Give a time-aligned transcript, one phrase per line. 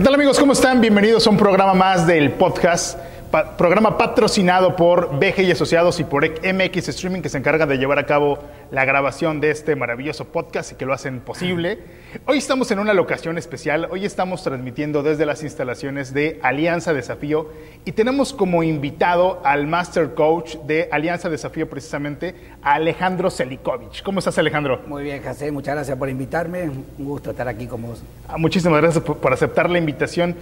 [0.00, 0.38] ¿Qué tal amigos?
[0.38, 0.80] ¿Cómo están?
[0.80, 2.98] Bienvenidos a un programa más del podcast
[3.30, 7.98] programa patrocinado por BG y Asociados y por MX Streaming que se encargan de llevar
[7.98, 8.40] a cabo
[8.72, 11.78] la grabación de este maravilloso podcast y que lo hacen posible.
[12.26, 17.50] Hoy estamos en una locación especial, hoy estamos transmitiendo desde las instalaciones de Alianza Desafío
[17.84, 24.02] y tenemos como invitado al Master Coach de Alianza Desafío precisamente, a Alejandro Selikovic.
[24.02, 24.82] ¿Cómo estás Alejandro?
[24.88, 28.02] Muy bien, José, muchas gracias por invitarme, un gusto estar aquí con vos.
[28.26, 30.34] Ah, muchísimas gracias por aceptar la invitación.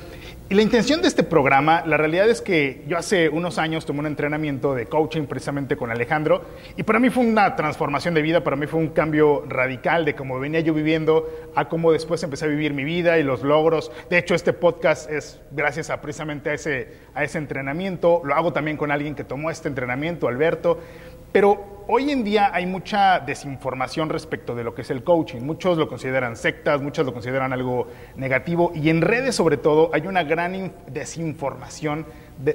[0.51, 4.01] Y la intención de este programa, la realidad es que yo hace unos años tomé
[4.01, 6.43] un entrenamiento de coaching precisamente con Alejandro
[6.75, 10.15] y para mí fue una transformación de vida, para mí fue un cambio radical de
[10.15, 13.93] cómo venía yo viviendo a cómo después empecé a vivir mi vida y los logros.
[14.09, 18.23] De hecho, este podcast es gracias a precisamente a ese, a ese entrenamiento.
[18.25, 20.81] Lo hago también con alguien que tomó este entrenamiento, Alberto.
[21.33, 25.41] Pero hoy en día hay mucha desinformación respecto de lo que es el coaching.
[25.41, 30.07] Muchos lo consideran sectas, muchos lo consideran algo negativo y en redes sobre todo hay
[30.07, 32.07] una gran desinformación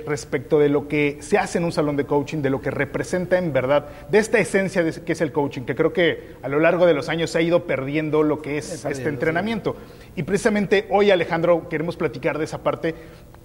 [0.06, 3.38] respecto de lo que se hace en un salón de coaching, de lo que representa
[3.38, 6.60] en verdad, de esta esencia de, que es el coaching, que creo que a lo
[6.60, 9.76] largo de los años se ha ido perdiendo lo que es este entrenamiento.
[10.16, 12.96] Y precisamente hoy, Alejandro, queremos platicar de esa parte.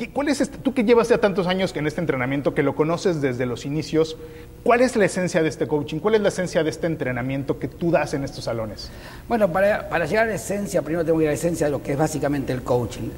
[0.07, 3.21] ¿Cuál es este, tú que llevas ya tantos años en este entrenamiento, que lo conoces
[3.21, 4.17] desde los inicios,
[4.63, 5.99] cuál es la esencia de este coaching?
[5.99, 8.91] ¿Cuál es la esencia de este entrenamiento que tú das en estos salones?
[9.27, 11.73] Bueno, para, para llegar a la esencia, primero tengo que ir a la esencia de
[11.73, 13.09] lo que es básicamente el coaching.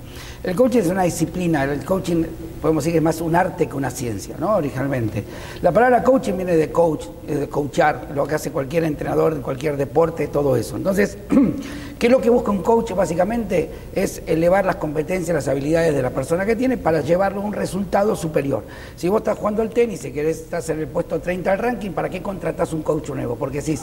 [0.43, 2.25] El coaching es una disciplina, el coaching
[2.63, 4.57] podemos decir que es más un arte que una ciencia, ¿no?
[4.57, 5.23] Originalmente.
[5.61, 9.77] La palabra coaching viene de coach, de coachar, lo que hace cualquier entrenador de cualquier
[9.77, 10.77] deporte, todo eso.
[10.77, 11.19] Entonces,
[12.01, 12.93] ¿qué es lo que busca un coach?
[12.93, 17.45] Básicamente es elevar las competencias, las habilidades de la persona que tiene para llevarlo a
[17.45, 18.65] un resultado superior.
[18.97, 21.91] Si vos estás jugando al tenis y querés estar en el puesto 30 del ranking,
[21.91, 23.37] ¿para qué contratás un coach nuevo?
[23.37, 23.79] Porque si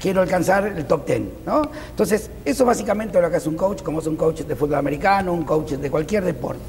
[0.00, 1.62] quiero alcanzar el top 10, ¿no?
[1.90, 4.74] Entonces, eso básicamente es lo que hace un coach, como es un coach de fútbol
[4.74, 6.60] americano, un coach de cualquier deporte.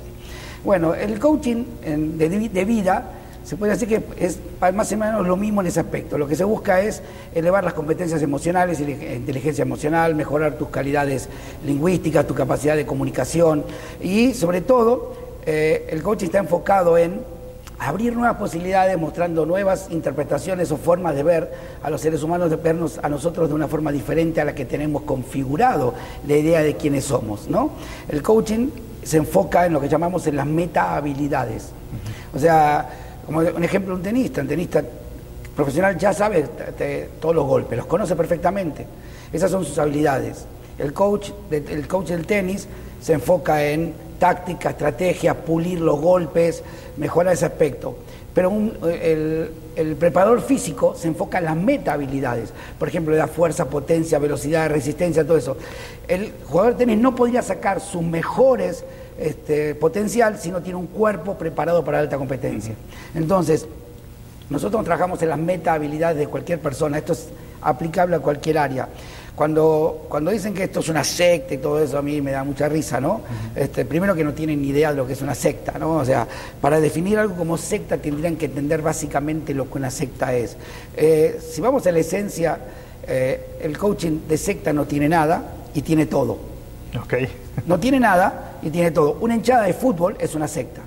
[0.64, 3.04] Bueno, el coaching de, vida
[3.44, 4.40] se puede decir que es
[4.74, 6.18] más o menos lo mismo en ese aspecto.
[6.18, 7.02] Lo que se busca es
[7.36, 11.28] elevar las competencias emocionales, inteligencia emocional, mejorar tus calidades
[11.66, 13.64] lingüísticas, tu capacidad de comunicación
[14.02, 15.14] y sobre todo
[15.46, 17.22] eh, el coaching está enfocado en
[17.80, 22.56] abrir nuevas posibilidades, mostrando nuevas interpretaciones o formas de ver a los seres humanos, de
[22.56, 25.94] vernos a nosotros de una forma diferente a la que tenemos configurado
[26.26, 27.50] la idea de quiénes somos.
[27.50, 27.72] ¿no?
[28.08, 28.70] El coaching
[29.04, 31.72] se enfoca en lo que llamamos en las meta habilidades.
[32.34, 32.90] O sea,
[33.26, 34.84] como un ejemplo, un tenista, un tenista
[35.56, 36.46] profesional ya sabe
[37.20, 38.86] todos los golpes, los conoce perfectamente.
[39.32, 40.46] Esas son sus habilidades.
[40.78, 42.68] El coach, el coach del tenis
[43.02, 46.64] se enfoca en táctica, estrategia, pulir los golpes,
[46.98, 47.98] mejorar ese aspecto.
[48.34, 48.52] Pero
[48.86, 54.70] el, preparador físico se enfoca en las meta habilidades, por ejemplo, la fuerza, potencia, velocidad,
[54.70, 55.58] resistencia, todo eso.
[56.08, 58.84] El jugador de tenis no podría sacar sus mejores
[59.18, 62.74] este, potencial si no tiene un cuerpo preparado para alta competencia.
[63.16, 63.68] Entonces,
[64.50, 67.28] nosotros trabajamos en las meta habilidades de cualquier persona, esto es
[67.62, 68.88] aplicable a cualquier área.
[69.36, 72.44] Cuando, cuando dicen que esto es una secta y todo eso, a mí me da
[72.44, 73.22] mucha risa, ¿no?
[73.56, 75.98] este, primero que no tienen ni idea de lo que es una secta, ¿no?
[75.98, 76.28] O sea,
[76.62, 80.56] para definir algo como secta tendrían que entender básicamente lo que una secta es.
[80.96, 82.60] Eh, si vamos a la esencia,
[83.08, 86.53] eh, el coaching de secta no tiene nada y tiene todo.
[87.02, 87.14] Ok.
[87.66, 89.18] No tiene nada y tiene todo.
[89.22, 90.82] Una hinchada de fútbol es una secta.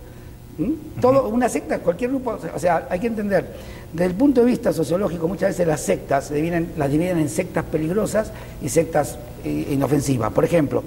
[0.59, 1.01] ¿Mm?
[1.01, 3.47] Todo, una secta, cualquier grupo, o sea, hay que entender
[3.93, 6.31] desde el punto de vista sociológico, muchas veces las sectas
[6.77, 8.31] las dividen en sectas peligrosas
[8.61, 10.33] y sectas eh, inofensivas.
[10.33, 10.83] Por ejemplo,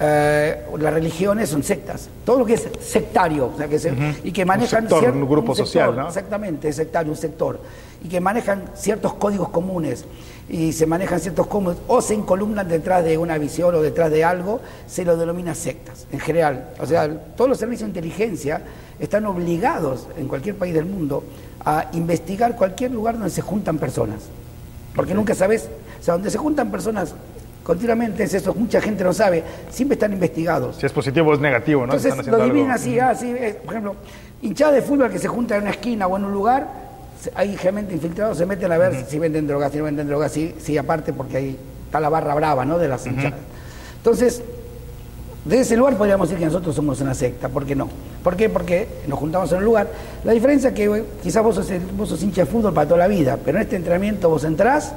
[0.00, 2.08] eh, las religiones son sectas.
[2.24, 3.80] Todo lo que es sectario, o sea, que
[4.24, 6.08] y que manejan un, un grupo social, ¿no?
[6.08, 7.58] Exactamente, sectario, un sector.
[8.04, 10.04] Y que manejan ciertos códigos comunes
[10.48, 14.24] y se manejan ciertos códigos o se encolumnan detrás de una visión o detrás de
[14.24, 16.70] algo, se lo denomina sectas en general.
[16.80, 18.62] O sea, todos los servicios de inteligencia
[18.98, 21.24] están obligados en cualquier país del mundo
[21.64, 24.28] a investigar cualquier lugar donde se juntan personas.
[24.94, 25.68] Porque nunca sabes,
[26.00, 27.14] o sea, donde se juntan personas
[27.64, 30.76] continuamente es eso, mucha gente no sabe, siempre están investigados.
[30.76, 31.94] Si es positivo o es negativo, ¿no?
[31.94, 33.96] Entonces lo dividen así, así, ah, por ejemplo,
[34.42, 36.83] hinchada de fútbol que se junta en una esquina o en un lugar,
[37.34, 40.78] hay gente infiltrada, se meten a ver si venden drogas, si no venden drogas, si,
[40.78, 42.78] aparte porque ahí está la barra brava, ¿no?
[42.78, 43.40] De las hinchadas.
[43.98, 44.42] Entonces,
[45.44, 47.88] de ese lugar podríamos decir que nosotros somos una secta, ¿por qué no?
[48.22, 48.48] ¿Por qué?
[48.48, 49.88] Porque nos juntamos en un lugar.
[50.24, 53.08] La diferencia es que quizás vos sos, vos sos hincha de fútbol para toda la
[53.08, 54.94] vida, pero en este entrenamiento vos entrás,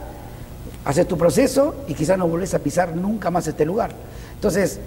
[0.85, 3.91] haces tu proceso y quizás no volvés a pisar nunca más este lugar.
[4.35, 4.79] Entonces,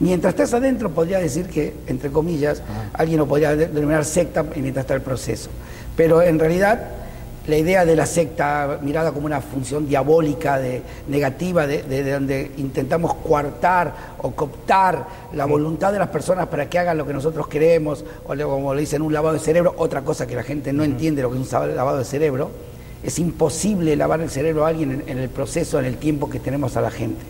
[0.00, 2.62] mientras estás adentro, podría decir que, entre comillas,
[2.94, 5.50] alguien lo podría denominar secta mientras está el proceso.
[5.96, 6.88] Pero en realidad,
[7.46, 13.14] la idea de la secta mirada como una función diabólica, de, negativa, de, donde intentamos
[13.14, 18.04] coartar o cooptar la voluntad de las personas para que hagan lo que nosotros queremos,
[18.24, 21.22] o como le dicen un lavado de cerebro, otra cosa que la gente no entiende
[21.22, 22.50] lo que es un lavado de cerebro,
[23.02, 26.76] es imposible lavar el cerebro a alguien en el proceso, en el tiempo que tenemos
[26.76, 27.22] a la gente.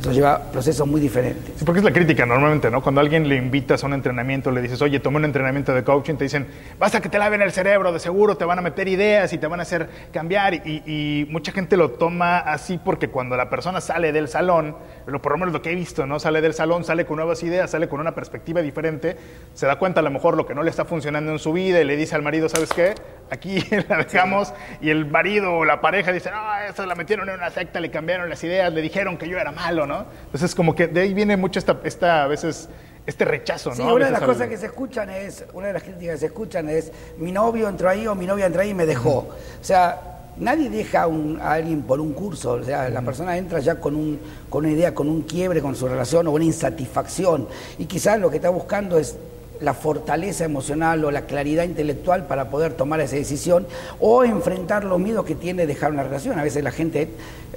[0.00, 1.52] Eso lleva procesos muy diferentes.
[1.58, 2.82] Sí, porque es la crítica normalmente, ¿no?
[2.82, 6.14] Cuando alguien le invitas a un entrenamiento, le dices, oye, toma un entrenamiento de coaching,
[6.14, 6.46] te dicen,
[6.78, 9.46] basta que te laven el cerebro, de seguro te van a meter ideas y te
[9.46, 10.54] van a hacer cambiar.
[10.54, 14.74] Y, mucha gente lo toma así porque cuando la persona sale del salón,
[15.06, 16.18] lo, por lo menos lo que he visto, ¿no?
[16.18, 19.18] Sale del salón, sale con nuevas ideas, sale con una perspectiva diferente,
[19.52, 21.78] se da cuenta a lo mejor lo que no le está funcionando en su vida
[21.78, 22.94] y le dice al marido, ¿sabes qué?
[23.30, 26.38] Aquí la dejamos y el marido o la pareja dice, no,
[26.68, 29.52] esa la metieron en una secta, le cambiaron las ideas, le dijeron que yo era
[29.52, 29.86] malo,
[30.26, 32.68] entonces, como que de ahí viene mucho esta, esta a veces
[33.06, 33.76] este rechazo, ¿no?
[33.76, 36.26] Sí, una de las cosas que se escuchan es, una de las críticas que se
[36.26, 39.28] escuchan es, mi novio entró ahí o mi novia entró ahí y me dejó.
[39.60, 43.80] O sea, nadie deja a alguien por un curso, o sea, la persona entra ya
[43.80, 47.48] con, un, con una idea, con un quiebre con su relación o una insatisfacción.
[47.78, 49.16] Y quizás lo que está buscando es
[49.60, 53.66] la fortaleza emocional o la claridad intelectual para poder tomar esa decisión
[53.98, 56.38] o enfrentar los miedos que tiene dejar una relación.
[56.38, 57.08] A veces la gente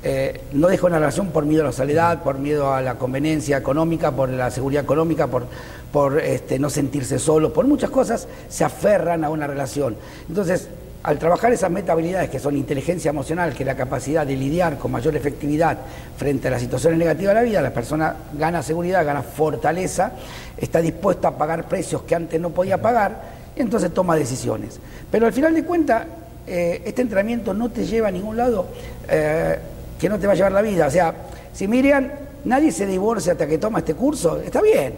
[0.03, 3.57] eh, no deja una relación por miedo a la soledad, por miedo a la conveniencia
[3.57, 9.23] económica, por la seguridad económica, por, este, no sentirse solo, por muchas cosas se aferran
[9.23, 9.95] a una relación.
[10.27, 10.67] Entonces,
[11.03, 14.91] al trabajar esas metahabilidades que son inteligencia emocional, que es la capacidad de lidiar con
[14.91, 15.77] mayor efectividad
[16.15, 20.13] frente a las situaciones negativas de la vida, la persona gana seguridad, gana fortaleza,
[20.57, 23.21] está dispuesta a pagar precios que antes no podía pagar
[23.53, 24.79] y entonces toma decisiones.
[25.11, 26.07] Pero al final de cuentas,
[26.47, 28.67] eh, este entrenamiento no te lleva a ningún lado
[29.09, 29.59] eh,
[29.99, 30.87] que no te va a llevar la vida.
[30.87, 31.13] O sea,
[31.51, 32.09] si Miriam
[32.45, 34.93] nadie se divorcia hasta que toma este curso, está bien,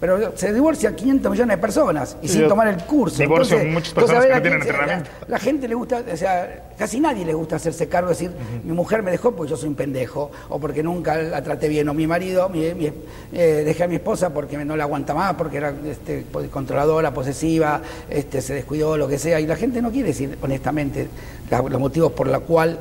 [0.00, 3.18] pero se divorcia 500 millones de personas y sin tomar el curso.
[3.18, 5.10] Divorcio muchas personas que no tienen entrenamiento.
[5.28, 8.30] La, gente le gusta, o sea, casi nadie le gusta hacerse cargo de decir,
[8.64, 11.88] mi mujer me dejó porque yo soy un pendejo, o porque nunca la traté bien,
[11.88, 12.92] o mi marido, mi, eh,
[13.64, 18.40] dejé a mi esposa porque no la aguanta más, porque era este, controladora, posesiva, este,
[18.40, 21.08] se descuidó, lo que sea, y la gente no quiere decir honestamente
[21.50, 22.76] los motivos por los cuales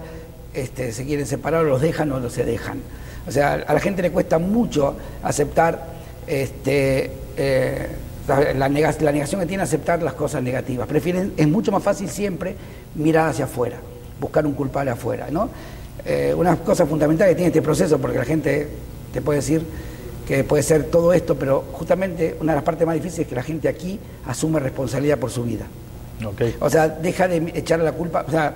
[0.54, 2.80] este, se quieren separar, o los dejan o no se dejan.
[3.28, 5.88] O sea, a la gente le cuesta mucho aceptar
[6.28, 7.88] este, eh,
[8.28, 10.88] la, negación que tiene aceptar las cosas negativas.
[10.88, 12.56] Prefieren, es mucho más fácil siempre
[12.96, 13.78] mirar hacia afuera,
[14.20, 15.28] buscar un culpable afuera.
[15.30, 15.50] ¿no?
[16.06, 18.68] Eh, una cosa fundamental que tiene este proceso, porque la gente
[19.14, 19.64] te puede decir
[20.28, 23.36] que puede ser todo esto, pero justamente una de las partes más difíciles es que
[23.36, 25.66] la gente aquí asume responsabilidad por su vida.
[26.60, 28.26] O sea, deja de echarle la culpa.
[28.28, 28.56] O sea,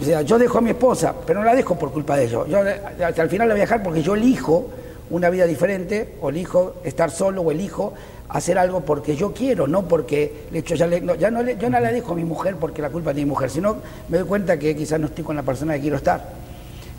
[0.00, 2.46] o sea, yo dejo a mi esposa, pero no la dejo por culpa de ellos.
[2.48, 2.58] Yo
[3.04, 4.68] hasta al final la voy a dejar porque yo elijo
[5.10, 7.94] una vida diferente, o elijo estar solo, o elijo
[8.28, 11.70] hacer algo porque yo quiero, no porque le hecho ya, no, ya no le, yo
[11.70, 13.76] no la dejo a mi mujer porque la culpa es de mi mujer, sino
[14.08, 16.45] me doy cuenta que quizás no estoy con la persona que quiero estar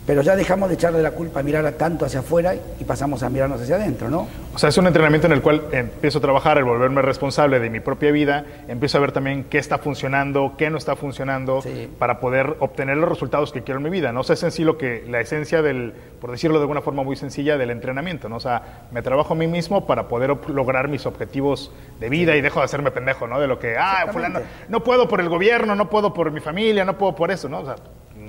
[0.08, 3.28] pero ya dejamos de echarle la culpa a mirar tanto hacia afuera y pasamos a
[3.28, 4.26] mirarnos hacia adentro, ¿no?
[4.54, 7.68] O sea, es un entrenamiento en el cual empiezo a trabajar, el volverme responsable de
[7.68, 11.62] mi propia vida, empiezo a ver también qué está funcionando, qué no está funcionando,
[11.98, 14.20] para poder obtener los resultados que quiero en mi vida, ¿no?
[14.20, 17.02] O sea, es en sí lo que, la esencia del, por decirlo de alguna forma
[17.02, 18.36] muy sencilla, del entrenamiento, ¿no?
[18.36, 21.70] O sea, me trabajo a mí mismo para poder lograr mis objetivos
[22.00, 23.38] de vida y dejo de hacerme pendejo, ¿no?
[23.40, 24.40] De lo que, ah, fulano,
[24.70, 27.60] no puedo por el gobierno, no puedo por mi familia, no puedo por eso, ¿no?
[27.60, 27.76] O sea,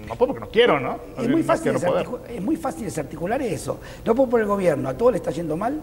[0.09, 0.99] no puedo porque no quiero, ¿no?
[1.17, 1.73] Es muy, fácil
[2.27, 3.79] es muy fácil desarticular eso.
[4.03, 5.79] No puedo por el gobierno, ¿a todos le está yendo mal?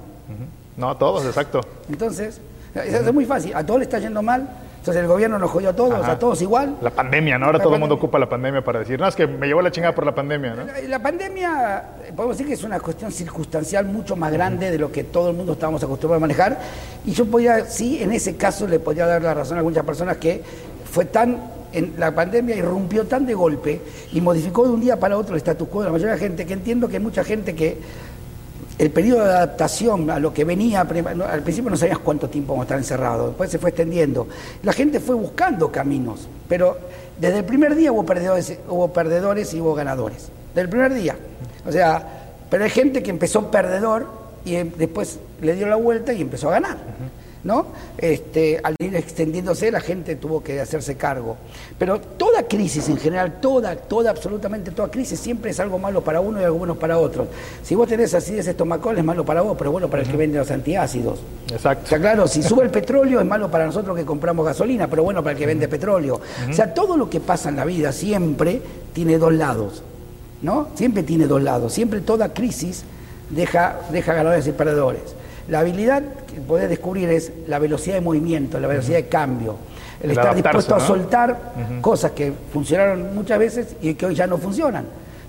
[0.77, 1.61] No, a todos, exacto.
[1.89, 2.41] Entonces,
[2.75, 4.49] es muy fácil, a todos le está yendo mal.
[4.87, 6.77] Entonces el gobierno nos jodió a todos, a todos igual.
[6.81, 7.47] La pandemia, ¿no?
[7.47, 9.73] Ahora todo el mundo ocupa la pandemia para decir, no, es que me llevó la
[9.73, 10.65] chingada por la pandemia, ¿no?
[10.87, 11.83] La, pandemia,
[12.15, 15.37] podemos decir que es una cuestión circunstancial mucho más grande de lo que todo el
[15.37, 16.61] mundo estábamos acostumbrados a manejar.
[17.05, 20.19] Y yo podía, sí, en ese caso le podía dar la razón a muchas personas
[20.19, 20.41] que
[20.89, 23.81] fue tan en la pandemia irrumpió tan de golpe
[24.13, 26.27] y modificó de un día para otro el status quo de la mayoría de la
[26.27, 27.79] gente que entiendo que hay mucha gente que
[28.79, 32.65] el periodo de adaptación a lo que venía, al principio no sabías cuánto tiempo vamos
[32.65, 34.29] a estar encerrados, después se fue extendiendo.
[34.63, 36.77] La gente fue buscando caminos, pero
[37.19, 40.29] desde el primer día hubo perdedores, hubo perdedores y hubo ganadores.
[40.49, 41.17] Desde el primer día.
[41.67, 42.07] O sea,
[42.51, 44.09] pero hay gente que empezó perdedor
[44.45, 46.77] y después le dio la vuelta y empezó a ganar.
[47.47, 47.67] ¿No?
[47.97, 51.37] Este, al ir extendiéndose la gente tuvo que hacerse cargo.
[51.79, 56.21] Pero toda crisis en general, toda, toda, absolutamente toda crisis siempre es algo malo para
[56.21, 57.29] uno y algo bueno para otro.
[57.63, 60.39] Si vos tenés acidez estomacal es malo para vos, pero bueno para el que vende
[60.39, 61.21] los antiácidos.
[61.51, 61.85] Exacto.
[61.85, 65.05] O sea, claro, si sube el petróleo es malo para nosotros que compramos gasolina, pero
[65.05, 66.21] bueno para el que vende petróleo.
[66.51, 68.61] O sea, todo lo que pasa en la vida siempre
[68.93, 69.85] tiene dos lados,
[70.43, 70.69] ¿no?
[70.75, 72.83] Siempre tiene dos lados, siempre toda crisis
[73.31, 75.15] deja, deja ganadores y perdedores.
[75.49, 79.57] La habilidad que podés descubrir es la velocidad de movimiento, la velocidad de cambio.
[80.03, 84.39] el, estar dispuesto a soltar cosas que funcionaron muchas veces y que hoy ya no
[84.39, 84.87] funcionan.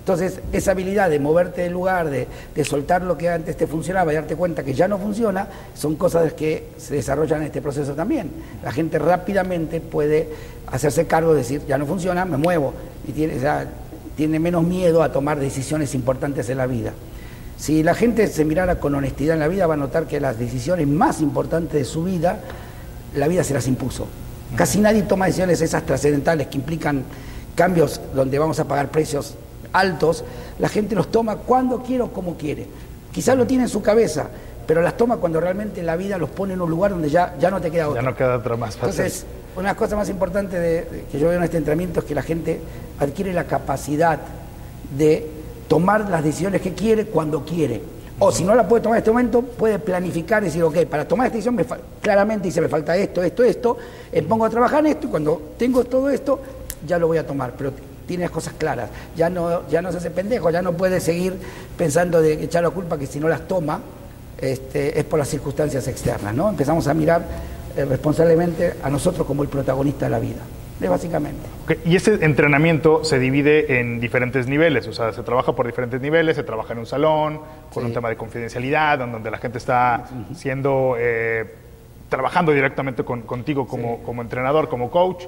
[0.08, 2.26] Entonces, esa habilidad de moverte del lugar, de,
[2.64, 6.32] soltar lo que antes te funcionaba y darte cuenta que ya no funciona, son cosas
[6.32, 8.30] que se desarrollan en este proceso también.
[8.64, 10.30] La gente rápidamente puede
[10.66, 12.72] hacerse cargo de decir, ya no funciona, me muevo,
[13.06, 13.34] y tiene,
[14.16, 16.94] tiene menos miedo a tomar decisiones importantes en la vida.
[17.58, 20.38] Si la gente se mirara con honestidad en la vida, va a notar que las
[20.38, 22.40] decisiones más importantes de su vida,
[23.14, 24.06] la vida se las impuso.
[24.56, 27.02] Casi nadie toma decisiones esas trascendentales que implican
[27.54, 29.34] cambios donde vamos a pagar precios
[29.72, 30.24] altos,
[30.60, 32.66] la gente los toma cuando quiere o como quiere.
[33.12, 34.28] Quizás lo tiene en su cabeza,
[34.66, 37.50] pero las toma cuando realmente la vida los pone en un lugar donde ya, ya
[37.50, 38.02] no te queda otra.
[38.02, 39.00] Ya no queda otra más fácil.
[39.00, 42.22] Entonces, una cosa más importante de, que yo veo en este entrenamiento es que la
[42.22, 42.60] gente
[43.00, 44.20] adquiere la capacidad
[44.96, 45.37] de
[45.68, 47.80] tomar las decisiones que quiere cuando quiere.
[48.18, 51.06] O si no la puede tomar en este momento, puede planificar y decir, ok, para
[51.06, 51.64] tomar esta decisión me
[52.00, 53.76] claramente dice, me falta esto, esto, esto,
[54.12, 56.40] me pongo a trabajar en esto y cuando tengo todo esto,
[56.84, 57.52] ya lo voy a tomar.
[57.56, 57.72] Pero
[58.06, 58.90] tiene las cosas claras.
[59.14, 61.38] Ya no, ya no se hace pendejo, ya no puede seguir
[61.76, 63.80] pensando de echar la culpa que si no las toma
[64.38, 66.34] este, es por las circunstancias externas.
[66.34, 66.48] ¿no?
[66.48, 67.22] Empezamos a mirar
[67.76, 70.40] eh, responsablemente a nosotros como el protagonista de la vida.
[70.80, 71.40] Básicamente.
[71.84, 76.36] Y ese entrenamiento se divide en diferentes niveles, o sea, se trabaja por diferentes niveles,
[76.36, 77.40] se trabaja en un salón,
[77.72, 80.04] con un tema de confidencialidad, donde la gente está
[80.34, 81.46] siendo eh,
[82.08, 85.24] trabajando directamente contigo como, como, entrenador, como coach.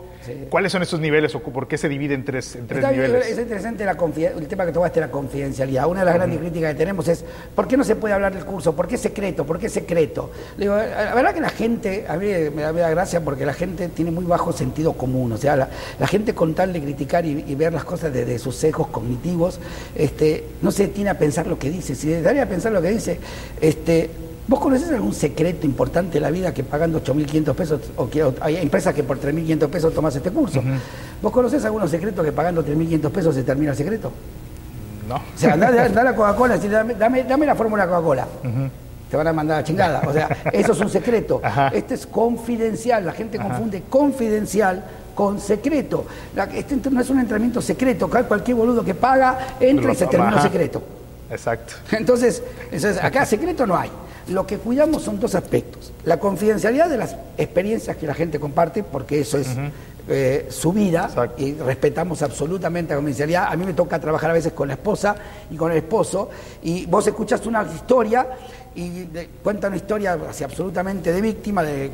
[0.49, 3.27] ¿Cuáles son esos niveles o por qué se divide en tres, en tres niveles?
[3.29, 3.97] Es interesante la
[4.37, 5.87] el tema que tocaste, la confidencialidad.
[5.87, 8.45] Una de las grandes críticas que tenemos es, ¿por qué no se puede hablar del
[8.45, 8.75] curso?
[8.75, 9.45] ¿Por qué secreto?
[9.45, 10.31] ¿Por qué secreto?
[10.57, 14.11] Digo, la verdad que la gente, a mí me da, gracia porque la gente tiene
[14.11, 15.33] muy bajo sentido común.
[15.33, 18.89] O sea, la, gente con tal de criticar y, ver las cosas desde sus sesgos
[18.89, 19.61] cognitivos,
[19.95, 21.95] este, no se tiene a pensar lo que dice.
[21.95, 23.21] Si daría a pensar lo que dice,
[23.61, 24.11] este,
[24.51, 28.57] ¿Vos conocés algún secreto importante de la vida que pagando 8.500 pesos, o que hay
[28.57, 30.61] empresas que por 3.500 pesos tomas este curso?
[31.23, 34.11] ¿Vos conocés algunos secretos que pagando 3.500 pesos se termina el secreto?
[35.09, 35.15] No.
[35.15, 38.27] O sea, andá, a la Coca-Cola y dame, dame, la fórmula Coca-Cola.
[39.09, 40.03] Te van a mandar a chingada.
[40.05, 41.41] O sea, eso es un secreto.
[41.73, 43.07] Este es confidencial.
[43.07, 44.83] La gente confunde confidencial
[45.15, 46.07] con secreto.
[46.53, 48.11] este no es un entrenamiento secreto.
[48.11, 50.83] Cualquier boludo que paga entra y se termina el secreto.
[51.31, 51.75] Exacto.
[51.93, 53.91] Entonces, entonces, acá secreto no hay.
[54.29, 55.93] Lo que cuidamos son dos aspectos.
[56.05, 59.49] La confidencialidad de las experiencias que la gente comparte, porque eso es
[60.09, 63.47] eh, su vida y respetamos absolutamente la confidencialidad.
[63.49, 65.15] A mí me toca trabajar a veces con la esposa
[65.51, 66.31] y con el esposo
[66.63, 68.27] y vos escuchas una historia
[68.75, 69.05] y
[69.43, 71.91] cuenta una historia así, absolutamente de víctima de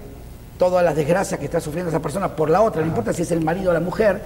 [0.59, 3.31] todas las desgracias que está sufriendo esa persona por la otra, no importa si es
[3.33, 4.21] el marido o la mujer.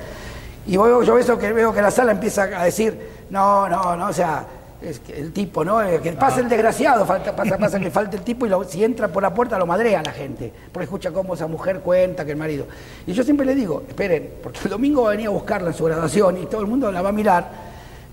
[0.66, 4.12] Y yo, yo que veo que la sala empieza a decir, no, no, no, o
[4.12, 4.44] sea,
[4.82, 5.78] es que el tipo, ¿no?
[6.02, 9.22] Que pasa el desgraciado, falta, pasa, pasa que falta el tipo y si entra por
[9.22, 12.38] la puerta lo madrea a la gente, porque escucha cómo esa mujer cuenta que el
[12.38, 12.66] marido.
[13.06, 15.74] Y yo siempre le digo, esperen, porque el domingo va a venir a buscarla en
[15.74, 17.50] su graduación y todo el mundo la va a mirar,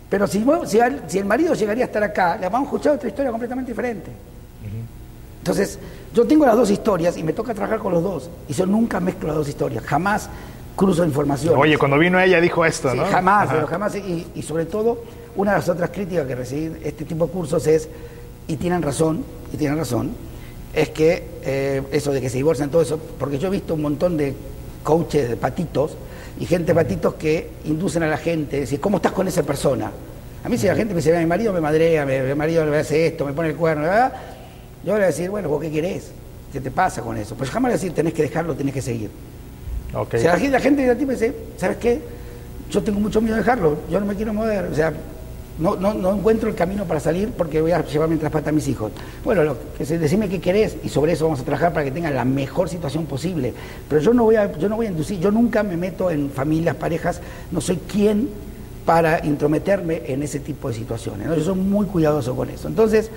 [0.10, 3.32] pero si, si, el marido llegaría a estar acá, le vamos a escuchar otra historia
[3.32, 4.12] completamente diferente.
[5.40, 5.80] Entonces,
[6.14, 9.00] yo tengo las dos historias y me toca trabajar con los dos, y yo nunca
[9.00, 10.30] mezclo las dos historias, jamás
[10.76, 11.56] cruzo información.
[11.58, 13.06] Oye, cuando vino ella dijo esto, ¿no?
[13.06, 15.00] Jamás, pero jamás, y sobre todo
[15.38, 17.88] una de las otras críticas que recibí este tipo de cursos es,
[18.48, 20.12] y tienen razón, y tienen razón,
[20.74, 23.84] es que eh, eso de que se divorcian, todo eso, porque yo he visto un
[23.84, 24.36] montón de
[24.84, 25.96] coaches de patitos
[26.40, 29.92] y gente de patitos que inducen a la gente, decir, ¿cómo estás con esa persona?
[30.44, 33.08] A mí si la gente me dice, mi marido me madrea, mi, marido me hace
[33.08, 34.14] esto, me pone el cuerno, ¿verdad?
[34.84, 36.12] yo le voy a decir, bueno, ¿vos qué querés?
[36.54, 37.36] ¿Qué te pasa con eso?
[37.36, 39.10] Pues jamás le voy a decir, tenés que dejarlo, tenés que seguir.
[39.94, 40.20] Okay.
[40.20, 42.02] Si la, la gente de ti me dice, ¿sabes qué?
[42.70, 44.94] Yo tengo mucho miedo de dejarlo, yo no me quiero mover, o sea,
[45.60, 48.54] no, no, no, encuentro el camino para salir porque voy a llevar mientras falta a
[48.54, 48.92] mis hijos.
[49.24, 52.14] Bueno, lo, que decime qué querés y sobre eso vamos a trabajar para que tengan
[52.14, 53.54] la mejor situación posible.
[53.90, 56.30] Pero yo no voy a, yo no voy a inducir, yo nunca me meto en
[56.30, 57.22] familias, parejas,
[57.52, 58.30] no soy quien
[58.86, 61.28] para intrometerme en ese tipo de situaciones.
[61.28, 62.68] Yo soy muy cuidadoso con eso.
[62.68, 63.10] Entonces,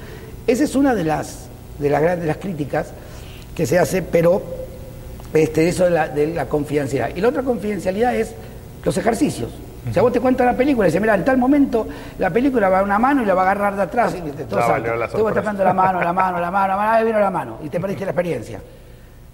[0.47, 1.47] esa es una de las,
[1.79, 2.89] de las grandes las críticas
[3.55, 4.43] que se hace, pero
[5.35, 7.17] este, eso de la, de la confidencialidad.
[7.17, 8.33] Y la otra confidencialidad es
[8.83, 9.51] los ejercicios.
[9.89, 11.87] O sea, vos te cuentas la película y dices, mira, en tal momento
[12.19, 14.15] la película va a una mano y la va a agarrar de atrás.
[14.15, 14.61] Y te, todo
[15.25, 17.59] vas tocando la mano, la mano, la mano, la mano, ahí vino la mano.
[17.65, 18.61] Y te perdiste la experiencia.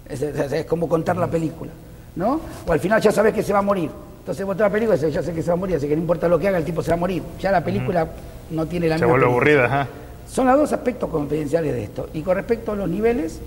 [0.07, 1.71] Es, como contar la película.
[2.15, 2.39] ¿No?
[2.65, 3.91] O al final ya sabes que se va a morir.
[4.19, 5.87] Entonces vos te la película y dices, ya sé que se va a morir, así
[5.87, 7.21] que no importa lo que haga, el tipo se va a morir.
[7.39, 8.07] Ya la película
[8.49, 9.87] no tiene la se vuelve aburrida,
[10.29, 12.09] Son los dos aspectos confidenciales de esto.
[12.13, 13.39] Y con respecto a los niveles,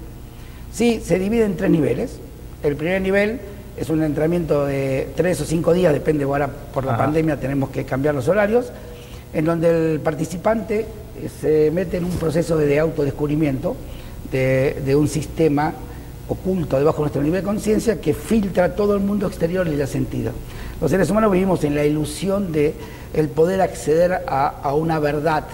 [0.73, 2.21] sí, se divide en tres niveles.
[2.63, 3.41] El primer nivel
[3.81, 7.87] es un entrenamiento de tres o cinco días, depende, ahora por la pandemia tenemos que
[7.87, 8.71] cambiar los horarios,
[9.33, 13.75] en donde el participante eh, se mete en un proceso de autodescubrimiento
[14.31, 15.73] de, un sistema
[16.29, 19.79] oculto debajo de nuestro nivel de conciencia que filtra todo el mundo exterior y le
[19.79, 20.33] da sentido.
[20.79, 22.75] Los seres humanos vivimos en la ilusión de
[23.15, 25.45] el poder acceder a, una verdad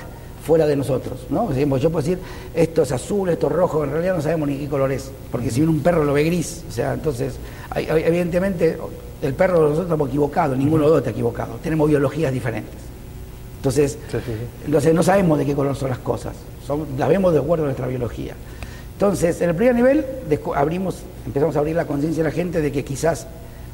[0.44, 1.52] fuera de nosotros, ¿no?
[1.54, 2.18] yo puedo decir,
[2.54, 5.50] esto es azul, esto es rojo, en realidad no sabemos ni qué color es, porque
[5.50, 7.34] si viene un perro lo ve gris, o sea, entonces,
[7.74, 8.78] evidentemente,
[9.22, 12.74] el perro nosotros estamos equivocados, ninguno de los dos está equivocado, tenemos biologías diferentes.
[13.56, 13.98] Entonces,
[14.64, 16.34] entonces no sabemos de qué color son las cosas,
[16.96, 18.34] las vemos de acuerdo a nuestra biología.
[18.92, 20.06] Entonces, en el primer nivel
[20.54, 23.26] abrimos, empezamos a abrir la conciencia de la gente de que quizás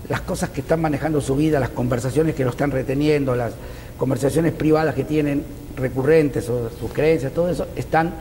[0.08, 3.52] las cosas que están manejando su vida, las conversaciones que lo están reteniendo, las
[3.96, 5.44] conversaciones privadas que tienen
[5.76, 8.12] recurrentes o sus creencias, todo eso, están,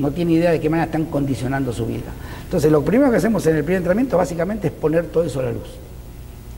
[0.00, 2.10] no tienen idea de qué manera están condicionando su vida.
[2.44, 5.44] Entonces, lo primero que hacemos en el primer entrenamiento básicamente es poner todo eso a
[5.44, 5.68] la luz.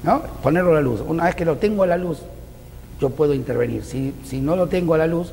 [0.03, 0.23] ¿no?
[0.43, 1.03] Ponerlo a la luz.
[1.07, 2.19] Una vez que lo tengo a la luz,
[3.01, 3.85] yo puedo intervenir.
[3.85, 5.33] Si, si no lo tengo a la luz,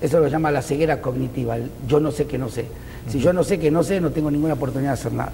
[0.00, 1.56] eso lo llama la ceguera cognitiva,
[1.86, 2.66] yo no sé que no sé.
[3.08, 5.32] Si yo no sé que no sé, no tengo ninguna oportunidad de hacer nada.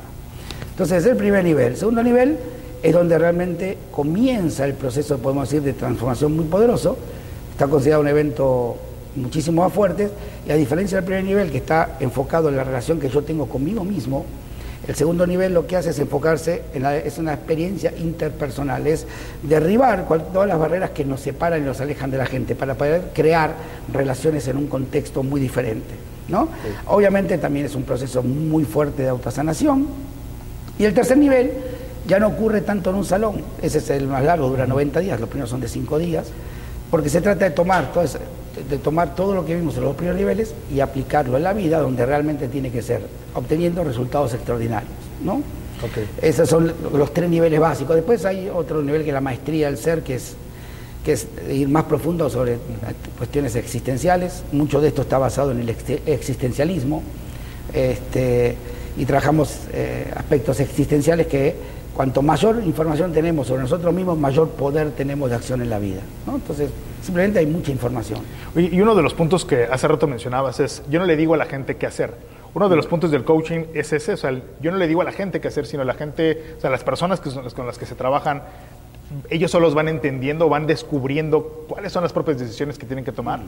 [0.71, 1.73] Entonces, es el primer nivel.
[1.73, 2.39] El segundo nivel
[2.83, 6.97] es donde realmente comienza el proceso, podemos decir, de transformación muy poderoso.
[7.53, 8.77] Está considerado un evento
[9.19, 10.11] muchísimo más fuerte
[10.47, 13.47] y a diferencia del primer nivel que está enfocado en la relación que yo tengo
[13.49, 14.25] conmigo mismo,
[14.89, 19.07] el segundo nivel lo que hace es enfocarse en la, es una experiencia interpersonal, es
[19.43, 23.11] derribar todas las barreras que nos separan y nos alejan de la gente para poder
[23.13, 23.55] crear
[23.93, 25.95] relaciones en un contexto muy diferente.
[26.29, 26.49] ¿no?
[26.87, 29.87] Obviamente también es un proceso muy fuerte de autosanación.
[30.79, 31.53] Y el tercer nivel
[32.07, 35.21] ya no ocurre tanto en un salón, ese es el más largo, dura 90 días,
[35.21, 36.29] los primeros son de 5 días,
[36.91, 38.05] porque se trata de tomar, todo
[38.69, 41.79] de tomar todo lo que vimos en los primeros niveles y aplicarlo en la vida
[41.79, 43.03] donde realmente tiene que ser,
[43.35, 44.93] obteniendo resultados extraordinarios.
[45.23, 45.43] ¿no?
[46.21, 47.97] Esos son los tres niveles básicos.
[47.97, 50.35] Después hay otro nivel que es la maestría del ser, que es,
[51.05, 52.59] que es ir más profundo sobre
[53.17, 54.43] cuestiones existenciales.
[54.53, 55.69] Mucho de esto está basado en el
[56.07, 57.03] existencialismo.
[57.73, 58.57] Este,
[58.97, 61.55] y trabajamos eh, aspectos existenciales que
[61.99, 65.99] cuanto mayor información tenemos sobre nosotros mismos, mayor poder tenemos de acción en la vida.
[66.33, 66.71] Entonces,
[67.03, 68.21] simplemente hay mucha información.
[68.55, 71.37] Y uno de los puntos que hace rato mencionabas es, yo no le digo a
[71.37, 72.15] la gente qué hacer.
[72.55, 74.31] Uno de los puntos del coaching es ese, o sea,
[74.61, 76.71] yo no le digo a la gente qué hacer, sino a la gente, o sea,
[76.71, 78.43] las personas que con las que se trabajan
[79.31, 83.41] ellos solos van entendiendo, van descubriendo cuáles son las propias decisiones que tienen que tomar.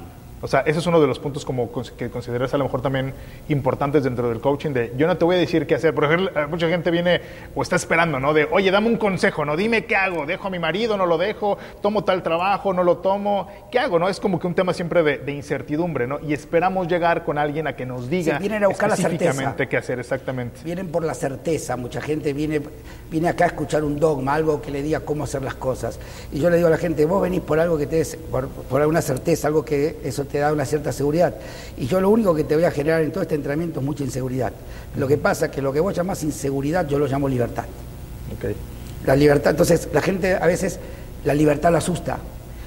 [0.42, 3.12] O sea, ese es uno de los puntos como que consideras a lo mejor también
[3.50, 5.94] importantes dentro del coaching de yo no te voy a decir qué hacer.
[5.94, 7.20] Por ejemplo, eh, mucha gente viene
[7.54, 8.32] o está esperando, ¿no?
[8.32, 9.54] De, oye, dame un consejo, ¿no?
[9.56, 12.98] Dime qué hago, dejo a mi marido, no lo dejo, tomo tal trabajo, no lo
[12.98, 14.08] tomo, ¿qué hago, no?
[14.08, 16.18] Es como que un tema siempre de, incertidumbre, ¿no?
[16.20, 20.00] Y esperamos llegar con alguien a que nos diga vienen a buscar específicamente qué hacer,
[20.00, 20.60] exactamente.
[20.64, 22.62] Vienen por la certeza, mucha gente viene,
[23.10, 25.98] viene acá a escuchar un dogma, algo que le diga cómo hacer las cosas.
[26.32, 28.48] Y yo le digo a la gente, vos venís por algo que te des, por,
[28.48, 31.34] por alguna certeza, algo que eso te da una cierta seguridad.
[31.76, 34.04] Y yo lo único que te voy a generar en todo este entrenamiento es mucha
[34.04, 34.52] inseguridad.
[34.96, 37.64] Lo que pasa es que lo que vos llamás inseguridad, yo lo llamo libertad.
[39.04, 40.78] La libertad, entonces la gente a veces
[41.24, 42.18] la libertad la asusta.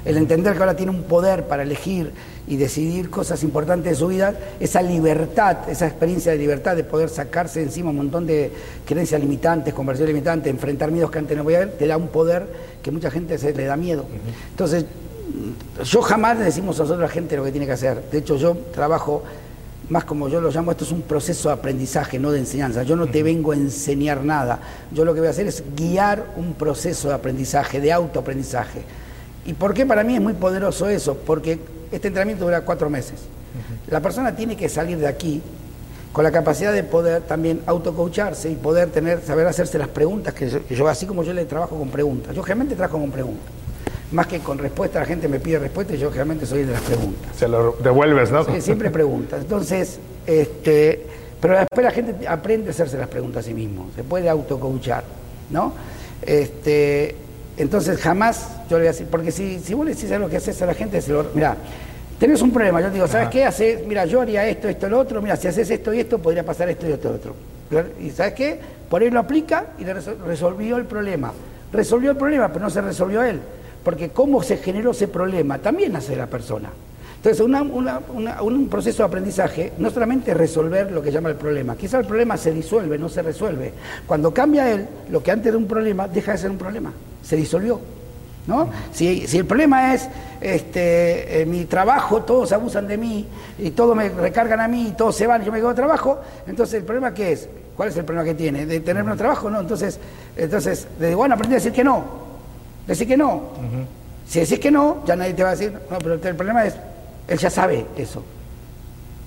[0.06, 2.12] El entender que ahora tiene un poder para elegir
[2.48, 7.10] y decidir cosas importantes de su vida, esa libertad, esa experiencia de libertad de poder
[7.10, 8.52] sacarse encima un montón de
[8.86, 12.10] creencias limitantes, conversiones limitantes, enfrentar miedos que antes no voy a ver, te da un
[12.10, 12.48] poder
[12.82, 14.06] que mucha gente se le da miedo.
[14.50, 14.86] Entonces,
[15.86, 18.04] yo jamás le decimos a nosotros a la gente lo que tiene que hacer.
[18.12, 19.24] De hecho, yo trabajo
[19.90, 22.84] más como yo lo llamo, esto es un proceso de aprendizaje, no de enseñanza.
[22.84, 24.60] Yo no te vengo a enseñar nada.
[24.92, 28.82] Yo lo que voy a hacer es guiar un proceso de aprendizaje, de autoaprendizaje.
[29.46, 31.18] ¿Y por qué para mí es muy poderoso eso?
[31.18, 31.60] Porque
[31.92, 33.22] este entrenamiento dura cuatro meses.
[33.88, 35.42] La persona tiene que salir de aquí
[36.12, 40.48] con la capacidad de poder también autocoacharse y poder tener, saber hacerse las preguntas que
[40.70, 42.36] yo, así como yo le trabajo con preguntas.
[42.36, 43.52] Yo generalmente trabajo con preguntas.
[44.12, 46.82] Más que con respuesta, la gente me pide respuesta y yo generalmente soy de las
[46.82, 47.36] preguntas.
[47.36, 48.46] Se lo devuelves, ¿no?
[48.46, 49.42] Sí, siempre preguntas.
[49.42, 51.08] Entonces, este,
[51.42, 55.04] pero después la gente aprende a hacerse las preguntas a sí mismo, se puede autocoachar,
[55.50, 55.74] ¿no?
[56.22, 57.16] Este,
[57.58, 60.38] entonces jamás yo le voy a decir, porque si, si vos le decís lo que
[60.38, 61.56] haces a la gente, se lo, mira,
[62.20, 63.46] tenés un problema, yo te digo, ¿sabes qué?
[63.46, 66.44] Haces, mira, yo haría esto, esto, lo otro, mira, si haces esto y esto, podría
[66.44, 67.36] pasar esto y esto, lo otro.
[68.00, 68.60] Y ¿sabes qué?
[68.90, 71.32] Por ahí lo aplica y le resolvió el problema.
[71.72, 73.40] Resolvió el problema, pero no se resolvió él.
[73.84, 76.70] Porque cómo se generó ese problema también hace la persona.
[77.24, 77.40] Entonces,
[78.42, 82.36] un proceso de aprendizaje no solamente resolver lo que llama el problema, quizá el problema
[82.36, 83.72] se disuelve, no se resuelve.
[84.06, 86.92] Cuando cambia él, lo que antes era un problema deja de ser un problema,
[87.24, 87.80] se disolvió.
[88.46, 88.68] ¿no?
[88.92, 90.10] Si, el problema es
[90.42, 93.26] este, eh, mi trabajo, todos abusan de mí
[93.58, 95.76] y todos me recargan a mí y todos se van y yo me quedo de
[95.76, 97.48] trabajo, entonces el problema qué es?
[97.78, 98.66] ¿Cuál es el problema que tiene?
[98.66, 99.50] ¿De tener menos trabajo?
[99.50, 99.98] No, entonces,
[100.36, 102.04] entonces bueno, aprendí a decir que no.
[102.86, 103.44] Decir que no.
[104.28, 106.76] Si decís que no, ya nadie te va a decir, no, pero el problema es
[107.28, 108.24] él ya sabe eso.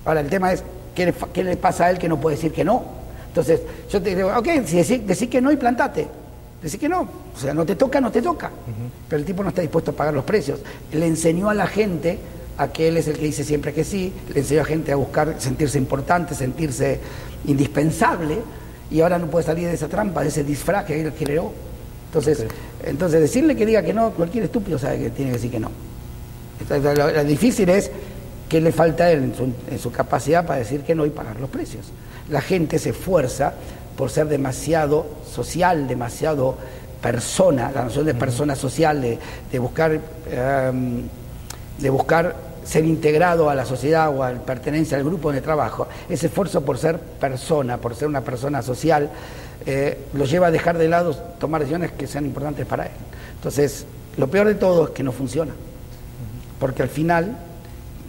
[0.05, 0.63] Ahora, el tema es,
[0.95, 2.83] ¿qué le, ¿qué le, pasa a él que no puede decir que no?
[3.27, 6.07] Entonces, yo te digo, ok, si decís, que no y plantate.
[6.61, 7.01] Decís que no.
[7.35, 8.49] O sea, no te toca, no te toca.
[9.07, 10.59] Pero el tipo no está dispuesto a pagar los precios.
[10.91, 12.17] Le enseñó a la gente
[12.57, 14.95] a que él es el que dice siempre que sí, le enseñó a gente a
[14.95, 16.99] buscar sentirse importante, sentirse
[17.45, 18.39] indispensable,
[18.89, 21.51] y ahora no puede salir de esa trampa, de ese disfraz que él creó.
[22.07, 22.45] Entonces,
[22.83, 25.69] entonces decirle que diga que no, cualquier estúpido sabe que tiene que decir que no.
[26.69, 27.91] Lo, difícil es
[28.49, 29.33] que le falta a él
[29.69, 31.87] en su, capacidad para decir que no y pagar los precios.
[32.29, 33.53] La gente se esfuerza
[33.95, 36.57] por ser demasiado social, demasiado
[37.01, 39.99] persona, la noción de persona social, de, buscar,
[40.31, 41.03] em,
[41.79, 46.27] de buscar ser integrado a la sociedad o al pertenencia al grupo de trabajo, ese
[46.27, 49.09] esfuerzo por ser persona, por ser una persona social,
[49.65, 52.91] eh, lo lleva a dejar de lado tomar decisiones que sean importantes para él.
[53.35, 53.85] Entonces,
[54.17, 55.53] lo peor de todo es que no funciona,
[56.59, 57.37] porque al final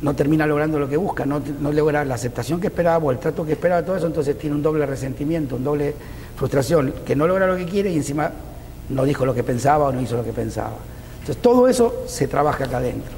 [0.00, 3.44] no termina logrando lo que busca, no, logra la aceptación que esperaba o el trato
[3.44, 5.94] que esperaba, todo eso, entonces tiene un doble resentimiento, un doble
[6.36, 8.30] frustración, que no logra lo que quiere y encima
[8.90, 10.76] no dijo lo que pensaba o no hizo lo que pensaba.
[11.20, 13.12] Entonces todo eso se trabaja acá adentro.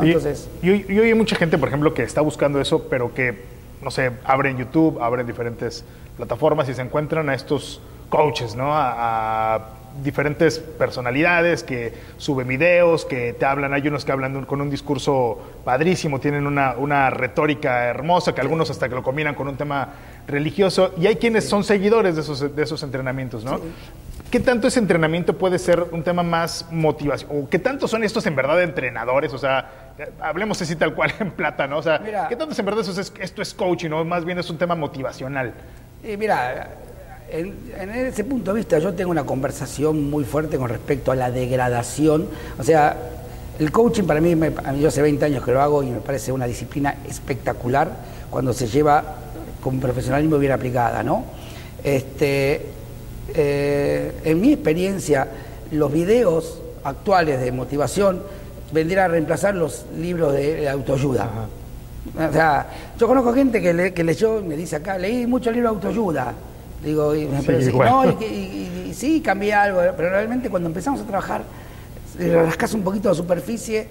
[0.00, 3.44] Entonces, y, y, hay mucha gente, por ejemplo, que está buscando eso, pero que,
[3.82, 5.84] no sé, abren YouTube, abren diferentes
[6.18, 8.74] plataformas y se encuentran a estos coaches, ¿no?
[8.74, 14.70] a diferentes personalidades que suben videos, que te hablan, hay unos que hablan con un
[14.70, 19.88] discurso padrísimo, tienen una, retórica hermosa, que algunos hasta que lo combinan con un tema
[20.26, 23.60] religioso, y hay quienes son seguidores de esos, de esos entrenamientos, ¿no?
[24.30, 27.30] ¿Qué tanto ese entrenamiento puede ser un tema más motivación?
[27.32, 29.32] ¿O qué tanto son estos en verdad entrenadores?
[29.32, 31.78] O sea, hablemos así tal cual en plata, ¿no?
[31.78, 32.84] O sea, ¿qué tanto es en verdad
[33.20, 35.54] esto es coaching, o más bien es un tema motivacional?
[36.02, 36.68] Eh, mira,
[37.30, 41.30] en, ese punto de vista yo tengo una conversación muy fuerte con respecto a la
[41.30, 42.28] degradación.
[42.58, 42.96] O sea,
[43.58, 44.34] el coaching para mí,
[44.80, 47.90] yo hace 20 años que lo hago y me parece una disciplina espectacular
[48.30, 49.02] cuando se lleva
[49.62, 51.24] con profesionalismo bien aplicada, ¿no?
[51.82, 52.66] Este,
[53.34, 55.28] eh, en mi experiencia,
[55.72, 58.22] los videos actuales de motivación
[58.72, 61.48] vendrían a reemplazar los libros de autoayuda.
[62.14, 62.66] O sea,
[62.98, 66.34] yo conozco gente que, que leyó, me dice acá, leí muchos libros de autoayuda.
[66.86, 71.42] Digo, y no, y, sí, cambié algo, pero realmente cuando empezamos a trabajar,
[72.16, 73.88] rascas un poquito de superficie,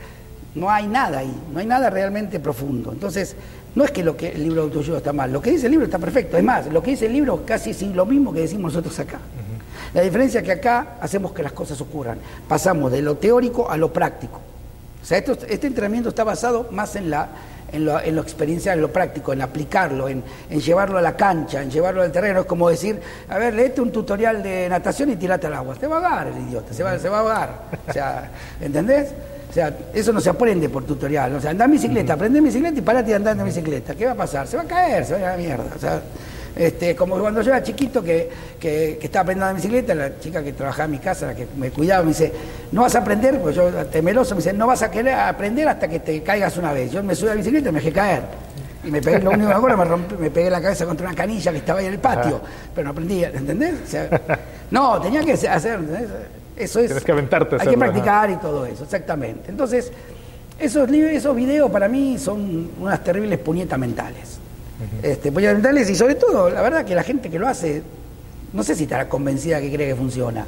[0.56, 2.94] no hay nada ahí, no hay nada realmente profundo.
[2.94, 3.36] Entonces,
[3.76, 5.74] no es que lo que el libro de autoayuda está mal, lo que dice el
[5.74, 6.38] libro está perfecto.
[6.38, 9.20] Es más, lo que dice el libro casi es lo mismo que decimos nosotros acá.
[9.94, 12.18] La diferencia es que acá hacemos que las cosas ocurran.
[12.48, 14.40] Pasamos de lo teórico a lo práctico.
[15.04, 17.28] O sea, este entrenamiento está basado más en la
[17.76, 21.62] en lo, en lo experiencial, en lo práctico, en aplicarlo, en, llevarlo a la cancha,
[21.62, 22.42] en llevarlo al terreno.
[22.42, 25.76] Es como decir, a ver, leete un tutorial de natación y tirate al agua.
[25.80, 27.50] Se va a ahogar el idiota, se va, se va a ahogar.
[27.88, 29.10] O sea, ¿entendés?
[29.50, 31.36] O sea, eso no se aprende por tutorial.
[31.36, 33.96] O sea, anda en bicicleta, aprende en bicicleta y parate de andar en bicicleta.
[33.96, 34.48] ¿Qué va a pasar?
[34.48, 35.66] Se va a caer, se va a ir a la mierda.
[35.76, 36.02] O sea,
[36.56, 40.54] este, como cuando yo era chiquito que, que, estaba aprendiendo en bicicleta, la chica que
[40.54, 42.32] trabajaba en mi casa, la que me cuidaba, me dice,
[42.72, 45.88] no vas a aprender, pues yo temeroso, me dice, no vas a querer aprender hasta
[45.88, 46.92] que te caigas una vez.
[46.92, 48.24] Yo me subí a la bicicleta y me dejé caer.
[48.86, 51.52] Y me pegué, lo único que me me, me pegué la cabeza contra una canilla
[51.52, 52.40] que estaba ahí en el patio,
[52.74, 53.74] pero no aprendí, ¿entendés?
[54.72, 55.80] no, tenía que hacer,
[56.56, 56.86] eso es...
[56.86, 57.58] Tienes que aventarte.
[57.60, 59.50] Hay que practicar y todo eso, exactamente.
[59.50, 59.92] Entonces,
[60.58, 64.45] esos, esos videos para mí son unas terribles puñetas mentales
[65.02, 67.82] este, mentalles y sobre todo, la verdad que la gente que lo hace,
[68.54, 70.46] no sé si estará convencida que cree que funciona.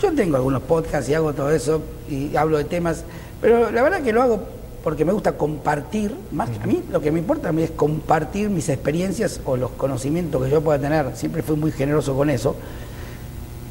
[0.00, 3.04] Yo tengo algunos podcasts y hago todo eso y hablo de temas,
[3.40, 4.40] pero la verdad que lo hago
[4.82, 6.82] porque me gusta compartir, más a mí.
[6.90, 10.60] Lo que me importa a mí es compartir mis experiencias o los conocimientos que yo
[10.62, 12.56] pueda tener, siempre fui muy generoso con eso,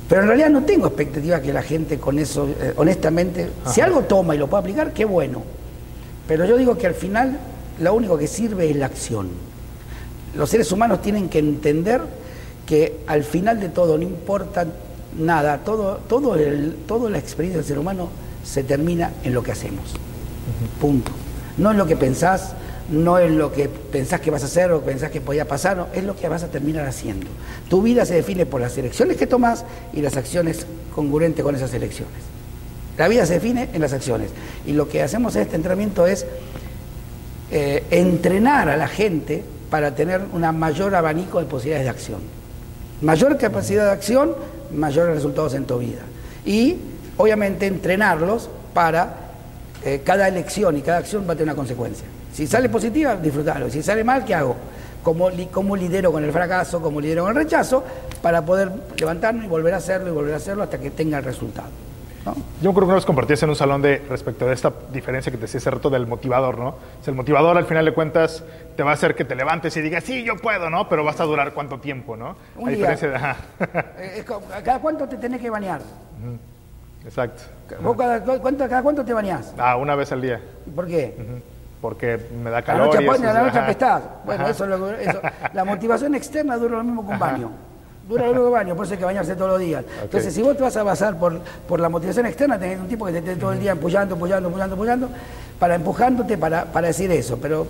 [0.08, 4.02] pero en realidad no tengo expectativa que la gente con eso, eh, honestamente, si algo
[4.04, 5.44] toma y lo puede aplicar, qué bueno,
[6.28, 7.40] pero yo digo que al final
[7.80, 9.49] lo único que sirve es la acción
[10.36, 12.02] los seres humanos tienen que entender
[12.66, 14.66] que al final de todo, no importa
[15.18, 18.10] nada, todo, todo el, toda la experiencia del ser humano
[18.44, 19.86] se termina en lo que hacemos.
[20.80, 21.12] Punto.
[21.58, 22.54] No en lo que pensás,
[22.92, 25.88] no en lo que pensás que vas a hacer o pensás que podía pasar, no,
[25.94, 27.28] es lo que vas a terminar haciendo.
[27.70, 31.74] Tu vida se define por las elecciones que tomas y las acciones congruentes con esas
[31.74, 32.16] elecciones.
[32.98, 34.30] La vida se define en las acciones.
[34.66, 36.26] Y lo que hacemos en este entrenamiento es
[37.52, 42.20] eh, entrenar a la gente para tener un mayor abanico de posibilidades de acción.
[43.02, 44.36] Mayor capacidad de acción,
[44.74, 46.02] mayores resultados en tu vida.
[46.46, 46.78] Y
[47.18, 49.16] obviamente entrenarlos para
[49.86, 52.06] eh, cada elección y cada acción va a tener una consecuencia.
[52.34, 53.70] Si sale positiva, disfrutarlo.
[53.70, 54.56] Si sale mal, ¿qué hago?
[55.04, 56.82] ¿Cómo, ¿Cómo lidero con el fracaso?
[56.82, 57.84] ¿Cómo lidero con el rechazo?
[58.22, 61.24] Para poder levantarme y volver a hacerlo y volver a hacerlo hasta que tenga el
[61.24, 61.70] resultado.
[62.62, 65.44] Yo creo que nos compartías en un salón de respecto de esta diferencia que te
[65.44, 66.70] decía hace rato del motivador, ¿no?
[66.70, 68.44] O el motivador al final de cuentas
[68.76, 70.90] te va a hacer que te levantes y digas, sí, yo puedo, ¿no?
[70.90, 72.36] Pero vas a durar cuánto tiempo, ¿no?
[72.58, 73.20] Un a diferencia de...
[74.00, 74.26] Eh,
[74.64, 75.82] ¿Cada cuánto te tenés que bañar?
[77.06, 77.44] Exacto.
[77.82, 79.54] ¿Vos cada, cuánto, cada cuánto te bañás?
[79.58, 80.42] Ah, una vez al día.
[80.76, 81.16] ¿Por qué?
[81.82, 82.94] Porque me da calor.
[82.94, 84.04] La noche, la noche apestás.
[84.26, 85.22] Bueno, eso, eso,
[85.54, 87.52] La motivación externa dura lo mismo que un baño
[88.10, 89.86] dura lo mismo que baño, por eso hay que bañarse todos los días.
[90.02, 93.06] Entonces, si vos te vas a basar por, por la motivación externa, tenés un tipo
[93.06, 95.10] que te esté todo el día empujando, empujando, empujando, empujando,
[95.60, 97.38] para empujándote para, para decir eso.
[97.40, 97.68] Pero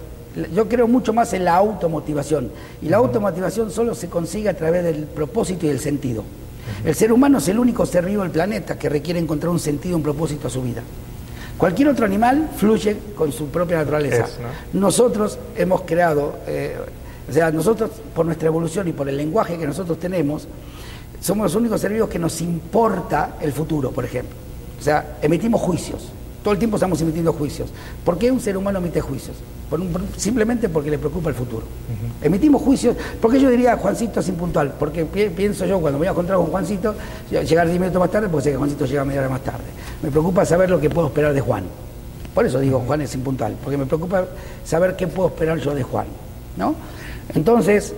[0.54, 2.52] yo creo mucho más en la automotivación.
[2.82, 6.23] Y la automotivación solo se consigue a través del propósito y del sentido.
[6.86, 9.97] El ser humano es el único ser vivo del planeta que requiere encontrar un sentido,
[9.97, 10.82] un propósito a su vida.
[11.58, 14.28] Cualquier otro animal fluye con su propia naturaleza.
[14.71, 16.78] Nosotros hemos creado, eh,
[17.30, 20.48] o sea, nosotros por nuestra evolución y por el lenguaje que nosotros tenemos,
[21.22, 24.36] somos los únicos seres vivos que nos importa el futuro, por ejemplo.
[24.80, 26.10] O sea, emitimos juicios.
[26.44, 27.70] Todo el tiempo estamos emitiendo juicios.
[28.04, 29.38] ¿Por qué un ser humano emite juicios?
[30.18, 31.63] simplemente porque le preocupa el futuro.
[32.24, 32.98] Emitimos juicios.
[33.22, 34.74] ¿Por qué yo diría Juancito es impuntual?
[34.80, 36.96] Porque pienso yo, cuando me voy a encontrar con Juancito,
[37.30, 39.65] llegar 10 minutos más tarde, porque sé que Juancito llega media hora más tarde.
[40.02, 41.65] Me preocupa saber lo que puedo esperar de Juan.
[42.34, 44.26] Por eso digo Juan es impuntual, porque me preocupa
[44.65, 46.08] saber qué puedo esperar yo de Juan.
[46.60, 46.76] ¿no?
[47.36, 47.94] Entonces,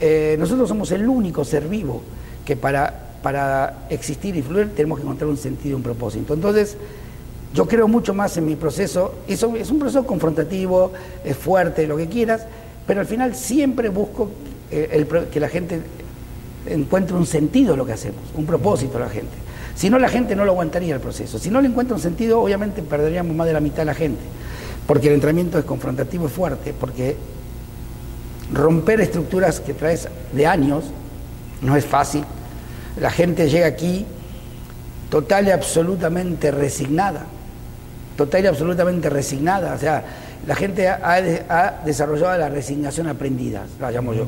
[0.00, 2.02] eh, nosotros somos el único ser vivo
[2.44, 6.34] que para, para existir y fluir tenemos que encontrar un sentido, un propósito.
[6.34, 6.76] Entonces,
[7.54, 10.92] yo creo mucho más en mi proceso, eso es un proceso confrontativo,
[11.24, 12.46] es fuerte, lo que quieras,
[12.86, 14.28] pero al final siempre busco
[14.70, 15.80] eh, que la gente
[16.66, 19.32] encuentre un sentido a lo que hacemos, un propósito a la gente.
[19.76, 21.38] Si no, la gente no lo aguantaría el proceso.
[21.38, 24.20] Si no le encuentra un sentido, obviamente perderíamos más de la mitad de la gente,
[24.86, 27.16] porque el entrenamiento es confrontativo, es fuerte, porque
[28.54, 30.84] romper estructuras que traes de años
[31.60, 32.24] no es fácil.
[32.98, 34.06] La gente llega aquí
[35.10, 37.26] total y absolutamente resignada
[38.16, 39.74] total y absolutamente resignada.
[39.74, 40.04] O sea,
[40.46, 44.26] la gente ha, desarrollado la resignación aprendida, la llamo yo.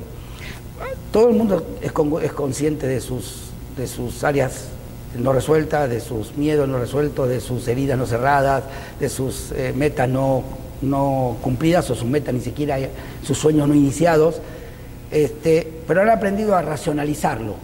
[1.12, 4.68] Todo el mundo es, consciente de sus, de sus áreas
[5.18, 8.64] no resueltas, de sus miedos no resueltos, de sus heridas no cerradas,
[9.00, 10.42] de sus eh, metas no,
[10.82, 12.78] no cumplidas o sus metas ni siquiera,
[13.22, 14.40] sus sueños no iniciados.
[15.10, 17.54] Este, pero han aprendido a racionalizarlo.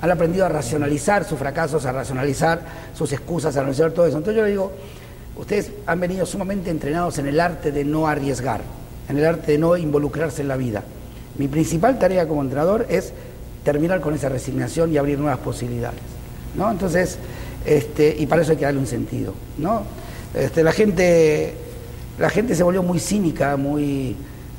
[0.00, 2.60] Han aprendido a racionalizar sus fracasos, a racionalizar
[2.94, 4.18] sus excusas, a racionalizar todo eso.
[4.18, 4.72] Entonces yo le digo,
[5.36, 8.60] Ustedes han venido sumamente entrenados en el arte de no arriesgar,
[9.08, 10.82] en el arte de no involucrarse en la vida.
[11.38, 13.12] Mi principal tarea como entrenador es
[13.64, 16.00] terminar con esa resignación y abrir nuevas posibilidades.
[16.54, 16.70] ¿no?
[16.70, 17.18] Entonces,
[17.64, 19.32] este, y para eso hay que darle un sentido.
[19.56, 19.84] ¿no?
[20.34, 21.54] Este, la, gente,
[22.18, 24.16] la gente se volvió muy cínica, muy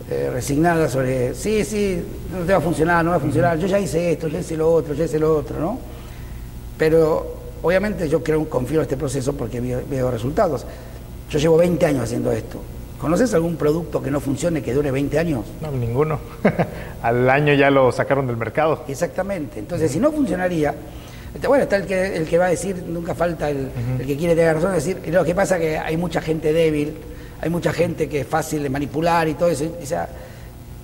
[0.09, 3.67] eh, resignada sobre, sí, sí, no te va a funcionar, no va a funcionar, yo
[3.67, 5.79] ya hice esto, ya hice lo otro, ya hice lo otro, ¿no?
[6.77, 10.65] Pero Obviamente yo creo, confío en este proceso porque veo, resultados.
[11.29, 12.59] Yo llevo 20 años haciendo esto.
[12.99, 15.45] ¿Conoces algún producto que no funcione, que dure 20 años?
[15.61, 16.19] No, ninguno.
[17.01, 18.83] Al año ya lo sacaron del mercado.
[18.89, 19.59] Exactamente.
[19.59, 20.75] Entonces, si no funcionaría,
[21.33, 23.69] este, bueno, está el que, el que va a decir, nunca falta el,
[24.05, 26.93] que quiere tener razón, decir, lo que pasa es que hay mucha gente débil,
[27.43, 29.65] hay mucha gente que es fácil de manipular y todo eso.
[29.81, 30.07] O sea,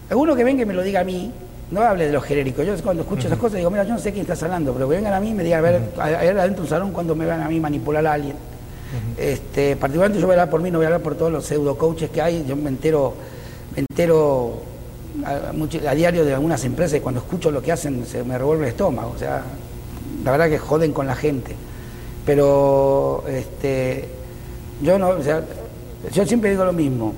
[0.09, 1.31] alguno que venga y me lo diga a mí,
[1.71, 2.65] no hable de los genéricos.
[2.65, 4.95] Yo cuando escucho esas cosas digo, mira, yo no sé quién estás hablando, pero que
[4.95, 7.41] vengan a mí y me digan, a ver, adentro de un salón cuando me van
[7.41, 8.35] a mí manipular a alguien.
[9.17, 11.45] este, particularmente yo voy a hablar por mí, no voy a hablar por todos los
[11.45, 12.43] pseudo coaches que hay.
[12.45, 13.13] Yo me entero,
[13.73, 14.61] me entero
[15.23, 18.71] a, diario de algunas empresas y cuando escucho lo que hacen se me revuelve el
[18.71, 19.13] estómago.
[19.15, 19.43] O sea,
[20.25, 21.55] la verdad que joden con la gente.
[22.25, 24.09] Pero este,
[24.81, 25.41] yo no, o sea,
[26.11, 27.13] yo siempre digo lo mismo.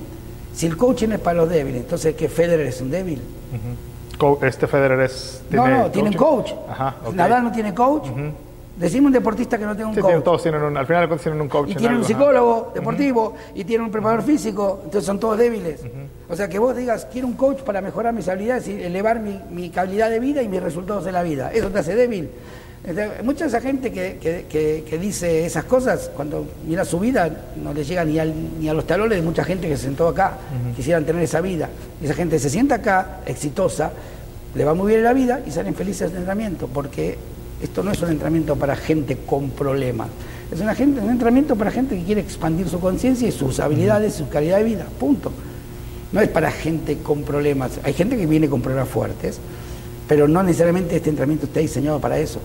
[0.54, 3.20] Si el coaching es para los débiles, entonces ¿qué Federer es un débil?
[4.42, 5.42] este Federer es.
[5.50, 6.52] no, no, tienen coach.
[6.68, 8.08] Ajá, Nadal no tiene coach.
[8.76, 10.24] Decimos un deportista que no tiene un coach.
[10.24, 11.70] todos tienen un, al final tienen un coach.
[11.70, 15.82] Y tienen un psicólogo deportivo y tienen un preparador físico, entonces son todos débiles.
[16.28, 19.70] O sea, que vos digas, quiero un coach para mejorar mis habilidades y elevar mi,
[19.70, 21.52] calidad de vida y mis resultados en la vida.
[21.52, 22.30] Eso te hace débil.
[23.22, 27.30] Mucha de esa gente que, dice esas cosas, cuando mira su vida,
[27.62, 28.18] no le llega ni,
[28.60, 30.38] ni a los talones de mucha gente que se sentó acá,
[30.74, 31.68] quisieran tener esa vida.
[32.00, 33.92] Y esa gente se sienta acá, exitosa,
[34.54, 37.16] le va muy bien en la vida y salen felices de entrenamiento, porque
[37.62, 40.08] esto no es un entrenamiento para gente con problemas,
[40.50, 44.14] es una gente, un entrenamiento para gente que quiere expandir su conciencia y sus habilidades,
[44.14, 45.32] su calidad de vida, punto.
[46.12, 49.38] No es para gente con problemas, hay gente que viene con problemas fuertes,
[50.06, 52.40] pero no necesariamente este entrenamiento está diseñado para eso.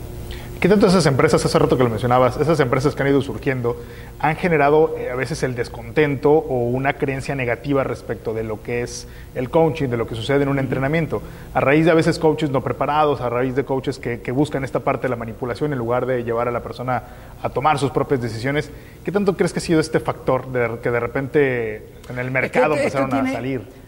[0.60, 3.80] ¿Qué tanto esas empresas, hace rato que lo mencionabas, esas empresas que han ido surgiendo,
[4.20, 8.82] han generado eh, a veces el descontento o una creencia negativa respecto de lo que
[8.82, 11.22] es el coaching, de lo que sucede en un entrenamiento?
[11.54, 14.80] A raíz de a veces coaches no preparados, a raíz de coaches que, buscan esta
[14.80, 17.04] parte de la manipulación en lugar de llevar a la persona
[17.41, 18.72] a tomar sus propias decisiones.
[19.06, 22.76] ¿Qué tanto crees que ha sido este factor de que de repente en el mercado
[22.76, 23.87] empezaron a salir?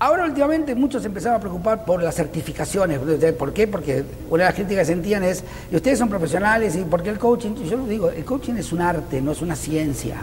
[0.00, 3.00] Ahora últimamente muchos empezaron a preocupar por las certificaciones.
[3.36, 3.66] ¿Por qué?
[3.66, 7.10] Porque una de las críticas que sentían es, y ustedes son profesionales, ¿y por qué
[7.10, 7.54] el coaching?
[7.68, 10.18] Yo digo, el coaching es un arte, no es una ciencia.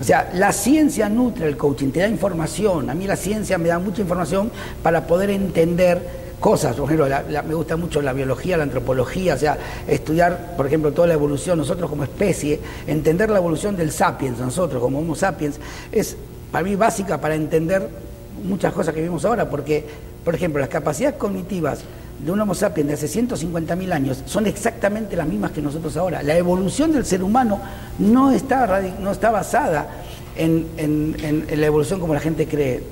[0.00, 2.90] O sea, la ciencia nutre el coaching, te da información.
[2.90, 4.50] A mí la ciencia me da mucha información
[4.82, 6.00] para poder entender
[6.40, 6.74] cosas.
[6.74, 7.06] Por ejemplo,
[7.46, 11.56] me gusta mucho la biología, la antropología, o sea, estudiar, por ejemplo, toda la evolución,
[11.56, 15.60] nosotros como especie, entender la evolución del sapiens, nosotros como Homo sapiens,
[15.92, 16.16] es
[16.50, 18.09] para mí básica para entender
[18.44, 19.84] muchas cosas que vimos ahora, porque,
[20.24, 21.80] por ejemplo, las capacidades cognitivas
[22.24, 26.22] de un Homo sapiens de hace 150.000 años son exactamente las mismas que nosotros ahora.
[26.22, 27.60] La evolución del ser humano
[27.98, 29.88] no está, no está basada
[30.36, 31.16] en,
[31.54, 32.82] la evolución como la gente cree,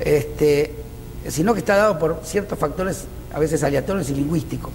[0.00, 0.74] este,
[1.28, 4.72] sino que está dado por ciertos factores a veces aleatorios y lingüísticos.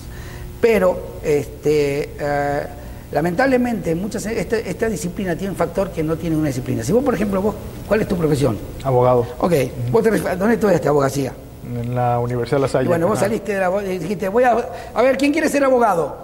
[0.62, 2.68] Pero este, eh,
[3.14, 6.84] lamentablemente muchas, esta, disciplina tiene un factor que no tiene una disciplina.
[6.84, 7.56] Si vos, por ejemplo, vos
[7.88, 8.58] ¿Cuál es tu profesión?
[8.84, 9.26] Abogado.
[9.40, 9.54] Ok.
[9.92, 11.34] ¿Dónde estudiaste abogacía?
[11.64, 12.88] En la Universidad de La Salle.
[12.88, 13.84] bueno, vos saliste de la...
[13.84, 14.58] y dijiste, voy a...
[14.94, 16.18] A ver, ¿quién quiere ser abogado?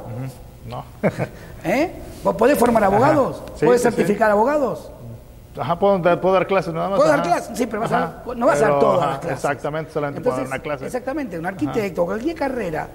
[0.67, 0.83] No.
[1.63, 1.91] ¿Eh?
[2.23, 3.41] ¿Vos podés formar abogados?
[3.63, 4.91] ¿Podés certificar abogados?
[5.57, 6.97] Ajá, ¿puedo, dar clases nada más.
[6.97, 7.57] ¿Puedo dar clases?
[7.57, 9.37] Sí, pero vas a, no vas a dar todas las clases.
[9.37, 10.85] Exactamente, solamente puedo dar una clase.
[10.85, 12.87] Exactamente, un arquitecto, cualquier carrera,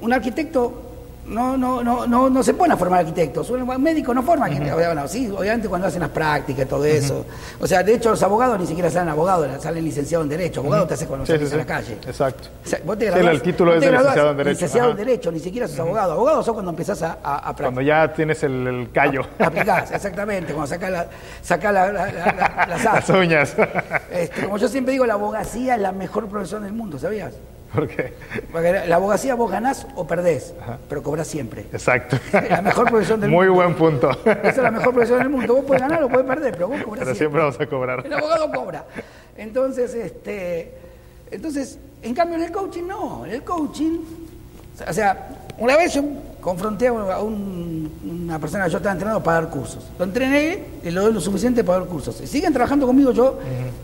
[0.00, 0.89] un arquitecto
[1.26, 3.48] no, no, no, no, no se pueden formar arquitectos.
[3.50, 5.10] Un médico no forma arquitectos.
[5.10, 7.24] sí, obviamente cuando hacen las prácticas y todo eso.
[7.60, 10.60] O sea, de hecho, los abogados ni siquiera salen abogados, salen licenciados en Derecho.
[10.60, 11.98] Abogado te hace cuando sí, salís a la calle.
[12.06, 12.48] Exacto.
[12.84, 14.54] vos te el título es de licenciado en Derecho.
[14.54, 16.12] Licenciado en Derecho, ni siquiera sos abogado.
[16.12, 19.22] Abogado sos cuando empezás a, a, Cuando ya tienes el, callo.
[19.38, 20.52] Aplicás, exactamente.
[20.52, 21.06] Cuando sacás, la,
[21.42, 21.92] sacás la,
[22.68, 23.56] las, las uñas.
[24.10, 27.34] Este, como yo siempre digo, la abogacía es la mejor profesión del mundo, ¿sabías?
[27.74, 28.14] ¿Por qué?
[28.50, 30.54] Porque la abogacía vos ganás o perdés,
[30.88, 31.62] pero cobras siempre.
[31.72, 32.18] Exacto.
[32.32, 33.62] la mejor profesión del Muy mundo.
[33.62, 34.10] Muy buen punto.
[34.24, 35.54] Esa es la mejor profesión del mundo.
[35.54, 37.40] Vos puedes ganar o puedes perder, pero vos cobras pero siempre.
[37.40, 38.04] vamos a cobrar.
[38.06, 38.84] El abogado cobra.
[39.36, 40.74] Entonces, este,
[41.30, 43.24] entonces, en cambio en el coaching no.
[43.24, 44.00] En el coaching,
[44.88, 45.28] o sea,
[45.58, 46.02] una vez yo
[46.40, 49.84] confronté a una persona que yo estaba entrenando para dar cursos.
[49.98, 52.20] Lo entrené y lo doy lo suficiente para dar cursos.
[52.20, 53.38] Y siguen trabajando conmigo yo,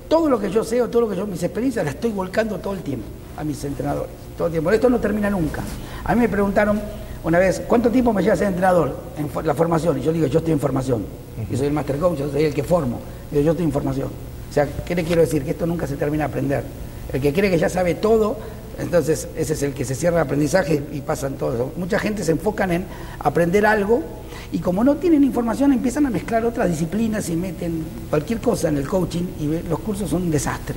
[0.08, 2.58] todo lo que yo sé o todo lo que yo, mis experiencias, las estoy volcando
[2.58, 4.10] todo el tiempo a mis entrenadores.
[4.36, 4.70] Todo el tiempo.
[4.70, 5.62] Esto no termina nunca.
[6.04, 6.80] A mí me preguntaron
[7.24, 9.98] una vez, ¿cuánto tiempo me lleva a ser entrenador en la formación?
[9.98, 11.04] Y yo digo, yo estoy en formación.
[11.50, 13.00] Y soy el master coach, yo soy el que formo.
[13.32, 14.08] Y yo estoy en formación.
[14.08, 15.44] O sea, ¿qué le quiero decir?
[15.44, 16.64] Que esto nunca se termina de aprender.
[17.12, 18.36] El que cree que ya sabe todo,
[18.78, 22.32] entonces ese es el que se cierra el aprendizaje y pasan todo Mucha gente se
[22.32, 22.84] enfocan en
[23.18, 24.02] aprender algo
[24.52, 28.76] y como no tienen información empiezan a mezclar otras disciplinas y meten cualquier cosa en
[28.76, 30.76] el coaching y los cursos son un desastre.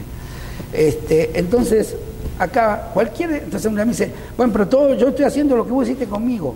[0.74, 1.96] Este, entonces,
[2.38, 5.86] acá cualquier, entonces una me dice, bueno, pero todo, yo estoy haciendo lo que vos
[5.86, 6.56] hiciste conmigo.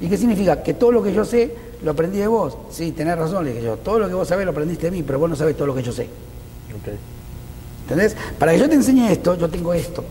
[0.00, 0.62] ¿Y qué significa?
[0.62, 2.56] Que todo lo que yo sé lo aprendí de vos.
[2.70, 5.02] Sí, tenés razón, le dije yo, todo lo que vos sabés lo aprendiste de mí,
[5.02, 6.08] pero vos no sabés todo lo que yo sé.
[7.82, 8.16] ¿Entendés?
[8.38, 10.04] Para que yo te enseñe esto, yo tengo esto.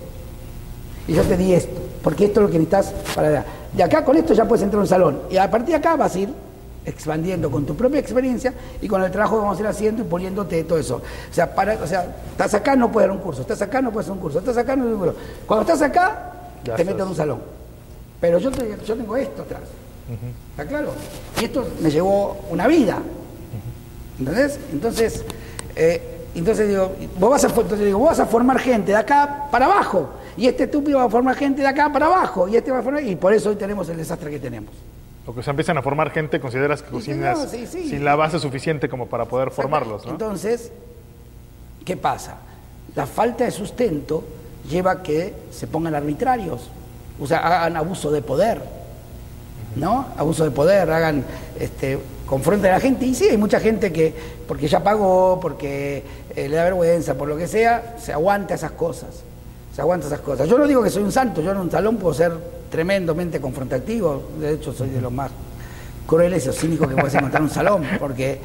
[1.10, 3.44] Y yo te di esto, porque esto es lo que necesitas para...
[3.74, 5.22] De acá con esto ya puedes entrar a un salón.
[5.32, 6.30] Y a partir de acá vas a ir
[6.86, 10.06] expandiendo con tu propia experiencia y con el trabajo que vamos a ir haciendo y
[10.06, 10.98] poniéndote todo eso.
[10.98, 13.92] O sea, para, o sea, estás acá no puedes dar un curso, estás acá no
[13.92, 15.20] puedes hacer un curso, estás acá no puedes un curso.
[15.48, 17.40] Cuando estás acá, te metes en un salón.
[18.22, 19.62] Pero yo, yo tengo esto atrás.
[20.52, 20.92] ¿Está claro?
[21.42, 23.00] Y esto me llevó una vida.
[24.20, 24.60] ¿Entendés?
[24.72, 25.24] Entonces,
[25.76, 29.48] eh, entonces digo, vos vas a, entonces digo, vos vas a formar gente de acá
[29.52, 30.10] para abajo.
[30.40, 32.48] Y este estúpido va a formar gente de acá para abajo.
[32.48, 33.04] Y este va a formar.
[33.04, 34.74] Y por eso hoy tenemos el desastre que tenemos.
[35.26, 39.08] O que se empiezan a formar gente, consideras que cocinas sin la base suficiente como
[39.08, 40.12] para poder formarlos, ¿no?
[40.14, 40.72] Entonces,
[41.84, 42.38] ¿qué pasa?
[42.96, 44.24] La falta de sustento
[44.70, 46.70] lleva a que se pongan arbitrarios,
[47.20, 48.62] o sea, hagan abuso de poder,
[49.76, 50.08] ¿no?
[50.18, 51.26] Abuso de poder, hagan,
[51.60, 53.06] este, confronten a la gente.
[53.06, 54.16] Y sí, hay mucha gente que,
[54.48, 56.02] porque ya pagó, porque
[56.36, 59.24] eh, le da vergüenza, por lo que sea, se aguanta esas cosas.
[59.80, 60.46] Se aguanta esas cosas.
[60.50, 62.34] Yo no digo que soy un santo, yo en un salón puedo ser
[62.70, 65.32] tremendamente confrontativo, de hecho soy de los más
[66.06, 68.42] crueles y cínicos que puedes encontrar en un salón, porque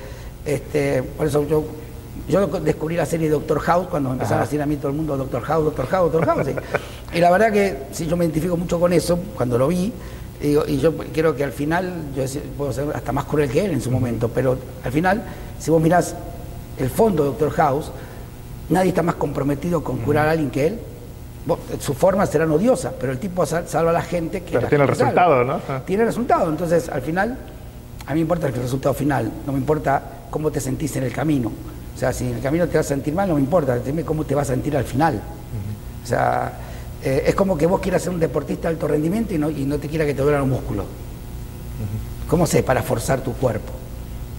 [0.47, 1.65] este, por eso yo,
[2.29, 4.97] yo descubrí la serie Doctor House cuando me empezaron a decir a mí todo el
[4.97, 6.47] mundo Doctor House, Doctor House, Doctor House.
[7.13, 9.93] Y, la verdad que sí, yo me identifico mucho con eso cuando lo vi,
[10.41, 12.23] y, yo creo que al final, yo
[12.57, 15.25] puedo ser hasta más cruel que él en su momento, pero al final,
[15.59, 16.15] si vos mirás
[16.79, 17.91] el fondo de Doctor House,
[18.69, 20.79] nadie está más comprometido con curar a alguien que él
[21.79, 24.53] su forma serán odiosas, pero el tipo salva a la gente que...
[24.53, 25.61] Pero tiene el resultado, ¿no?
[25.69, 25.83] Ah.
[25.85, 27.37] Tiene el resultado, entonces al final,
[28.07, 31.13] a mí me importa el resultado final, no me importa cómo te sentís en el
[31.13, 31.53] camino.
[31.95, 34.05] O sea, si en el camino te vas a sentir mal, no me importa, dime
[34.05, 35.21] cómo te vas a sentir al final.
[36.03, 36.53] O sea,
[37.03, 39.65] eh, es como que vos quieras ser un deportista de alto rendimiento y no, y
[39.65, 40.87] no te quiera que te duelan los músculos.
[42.29, 42.63] ¿Cómo sé?
[42.63, 43.73] Para forzar tu cuerpo.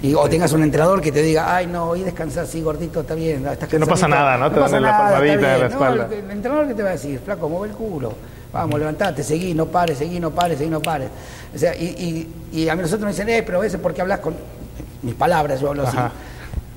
[0.01, 3.15] Y, o tengas un entrenador que te diga, ay, no, hoy descansar así, gordito, está
[3.15, 3.45] bien.
[3.69, 4.51] que no pasa nada, ¿no?
[4.51, 6.09] te dan la palmadita de la espalda.
[6.11, 8.13] el, entrenador que te va a decir, flaco, mueve el culo.
[8.51, 11.09] Vamos, levantate, seguí, no pares, seguí, no pares, seguí, no pares.
[11.53, 14.19] O sea, y, y, a nosotros me dicen, eh, pero a veces, ¿por qué hablas
[14.19, 14.35] con
[15.01, 15.59] mis palabras?
[15.59, 15.97] Yo hablo así.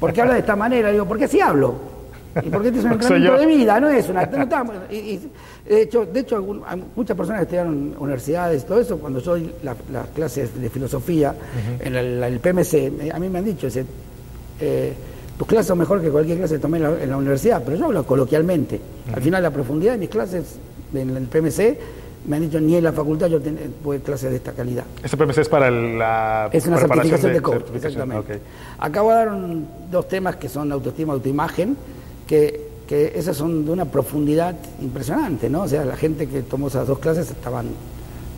[0.00, 0.90] ¿Por qué hablas de esta manera?
[0.90, 1.97] Digo, ¿por qué así hablo?
[2.42, 3.80] ¿Y por qué este es un entrenamiento de vida?
[3.80, 4.26] No es una.
[4.26, 6.42] de hecho, de hecho
[6.96, 11.34] muchas personas que estudiaron universidades y todo eso, cuando yo doy las clases de filosofía
[11.80, 13.68] en el, PMC, a mí me han dicho,
[14.60, 14.92] eh,
[15.36, 18.04] tus clases son mejor que cualquier clase que tomé en la, universidad, pero yo hablo
[18.04, 18.80] coloquialmente.
[19.14, 20.56] Al final, la profundidad de mis clases
[20.92, 21.78] en el PMC
[22.26, 23.58] me han dicho ni en la facultad yo tengo
[24.04, 24.84] clases de esta calidad.
[25.02, 28.40] ¿Ese PMC es para la Es una certificación de, coach, exactamente.
[28.78, 29.30] Acabo de dar
[29.90, 31.76] dos temas que son autoestima, autoimagen,
[32.28, 35.62] que, que esas son de una profundidad impresionante, ¿no?
[35.62, 37.66] O sea, la gente que tomó esas dos clases estaban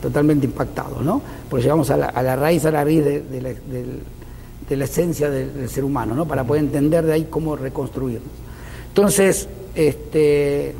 [0.00, 1.20] totalmente impactados, ¿no?
[1.50, 6.26] Porque llegamos a la, raíz, a la raíz de, la esencia del, ser humano, ¿no?
[6.26, 8.30] Para poder entender de ahí cómo reconstruirnos.
[8.88, 10.74] Entonces, este,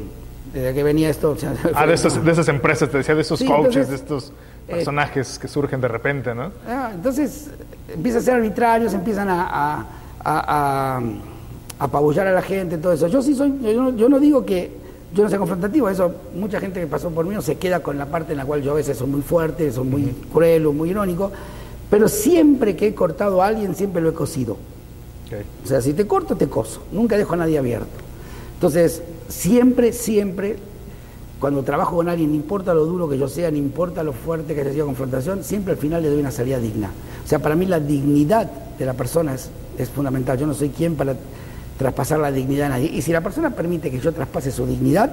[0.54, 1.36] ¿desde qué venía esto?
[1.74, 4.32] ah, de, de, esas empresas, te decía, de esos coaches, de estos
[4.68, 6.52] eh, personajes que surgen de repente, ¿no?
[6.66, 7.50] Ah, entonces,
[7.92, 9.86] empiezan a ser arbitrarios, empiezan a
[11.80, 13.08] apabullar a la gente, todo eso.
[13.08, 13.52] Yo sí soy,
[13.96, 14.70] yo no, digo que
[15.14, 17.98] yo no sea confrontativo, eso mucha gente que pasó por mí no se queda con
[17.98, 20.72] la parte en la cual yo a veces soy muy fuerte, soy muy cruel o
[20.72, 21.32] muy irónico,
[21.88, 24.58] pero siempre que he cortado a alguien, siempre lo he cosido.
[25.64, 27.88] O sea, si te corto, te coso, nunca dejo a nadie abierto.
[28.54, 30.56] Entonces, siempre, siempre,
[31.38, 34.54] cuando trabajo con alguien, no importa lo duro que yo sea, no importa lo fuerte
[34.54, 36.90] que haya sido confrontación, siempre al final le doy una salida digna.
[37.24, 40.36] O sea, para mí la dignidad de la persona es, es fundamental.
[40.36, 41.14] Yo no soy quien para
[41.80, 42.90] traspasar la dignidad a nadie.
[42.92, 45.10] Y si la persona permite que yo traspase su dignidad,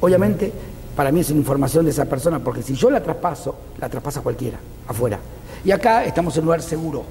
[0.00, 0.50] obviamente
[0.96, 4.22] para mí es una información de esa persona, porque si yo la traspaso, la traspasa
[4.22, 4.58] cualquiera,
[4.88, 5.18] afuera.
[5.62, 7.04] Y acá estamos en un lugar seguro,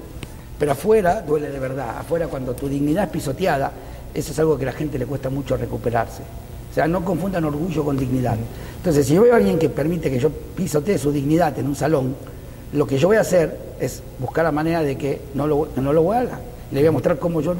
[0.58, 1.98] pero afuera duele de verdad.
[2.00, 3.70] Afuera cuando tu dignidad es pisoteada,
[4.12, 6.22] eso es algo que a la gente le cuesta mucho recuperarse.
[6.72, 8.36] O sea, no confundan orgullo con dignidad.
[8.78, 11.76] Entonces, si yo veo a alguien que permite que yo pisotee su dignidad en un
[11.76, 12.16] salón,
[12.72, 15.92] lo que yo voy a hacer es buscar la manera de que no lo, no
[15.92, 16.40] lo haga.
[16.72, 17.54] Le voy a mostrar cómo yo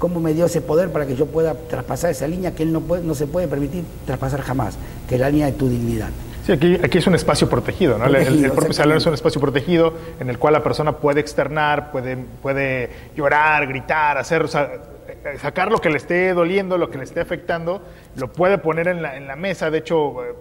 [0.00, 2.80] cómo me dio ese poder para que yo pueda traspasar esa línea que él no,
[2.80, 4.76] puede, no se puede permitir traspasar jamás,
[5.08, 6.08] que es la línea de tu dignidad.
[6.44, 8.06] Sí, aquí, aquí es un espacio protegido, ¿no?
[8.06, 12.16] el, propio salón es un espacio protegido en el cual la persona puede externar, puede,
[12.16, 17.20] puede llorar, gritar, hacer, eh, sacar lo que le esté doliendo, lo que le esté
[17.20, 17.82] afectando,
[18.16, 20.34] lo puede poner en la, en la mesa, de hecho eh,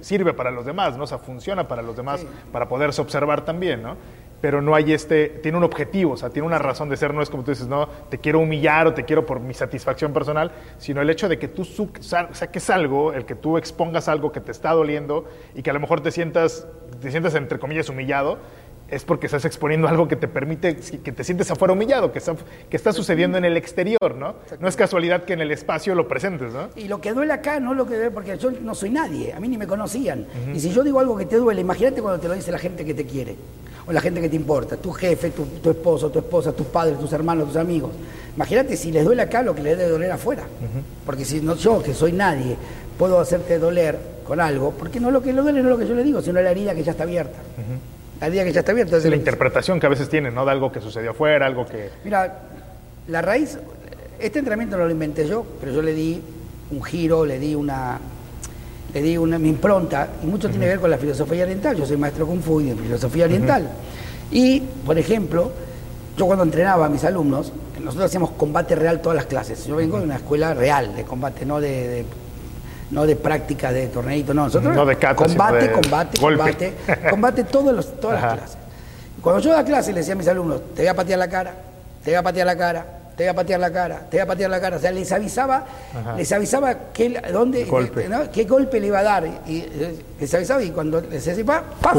[0.00, 1.04] sirve para los demás, ¿no?
[1.04, 3.96] O sea, funciona para los demás, para poderse observar también, ¿no?
[4.40, 7.22] Pero no hay este, tiene un objetivo, o sea, tiene una razón de ser, no
[7.22, 10.52] es como tú dices, no, te quiero humillar o te quiero por mi satisfacción personal,
[10.78, 14.52] sino el hecho de que tú saques algo, el que tú expongas algo que te
[14.52, 15.24] está doliendo
[15.54, 16.66] y que a lo mejor te sientas,
[17.00, 18.38] te sientas entre comillas humillado,
[18.88, 22.36] es porque estás exponiendo algo que te permite que te sientes afuera humillado, que está,
[22.70, 24.36] que está sucediendo en el exterior, ¿no?
[24.60, 26.68] No es casualidad que en el espacio lo presentes, ¿no?
[26.76, 29.40] Y lo que duele acá no lo que duele, porque yo no soy nadie, a
[29.40, 30.26] mí ni me conocían.
[30.54, 32.84] Y si yo digo algo que te duele, imagínate cuando te lo dice la gente
[32.84, 33.34] que te quiere
[33.86, 37.12] o la gente que te importa, tu jefe, tu, esposo, tu esposa, tus padres, tus
[37.12, 37.92] hermanos, tus amigos.
[38.34, 40.42] Imagínate si les duele acá lo que les debe doler afuera.
[41.04, 42.56] Porque si no yo, que soy nadie,
[42.98, 45.86] puedo hacerte doler con algo, porque no lo que le duele no es lo que
[45.86, 47.38] yo le digo, sino la herida que ya está abierta.
[48.20, 48.96] La herida que ya está abierta.
[48.96, 50.44] Es la interpretación que a veces tienen, ¿no?
[50.44, 51.90] De algo que sucedió afuera, algo que...
[52.04, 52.42] Mira,
[53.06, 53.58] la raíz,
[54.18, 56.20] este entrenamiento no lo inventé yo, pero yo le di
[56.70, 58.00] un giro, le di una,
[58.96, 61.76] le di una, mi impronta, y mucho tiene que ver con la filosofía oriental.
[61.76, 63.68] Yo soy maestro Kung Fu y de filosofía oriental.
[64.30, 65.52] Y, por ejemplo,
[66.16, 69.66] yo cuando entrenaba a mis alumnos, nosotros hacíamos combate real todas las clases.
[69.66, 72.06] Yo vengo de una escuela real de combate, no de,
[72.90, 74.44] no de práctica de torneito, no.
[74.44, 76.74] Nosotros no de combate, combate, combate,
[77.10, 78.56] combate todas las clases.
[79.20, 81.52] Cuando yo da clase le decía a mis alumnos, te voy a patear la cara,
[82.02, 82.86] te voy a patear la cara,
[83.16, 84.76] te voy a patear la cara, te voy a patear la cara.
[84.76, 85.64] O sea, les avisaba,
[86.16, 88.08] les avisaba qué, dónde, golpe.
[88.32, 89.26] qué golpe le iba a dar.
[89.46, 89.64] Y,
[90.20, 91.96] les avisaba y cuando les decía, ¡paf!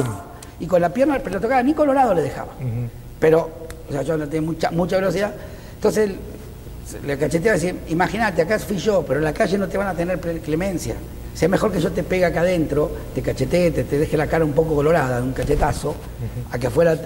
[0.60, 2.54] Y con la pierna, pero tocaba, ni colorado le dejaba.
[3.20, 3.50] Pero,
[3.90, 5.34] o sea, yo no tenía mucha, mucha velocidad.
[5.76, 6.12] Entonces
[7.06, 9.88] le cacheteaba y decía, imagínate, acá fui yo, pero en la calle no te van
[9.88, 10.96] a tener clemencia.
[11.38, 14.54] Sea mejor que yo te pegue acá adentro, te cachetee, te, deje la cara un
[14.54, 15.94] poco colorada de un cachetazo,
[16.50, 16.98] a que afuera,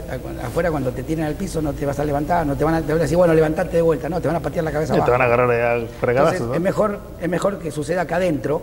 [0.41, 2.82] afuera cuando te tiren al piso no te vas a levantar, no te van a,
[2.82, 4.93] decir, bueno, levantate de vuelta, no, te van a patear la cabeza.
[5.03, 8.61] te van a agarrar al fregadazos, es, mejor, es mejor que suceda acá adentro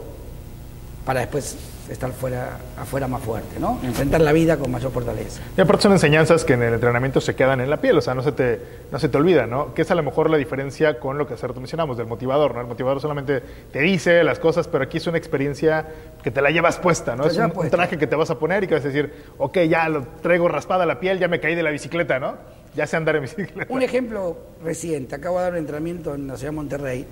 [1.05, 1.55] para después
[1.91, 3.78] estar fuera, afuera más fuerte, ¿no?
[3.82, 5.41] Enfrentar la vida con mayor fortaleza.
[5.57, 8.14] Y aparte son enseñanzas que en el entrenamiento se quedan en la piel, o sea,
[8.14, 8.61] no se te,
[8.91, 9.74] no se te olvida, ¿no?
[9.74, 12.55] Que es a lo mejor la diferencia con lo que hace rato mencionamos, del motivador,
[12.55, 12.61] ¿no?
[12.61, 15.86] El motivador solamente te dice las cosas, pero aquí es una experiencia
[16.22, 17.24] que te la llevas puesta, ¿no?
[17.24, 17.62] Te es un, puesta.
[17.62, 20.03] un traje que te vas a poner y que vas a decir, ok, ya lo
[20.22, 22.36] traigo raspada la piel, ya me caí de la bicicleta, ¿no?
[22.74, 23.66] Ya sé andar en bicicleta.
[23.72, 27.07] Un ejemplo reciente, acabo de dar un entrenamiento en la ciudad de Monterrey.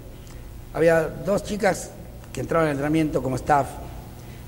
[0.74, 1.90] Había dos chicas
[2.32, 3.66] que entraron al entrenamiento como staff,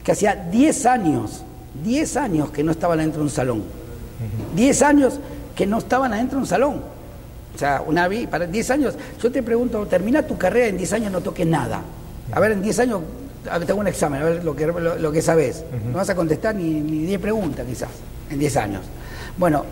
[0.09, 1.43] que hacía 10 años,
[1.85, 3.63] 10 años que no estaban adentro de un salón.
[4.57, 5.21] 10 años
[5.55, 6.83] que no estaban adentro de un salón.
[7.55, 11.13] O sea, una para 10 años, yo te pregunto, termina tu carrera en 10 años
[11.13, 11.83] no toques nada.
[12.33, 13.01] A ver, en 10 años
[13.51, 15.63] a ver, te hago un examen, a ver lo que, lo, lo que sabes.
[15.93, 17.91] No vas a contestar ni, ni 10 preguntas quizás,
[18.31, 18.81] en 10 años.
[19.37, 19.63] Bueno,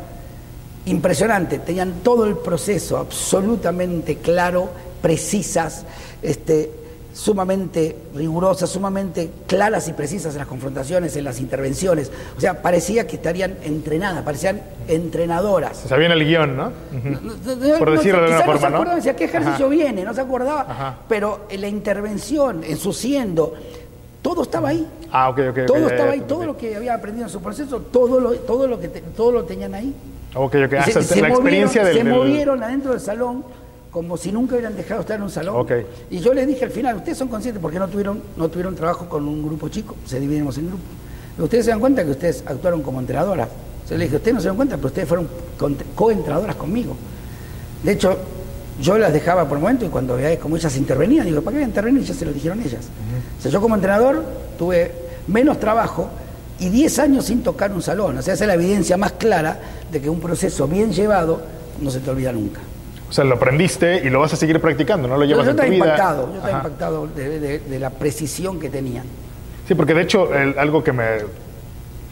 [0.84, 4.68] impresionante, tenían todo el proceso absolutamente claro,
[5.00, 5.86] precisas,
[6.20, 6.85] este,
[7.16, 12.12] sumamente rigurosas, sumamente claras y precisas en las confrontaciones, en las intervenciones.
[12.36, 15.82] O sea, parecía que estarían entrenadas, parecían entrenadoras.
[15.86, 16.64] O sea, viene el guion, ¿no?
[16.92, 18.76] No, no, Por no, decirlo de alguna se forma, ¿no?
[18.76, 19.74] acordaba, decía, ¿qué ejercicio Ajá.
[19.74, 20.04] viene?
[20.04, 20.98] No se acordaba, Ajá.
[21.08, 23.54] pero en la intervención, en su siendo,
[24.20, 24.86] todo estaba ahí.
[25.10, 25.58] Ah, ok, ok.
[25.60, 28.20] ok, Todo ya, estaba ya, ahí, todo lo que había aprendido en su proceso, todo
[28.20, 29.94] lo, todo lo que te- todo lo tenían ahí.
[30.34, 30.72] Ok, ok.
[30.78, 32.04] Ah, se, o sea, se la experiencia movieron, del...
[32.04, 33.42] se del- movieron adentro del salón
[33.96, 35.66] como si nunca hubieran dejado de estar en un salón.
[36.10, 39.08] Y yo les dije al final, ustedes son conscientes porque no tuvieron, no tuvieron trabajo
[39.08, 40.84] con un grupo chico, se dividimos en grupos.
[41.38, 43.48] Ustedes se dan cuenta que ustedes actuaron como entrenadoras.
[43.88, 45.26] Yo les dije, ustedes no se dan cuenta, pero ustedes fueron
[45.94, 46.94] coentrenadoras conmigo.
[47.82, 48.18] De hecho,
[48.82, 52.02] yo las dejaba por momento y cuando veáis como ellas intervenían, digo, ¿para qué intervenir?
[52.02, 52.84] Ya se lo dijeron ellas.
[53.38, 54.22] O sea, yo como entrenador
[54.58, 54.92] tuve
[55.26, 56.10] menos trabajo
[56.58, 58.18] y 10 años sin tocar un salón.
[58.18, 59.58] O sea, esa es la evidencia más clara
[59.90, 61.40] de que un proceso bien llevado
[61.80, 62.60] no se te olvida nunca.
[63.08, 65.16] O sea, lo aprendiste y lo vas a seguir practicando, ¿no?
[65.16, 65.74] Lo Yo, llevas yo en tu vida.
[65.74, 69.04] impactado, yo estaba impactado de, de- de la precisión que tenían.
[69.68, 71.04] Sí, porque de hecho el- algo que me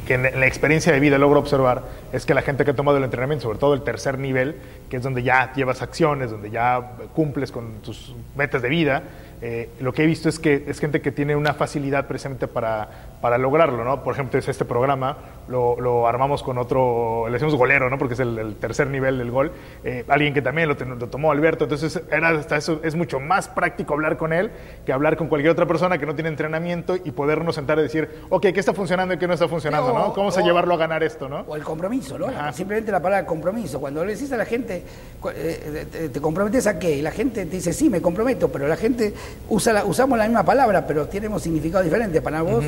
[0.07, 1.83] que en la experiencia de vida logro observar
[2.13, 4.55] es que la gente que ha tomado el entrenamiento, sobre todo el tercer nivel,
[4.91, 6.79] que es donde ya llevas acciones, donde ya
[7.15, 9.03] cumples con tus metas de vida,
[9.41, 12.87] eh, lo que he visto es que es gente que tiene una facilidad precisamente para,
[13.25, 14.03] para lograrlo, ¿no?
[14.03, 15.17] Por ejemplo, es este programa,
[15.49, 17.97] lo, lo armamos con otro, le decimos golero, ¿no?
[17.97, 19.51] Porque es el, el tercer nivel del gol,
[19.83, 23.21] eh, alguien que también lo, ten- lo tomó Alberto, entonces era hasta eso, es mucho
[23.21, 24.51] más práctico hablar con él
[24.85, 28.11] que hablar con cualquier otra persona que no tiene entrenamiento y podernos sentar y decir,
[28.29, 30.13] ok, ¿qué está funcionando y qué no está funcionando, O- ¿no?
[30.13, 31.45] ¿Cómo se llevarlo a ganar esto, no?
[31.49, 32.27] O el compromiso, ¿no?
[32.27, 32.53] Ajá.
[32.53, 33.81] Simplemente la palabra compromiso.
[33.81, 34.83] Cuando le decís a la gente,
[35.19, 36.97] cu- eh, te, te comprometes a qué?
[36.97, 39.15] Y la gente te dice, sí, me comprometo, pero la gente
[39.49, 42.21] usa la- usamos la misma palabra, pero tenemos significados diferentes.
[42.21, 42.63] Para vos,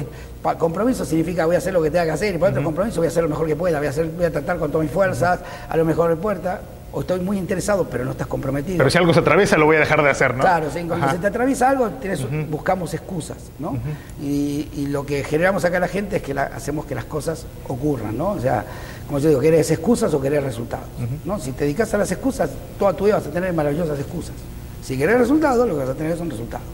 [0.55, 3.07] compromiso significa voy a hacer lo que tenga que hacer, y para otro compromiso voy
[3.07, 4.93] a hacer lo mejor que pueda, voy a, hacer, voy a tratar con todas mis
[4.95, 6.61] fuerzas, a lo mejor de puerta,
[6.93, 8.79] o estoy muy interesado, pero no estás comprometido.
[8.79, 10.41] Pero si algo se atraviesa, lo voy a dejar de hacer, ¿no?
[10.41, 11.13] Claro, Ajá.
[11.13, 13.77] se te atraviesa algo, tenés- buscamos excusas, ¿no?
[14.23, 17.05] y, y lo que generamos acá a la gente es que la- hacemos que las
[17.05, 18.31] cosas ocurran, ¿no?
[18.31, 18.65] O sea,
[19.07, 20.87] como yo digo, ¿querés excusas o querés resultados?
[21.25, 21.39] ¿no?
[21.39, 24.35] Si te dedicas a las excusas, toda tu vida vas a tener maravillosas excusas.
[24.83, 26.67] Si querés resultados, lo que vas a tener son resultados.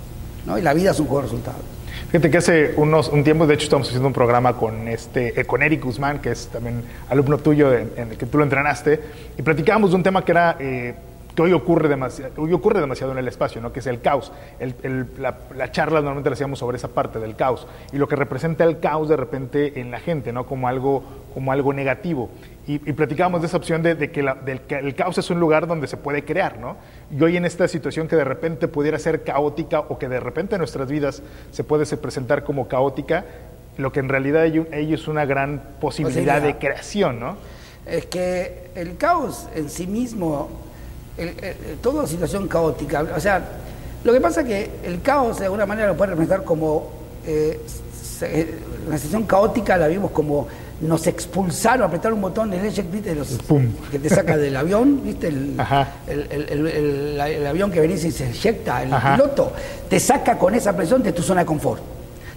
[0.47, 0.57] ¿no?
[0.59, 1.61] Y la vida es un juego de resultados.
[2.13, 5.47] Fíjate que hace unos, un tiempo, de hecho, estamos haciendo un programa con, este, eh,
[5.47, 9.01] con Eric Guzmán, que es también alumno tuyo, en, el que tú lo entrenaste,
[9.39, 10.57] y platicábamos de un tema que era...
[10.61, 10.95] eh,
[11.35, 13.73] que hoy ocurre, demasiado, hoy ocurre demasiado en el espacio, ¿no?
[13.73, 14.33] que es el caos.
[14.61, 18.07] El- el- la, la charla normalmente la hacíamos sobre esa parte del caos y lo
[18.09, 20.47] que representa el caos de repente en la gente, ¿no?
[20.47, 21.03] como, algo,
[21.35, 22.29] como algo negativo.
[22.67, 25.31] Y, y platicábamos de esa opción de, de que, la- del que el caos es
[25.31, 26.59] un lugar donde se puede crear.
[26.59, 26.77] ¿no?
[27.11, 30.55] Y hoy en esta situación que de repente pudiera ser caótica o que de repente
[30.57, 33.25] en nuestras vidas se puede se presentar como caótica,
[33.79, 36.59] lo que en realidad un- hay es una gran posibilidad de Posibilidad.
[36.61, 37.21] creación.
[37.21, 37.37] ¿no?
[37.87, 40.49] Es que el caos en sí mismo,
[41.17, 43.43] el- el- toda situación caótica, o sea,
[44.05, 46.91] lo que pasa es que el caos de alguna manera lo puede representar como
[47.27, 47.61] eh,
[48.19, 48.55] se-
[48.87, 50.49] una situación caótica, la vimos como
[50.81, 53.15] nos expulsaron, apretaron un botón de eject, ¿viste?
[53.15, 53.69] Los, Pum.
[53.93, 55.29] que te saca del avión, ¿viste?
[55.29, 55.55] El,
[56.09, 59.15] el, el- el- el- el avión que venís y se eyecta, el Ajá.
[59.15, 59.53] piloto,
[59.89, 61.81] te saca con esa presión de tu zona de confort.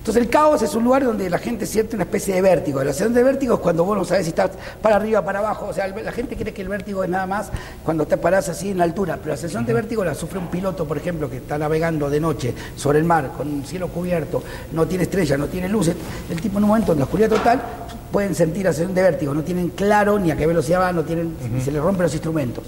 [0.05, 2.77] Entonces el caos es un lugar donde la gente siente una especie de vértigo.
[2.77, 5.65] La sensación de vértigo es cuando vos no sabes si estás para arriba, para abajo.
[5.65, 7.49] O sea, la gente cree que el vértigo es nada más
[7.83, 9.17] cuando te parás así en la altura.
[9.17, 12.19] Pero la sensación de vértigo la sufre un piloto, por ejemplo, que está navegando de
[12.19, 14.43] noche sobre el mar, con un cielo cubierto,
[14.73, 15.95] no tiene estrellas, no tiene luces.
[16.29, 17.63] El tipo en un momento en la oscuridad total
[18.11, 19.33] pueden sentir la sensación de vértigo.
[19.33, 22.63] No tienen claro ni a qué velocidad van, no tienen, se les rompen los instrumentos.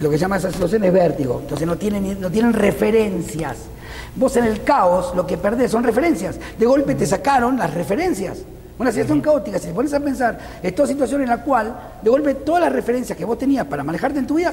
[0.00, 1.38] Lo que llama esa situación es vértigo.
[1.40, 3.56] Entonces no tienen, no tienen referencias.
[4.14, 6.38] Vos en el caos lo que perdés son referencias.
[6.58, 8.38] De golpe te sacaron las referencias.
[8.78, 12.10] Una situación caótica, si te pones a pensar, es toda situación en la cual de
[12.10, 14.52] golpe todas las referencias que vos tenías para manejarte en tu vida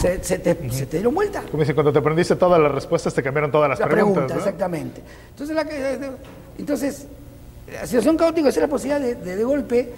[0.00, 1.42] se, se te, se te dieron vuelta.
[1.50, 4.24] Como dicen, cuando te aprendiste todas las respuestas, te cambiaron todas las La preguntas.
[4.26, 4.40] pregunta, ¿no?
[4.40, 5.02] exactamente.
[5.30, 6.10] Entonces, la que-
[6.58, 7.06] Entonces,
[7.72, 9.92] la situación caótica es la posibilidad de, de, de golpe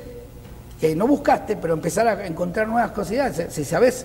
[0.81, 3.41] que no buscaste, pero empezar a encontrar nuevas cosas.
[3.51, 4.05] Si sabes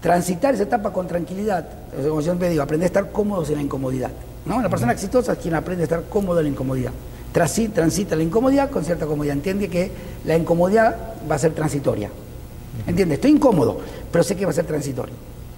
[0.00, 1.66] transitar esa etapa con tranquilidad,
[2.08, 4.10] como siempre digo, aprender a estar cómodos en la incomodidad.
[4.46, 4.60] ¿no?
[4.62, 6.92] La persona exitosa es quien aprende a estar cómodo en la incomodidad.
[7.32, 9.36] Transita la incomodidad con cierta comodidad.
[9.36, 9.90] Entiende que
[10.24, 10.96] la incomodidad
[11.30, 12.10] va a ser transitoria.
[12.86, 13.16] ¿Entiende?
[13.16, 13.78] Estoy incómodo,
[14.10, 15.14] pero sé que va a ser transitorio.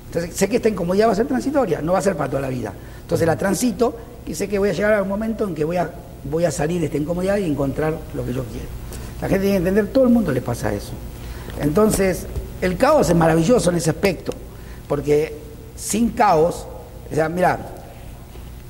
[0.07, 2.43] Entonces, sé que esta incomodidad va a ser transitoria, no va a ser para toda
[2.43, 2.73] la vida.
[3.01, 5.79] Entonces la transito y sé que voy a llegar a un momento en que voy
[5.79, 5.91] a,
[6.31, 8.67] voy a salir de esta incomodidad y encontrar lo que yo quiero.
[9.23, 10.93] La gente tiene que entender, todo el mundo le pasa eso.
[11.61, 12.27] Entonces,
[12.63, 14.33] el caos es maravilloso en ese aspecto,
[14.89, 15.37] porque
[15.77, 16.67] sin caos,
[17.11, 17.59] o sea, mira,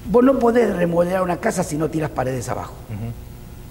[0.06, 2.72] vos no podés remodelar una casa si no tiras paredes abajo.
[2.88, 3.12] Uh -huh.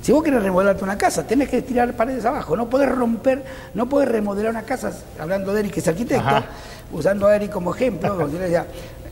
[0.01, 3.43] Si vos querés remodelarte una casa, tenés que tirar paredes abajo, no podés romper,
[3.73, 6.45] no podés remodelar una casa, hablando de Eric, que es arquitecto, Ajá.
[6.91, 8.65] usando a Eric como ejemplo, yo le decía,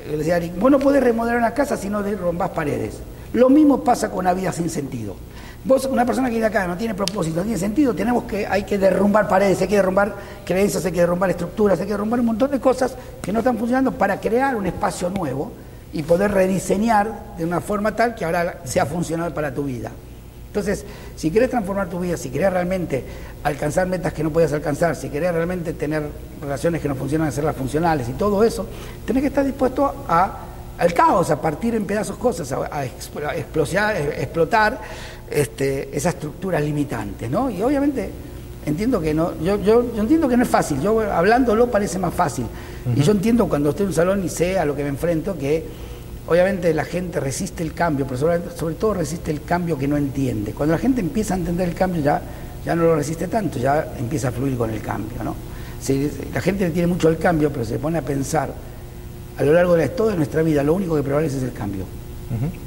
[0.10, 2.98] le decía a Eric, vos no podés remodelar una casa si no rompás paredes.
[3.34, 5.16] Lo mismo pasa con una vida sin sentido.
[5.66, 8.64] Vos, una persona que viene acá no tiene propósito, no tiene sentido, tenemos que, hay
[8.64, 12.28] que derrumbar paredes, hay que derrumbar creencias, hay que derrumbar estructuras, hay que derrumbar un
[12.28, 15.52] montón de cosas que no están funcionando para crear un espacio nuevo
[15.92, 19.92] y poder rediseñar de una forma tal que ahora sea funcional para tu vida.
[20.48, 20.86] Entonces,
[21.16, 23.04] si querés transformar tu vida, si querés realmente
[23.44, 26.04] alcanzar metas que no puedas alcanzar, si querés realmente tener
[26.42, 28.66] relaciones que no funcionan, hacerlas funcionales y todo eso,
[29.06, 30.40] tenés que estar dispuesto a,
[30.78, 34.80] al caos, a partir en pedazos cosas, a, a, explotar, explotar
[35.32, 37.50] este, esas estructuras limitantes, ¿no?
[37.50, 38.10] Y obviamente
[38.66, 42.14] entiendo que no, yo, yo, yo, entiendo que no es fácil, yo hablándolo parece más
[42.14, 42.46] fácil.
[42.46, 43.00] Uh -huh.
[43.00, 45.38] Y yo entiendo cuando estoy en un salón y sé a lo que me enfrento
[45.38, 45.66] que
[46.28, 49.98] obviamente la gente resiste el cambio, pero sobre, sobre, todo resiste el cambio que no
[49.98, 50.54] entiende.
[50.54, 52.22] Cuando la gente empieza a entender el cambio ya,
[52.64, 55.36] ya no lo resiste tanto, ya empieza a fluir con el cambio, ¿no?
[55.82, 58.54] Si, la gente le tiene mucho el cambio, pero se pone a pensar
[59.38, 61.86] a lo largo de toda nuestra vida, lo único que prevalece es el cambio.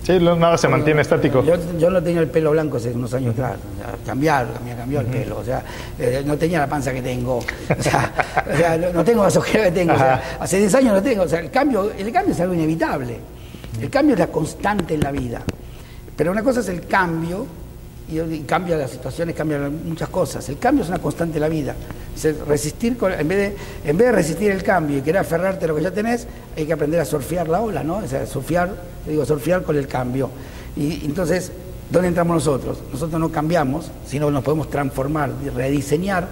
[0.02, 1.44] Sí, nada se mantiene yo, estático.
[1.44, 4.74] Yo, yo, no tenía el pelo blanco hace unos años atrás, o sea, cambiar, me
[4.74, 5.62] cambió el pelo, o sea,
[5.98, 8.12] eh, no tenía la panza que tengo, o sea,
[8.52, 11.22] o sea no tengo las ojeras que tengo, o sea, hace 10 años no tengo,
[11.22, 13.18] o sea, el cambio, el cambio es algo inevitable,
[13.80, 15.42] el cambio es la constante en la vida,
[16.16, 17.46] pero una cosa es el cambio,
[18.12, 21.48] y, y cambia las situaciones, cambian muchas cosas, el cambio es una constante en la
[21.48, 21.74] vida,
[22.46, 25.68] resistir con, en, vez de, en vez de resistir el cambio y querer aferrarte a
[25.68, 27.96] lo que ya tenés, hay que aprender a surfear la ola, ¿no?
[27.98, 28.74] O sea, surfear,
[29.06, 30.30] digo, surfear con el cambio.
[30.76, 31.52] Y entonces,
[31.90, 32.78] ¿dónde entramos nosotros?
[32.92, 36.28] Nosotros no cambiamos, sino nos podemos transformar, rediseñar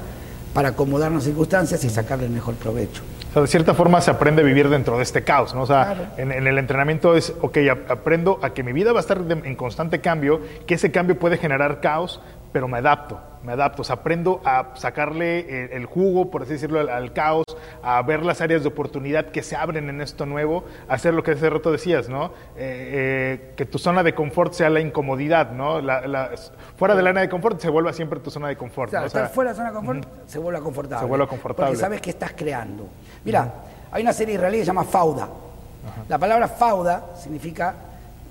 [0.52, 3.02] para acomodarnos circunstancias y sacarle el mejor provecho.
[3.30, 5.62] O sea, de cierta forma se aprende a vivir dentro de este caos, ¿no?
[5.62, 6.02] O sea, claro.
[6.16, 7.58] en, en, el entrenamiento es, ok,
[7.88, 11.16] aprendo a que mi vida va a estar de, en constante cambio, que ese cambio
[11.16, 12.20] puede generar caos,
[12.52, 16.54] pero me adapto, me adapto, o sea, aprendo a sacarle el, el jugo, por así
[16.54, 17.44] decirlo, al, al, caos,
[17.82, 21.22] a ver las áreas de oportunidad que se abren en esto nuevo, a hacer lo
[21.22, 22.26] que hace rato decías, ¿no?
[22.56, 25.80] Eh, eh, que tu zona de confort sea la incomodidad, ¿no?
[25.80, 26.30] La, la,
[26.76, 28.88] fuera de la zona de confort se vuelva siempre tu zona de confort.
[28.88, 30.28] O sea, estar fuera de la zona de confort uh -huh.
[30.28, 31.00] se vuelve confortable.
[31.00, 31.70] Se vuelve confortable.
[31.70, 32.88] Porque sabes que estás creando.
[33.24, 33.88] Mira, uh -huh.
[33.92, 35.26] hay una serie israelí que se llama Fauda.
[35.26, 36.08] Uh -huh.
[36.08, 37.74] La palabra Fauda significa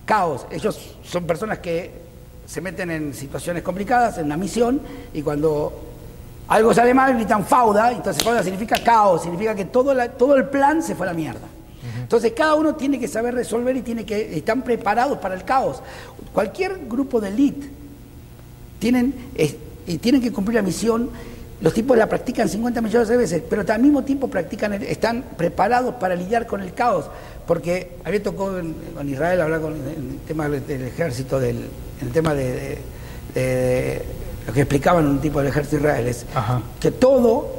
[0.05, 0.47] caos.
[0.51, 1.91] Ellos son personas que
[2.45, 4.81] se meten en situaciones complicadas, en una misión,
[5.13, 5.88] y cuando
[6.49, 10.49] algo sale mal gritan fauda, entonces fauda significa caos, significa que todo, la, todo el
[10.49, 11.47] plan se fue a la mierda.
[12.01, 15.83] Entonces cada uno tiene que saber resolver y tiene que están preparados para el caos.
[16.33, 17.69] Cualquier grupo de elite
[18.79, 19.13] tienen,
[19.85, 21.11] y tienen que cumplir la misión.
[21.61, 25.95] Los tipos la practican 50 millones de veces, pero al mismo tiempo practican, están preparados
[25.95, 27.05] para lidiar con el caos.
[27.45, 31.67] Porque a mí me tocó en, con Israel hablar con el tema del ejército, del,
[32.01, 32.77] el tema de, de,
[33.35, 34.05] de,
[34.49, 36.59] lo que explicaban un tipo del ejército de Israel es Ajá.
[36.79, 37.49] que todo,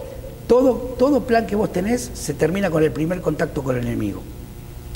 [0.49, 4.21] todo, todo plan que vos tenés se termina con el primer contacto con el enemigo.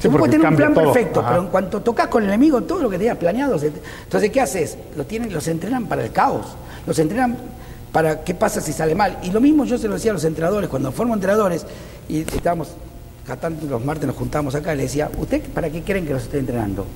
[0.03, 0.93] Sí, vos podés tener un plan todo.
[0.93, 1.29] perfecto, Ajá.
[1.29, 3.69] pero en cuanto tocas con el enemigo, todo lo que tenías planeado, se,
[4.03, 4.77] entonces ¿qué haces?
[4.97, 6.47] Los, tienen, los entrenan para el caos,
[6.85, 7.37] los entrenan
[7.93, 9.19] para qué pasa si sale mal.
[9.23, 11.65] Y lo mismo yo se lo decía a los entrenadores, cuando formo entrenadores
[12.09, 12.71] y estábamos,
[13.71, 16.41] los martes nos juntamos acá, y le decía, ¿usted para qué creen que los esté
[16.41, 16.87] entrenando?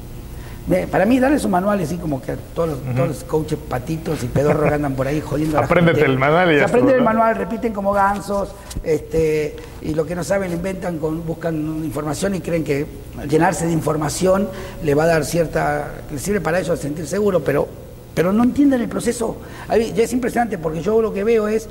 [0.91, 2.95] Para mí darles un manual así como que todos los, uh -huh.
[2.95, 6.53] todos los coaches patitos y pedorros que andan por ahí jodiendo a Apréndete el manual
[6.53, 8.51] y Se aprenden el manual, repiten como gansos,
[8.83, 11.55] este, y lo que no saben lo inventan, con, buscan
[11.85, 12.87] información y creen que
[13.29, 14.49] llenarse de información
[14.83, 17.67] le va a dar cierta, le sirve para ellos sentir seguro, pero,
[18.15, 19.39] pero no entienden el proceso.
[19.69, 21.69] Ya es impresionante porque yo lo que veo es,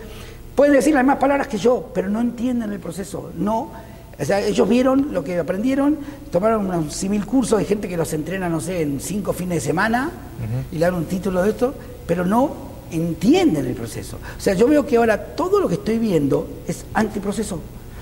[0.56, 3.72] pueden decir las mismas palabras que yo, pero no entienden el proceso, no
[4.20, 5.98] o sea, ellos vieron lo que aprendieron,
[6.32, 9.68] tomaron un simil curso de gente que los entrena, no sé, en cinco fines de
[9.68, 10.76] semana uh -huh.
[10.76, 11.74] y le dan un título de esto,
[12.08, 14.18] pero no entienden el proceso.
[14.38, 17.60] O sea, yo veo que ahora todo lo que estoy viendo es antiproceso.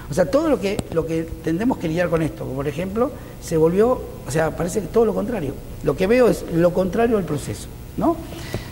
[0.09, 3.11] O sea, todo lo que, lo que tendremos que lidiar con esto, como por ejemplo,
[3.41, 5.53] se volvió, o sea, parece que todo lo contrario.
[5.84, 7.68] Lo que veo es lo contrario del proceso.
[7.97, 8.18] ¿no?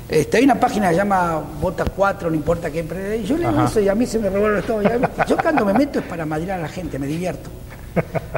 [0.09, 2.85] Este, hay una página que se llama Vota 4, no importa qué.
[3.21, 4.81] Y yo leo eso y a mí se me revuelve todo.
[5.27, 7.49] Yo cuando me meto es para madrear a la gente, me divierto.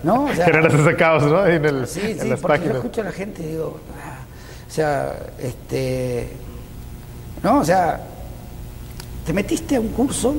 [0.03, 0.25] ¿No?
[0.25, 1.45] O sea, ese caos, ¿no?
[1.45, 4.19] En el, sí, sí, porque yo escucho a la gente y digo, ah,
[4.67, 6.29] o sea, este,
[7.41, 7.59] ¿no?
[7.59, 8.01] O sea,
[9.25, 10.35] te metiste a un curso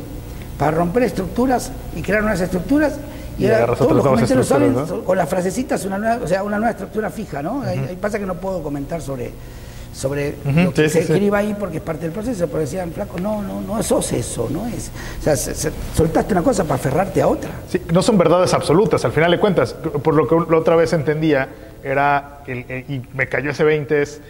[0.59, 2.99] para romper estructuras y crear nuevas estructuras
[3.39, 6.71] y, ahora todos los comentarios salen con las frasecitas, una nueva, o sea, una nueva
[6.71, 7.63] estructura fija, ¿no?
[7.63, 9.31] ahí, pasa que no puedo comentar sobre
[9.97, 13.43] sobre lo que se escriba ahí porque es parte del proceso, pero decían, flaco, no,
[13.43, 14.91] no, no sos eso, no es.
[15.21, 17.51] O sea, soltaste una cosa para aferrarte a otra.
[17.69, 20.93] Sí, no son verdades absolutas, al final de cuentas, por lo que la otra vez
[20.93, 21.49] entendía,
[21.83, 24.21] era, el, y me cayó ese 20, es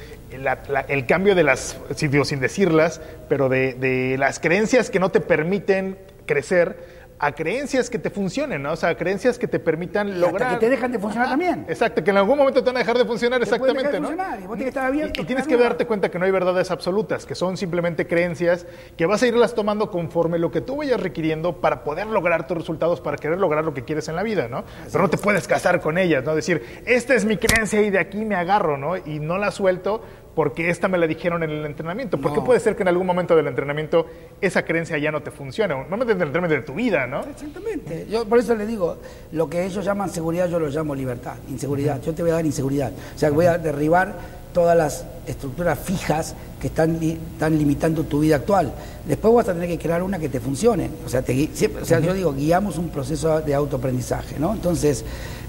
[0.89, 5.99] el cambio de las, sin decirlas, pero de, de las creencias que no te permiten
[6.27, 8.73] crecer a creencias que te funcionen, ¿no?
[8.73, 10.55] O sea, creencias que te permitan lograr.
[10.55, 11.65] que te dejan de funcionar también.
[11.69, 14.13] Exacto, que en algún momento te van a dejar de funcionar, exactamente, ¿no?
[14.13, 15.23] y vos tienes que estar abierto.
[15.23, 19.07] Y, tienes que darte cuenta que no hay verdades absolutas, que son simplemente creencias que
[19.07, 23.01] vas a irlas tomando conforme lo que tú vayas requiriendo para poder lograr tus resultados,
[23.01, 24.65] para querer lograr lo que quieres en la vida, ¿no?
[24.91, 26.35] Pero no te puedes casar con ellas, ¿no?
[26.35, 28.97] Decir, esta es mi creencia y de aquí me agarro, ¿no?
[28.97, 30.03] Y no la suelto
[30.37, 32.21] porque esta me la dijeron en el entrenamiento.
[32.21, 34.05] ¿Por qué puede ser que en algún momento del entrenamiento
[34.39, 35.75] esa creencia ya no te funcione?
[35.89, 37.21] No me el entrenamiento de tu vida, ¿no?
[37.21, 38.07] Exactamente.
[38.11, 38.99] Yo por eso le digo,
[39.33, 42.03] lo que ellos llaman seguridad, yo lo llamo libertad, inseguridad.
[42.03, 42.93] Yo te voy a dar inseguridad.
[43.15, 44.15] O sea, voy a derribar
[44.53, 48.75] todas las estructuras fijas que están, están limitando tu vida actual.
[49.07, 50.91] Después vas a tener que crear una que te funcione.
[51.07, 51.49] O sea, te,
[51.81, 54.53] o sea yo digo, guiamos un proceso de autoaprendizaje, ¿no?
[54.53, 55.03] Entonces,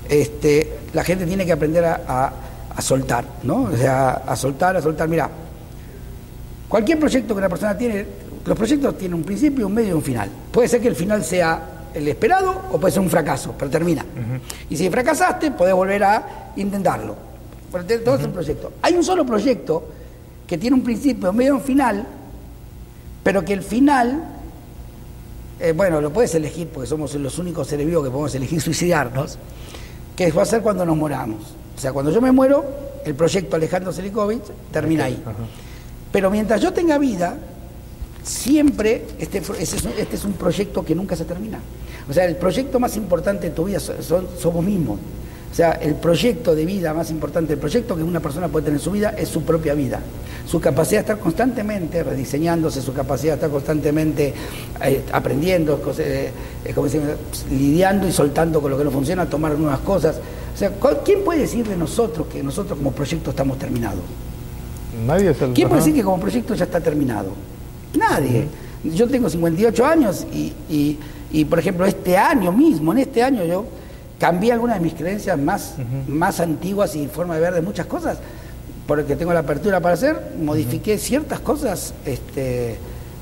[0.07, 2.31] este, la gente tiene que aprender a a
[2.81, 3.63] soltar, ¿no?
[3.63, 5.07] O sea, a soltar, a soltar.
[5.07, 5.29] Mira,
[6.67, 8.05] cualquier proyecto que una persona tiene,
[8.45, 10.29] los proyectos tienen un principio, un medio y un final.
[10.51, 14.05] Puede ser que el final sea el esperado o puede ser un fracaso, pero termina.
[14.69, 17.15] Y si fracasaste, podés volver a intentarlo.
[18.03, 18.73] Todo es un proyecto.
[18.81, 19.83] Hay un solo proyecto
[20.45, 22.07] que tiene un principio, un medio y un final,
[23.23, 24.23] pero que el final,
[25.59, 29.37] eh, bueno, lo puedes elegir porque somos los únicos seres vivos que podemos elegir suicidarnos,
[30.15, 31.55] que va a ser cuando nos moramos.
[31.77, 32.65] O sea, cuando yo me muero,
[33.05, 35.21] el proyecto Alejandro Selikovic termina ahí.
[36.11, 37.37] Pero mientras yo tenga vida,
[38.23, 41.59] siempre este, este, es un proyecto que nunca se termina.
[42.09, 44.99] O sea, el proyecto más importante de tu vida son, somos mismos.
[45.51, 48.79] O sea, el proyecto de vida más importante, el proyecto que una persona puede tener
[48.79, 49.99] en su vida es su propia vida.
[50.45, 54.33] Su capacidad de estar constantemente rediseñándose, su capacidad de estar constantemente
[54.83, 56.31] eh, aprendiendo, eh,
[57.49, 60.17] lidiando y soltando con lo que no funciona, tomar nuevas cosas.
[60.57, 60.71] O sea,
[61.05, 64.01] ¿quién puede decir de nosotros que nosotros como proyecto estamos terminados?
[65.05, 67.29] Nadie es el ¿Quién puede decir que como proyecto ya está terminado?
[67.95, 68.47] Nadie.
[68.83, 70.97] Yo tengo 58 años y,
[71.31, 73.65] y, por ejemplo, este año mismo, en este año yo
[74.17, 75.75] cambié algunas de mis creencias más,
[76.07, 78.17] más antiguas y forma de ver de muchas cosas,
[78.87, 82.77] porque tengo la apertura para hacer, modifiqué ciertas cosas este,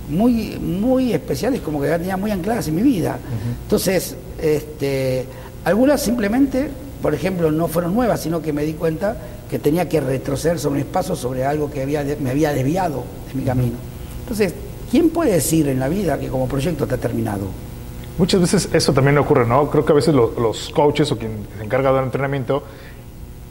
[0.07, 3.19] muy, muy especiales, como que ya tenía muy ancladas en mi vida.
[3.65, 5.25] Entonces, este,
[5.65, 9.15] algunas simplemente por ejemplo, no fueron nuevas, sino que me di cuenta
[9.49, 13.33] que tenía que retroceder sobre mis pasos, sobre algo que había, me había desviado de
[13.35, 13.75] mi camino.
[14.21, 14.53] Entonces,
[14.89, 17.47] ¿quién puede decir en la vida que como proyecto está terminado?
[18.17, 19.69] Muchas veces eso también ocurre, ¿no?
[19.69, 22.63] Creo que a veces los coaches o quien se encarga del entrenamiento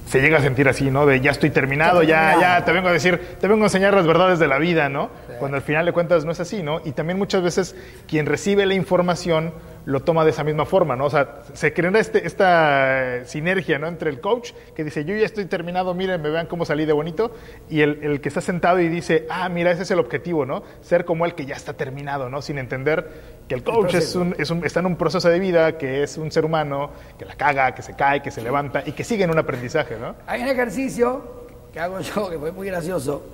[0.08, 1.06] se llega a sentir así, ¿no?
[1.06, 4.06] De ya estoy terminado, ya, ya te vengo a decir, te vengo a enseñar las
[4.06, 5.10] verdades de la vida, ¿no?
[5.38, 6.80] Cuando al final de cuentas no es así, ¿no?
[6.84, 7.76] Y también muchas veces
[8.06, 9.52] quien recibe la información
[9.86, 11.06] lo toma de esa misma forma, ¿no?
[11.06, 13.86] O sea, se crea este, esta sinergia, ¿no?
[13.86, 16.92] Entre el coach que dice, yo ya estoy terminado, miren, me vean cómo salí de
[16.92, 17.34] bonito,
[17.68, 20.62] y el, que está sentado y dice, ah, mira, ese es el objetivo, ¿no?
[20.80, 22.40] Ser como el que ya está terminado, ¿no?
[22.40, 23.10] Sin entender
[23.48, 26.16] que el coach es un, es un, está en un proceso de vida, que es
[26.16, 29.24] un ser humano, que la caga, que se cae, que se levanta y que sigue
[29.24, 30.14] en un aprendizaje, ¿no?
[30.26, 33.26] Hay un ejercicio que hago yo, que fue muy gracioso,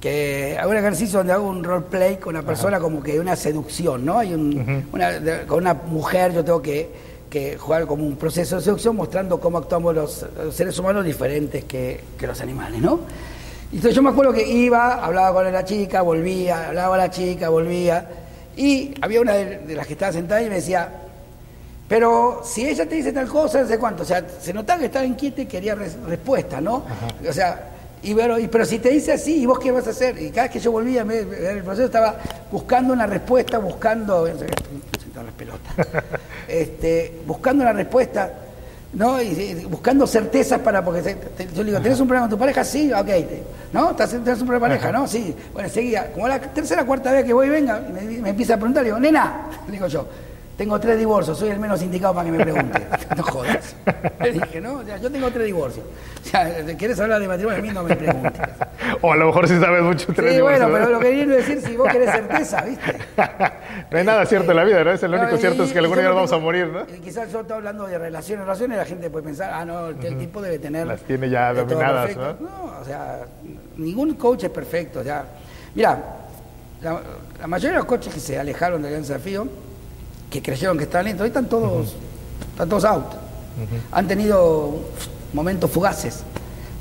[0.00, 4.04] que hago un ejercicio donde hago un roleplay con una persona como que una seducción,
[4.04, 4.18] ¿no?
[4.18, 7.10] Hay una, con una mujer yo tengo que,
[7.58, 12.40] jugar como un proceso de seducción mostrando cómo actuamos los, seres humanos diferentes que, los
[12.40, 13.00] animales, ¿no?
[13.70, 17.10] Y entonces yo me acuerdo que iba, hablaba con la chica, volvía, hablaba con la
[17.10, 18.08] chica, volvía,
[18.56, 20.90] y había una de, las que estaba sentada y me decía,
[21.88, 24.86] pero si ella te dice tal cosa, no sé cuánto, o sea, se notaba que
[24.86, 26.84] estaba inquieta y quería respuesta, ¿no?
[27.28, 27.69] O sea,
[28.02, 30.20] y pero, pero si te dice así, ¿y vos qué vas a hacer?
[30.20, 32.16] Y cada vez que yo volvía, el proceso estaba
[32.50, 34.26] buscando una respuesta, buscando.
[34.26, 35.74] las pelotas.
[36.48, 38.32] Este, buscando una respuesta,
[38.94, 39.22] ¿no?
[39.22, 40.84] Y, buscando certezas para.
[40.84, 41.16] Porque
[41.54, 42.64] yo le digo, ¿tenés un problema con tu pareja?
[42.64, 43.08] Sí, ok.
[43.72, 43.94] ¿No?
[43.94, 44.90] ¿Tenés un problema con pareja?
[44.90, 45.06] ¿No?
[45.06, 45.32] Sí.
[45.52, 46.10] Bueno, seguía.
[46.12, 48.88] Como la tercera cuarta vez que voy y venga, me, me empieza a preguntar, le
[48.88, 50.08] digo, nena, le digo yo.
[50.60, 52.86] Tengo tres divorcios, soy el menos indicado para que me pregunte.
[53.16, 53.74] No jodas.
[54.20, 54.74] Le dije, ¿no?
[54.74, 55.86] O sea, yo tengo tres divorcios.
[56.22, 57.58] O sea, ¿quieres hablar de matrimonio?
[57.58, 58.42] A mí no me preguntes.
[59.00, 60.12] o a lo mejor sí sabes mucho.
[60.14, 62.94] Sí, bueno, pero lo que quiero decir, si vos querés certeza, ¿viste?
[63.90, 64.92] no hay nada cierto en la vida, ¿no?
[64.92, 66.82] Es el único cierto es que algún día vamos a morir, ¿no?
[66.94, 70.18] Y quizás yo estoy hablando de relaciones, relaciones, la gente puede pensar, ah, no, el
[70.18, 70.86] tipo debe tener...
[70.86, 72.34] Las tiene ya dominadas, ¿no?
[72.34, 73.20] No, o sea,
[73.78, 75.24] ningún coach es perfecto, ya.
[75.74, 75.98] Mira,
[76.82, 79.48] la, mayoría de los coaches que se alejaron del gran desafío,
[80.30, 81.94] que creyeron que estaban lentos, hoy están todos,
[82.52, 83.06] están todos out.
[83.92, 84.78] Han tenido
[85.32, 86.22] momentos fugaces.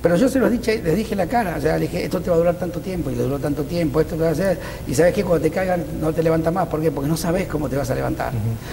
[0.01, 2.21] Pero yo se los dije, les dije en la cara, o sea, les dije, esto
[2.21, 4.31] te va a durar tanto tiempo, y le duró tanto tiempo, esto te va a
[4.31, 6.89] hacer, y sabes que cuando te caigan no te levanta más, ¿por qué?
[6.89, 8.31] Porque no sabes cómo te vas a levantar.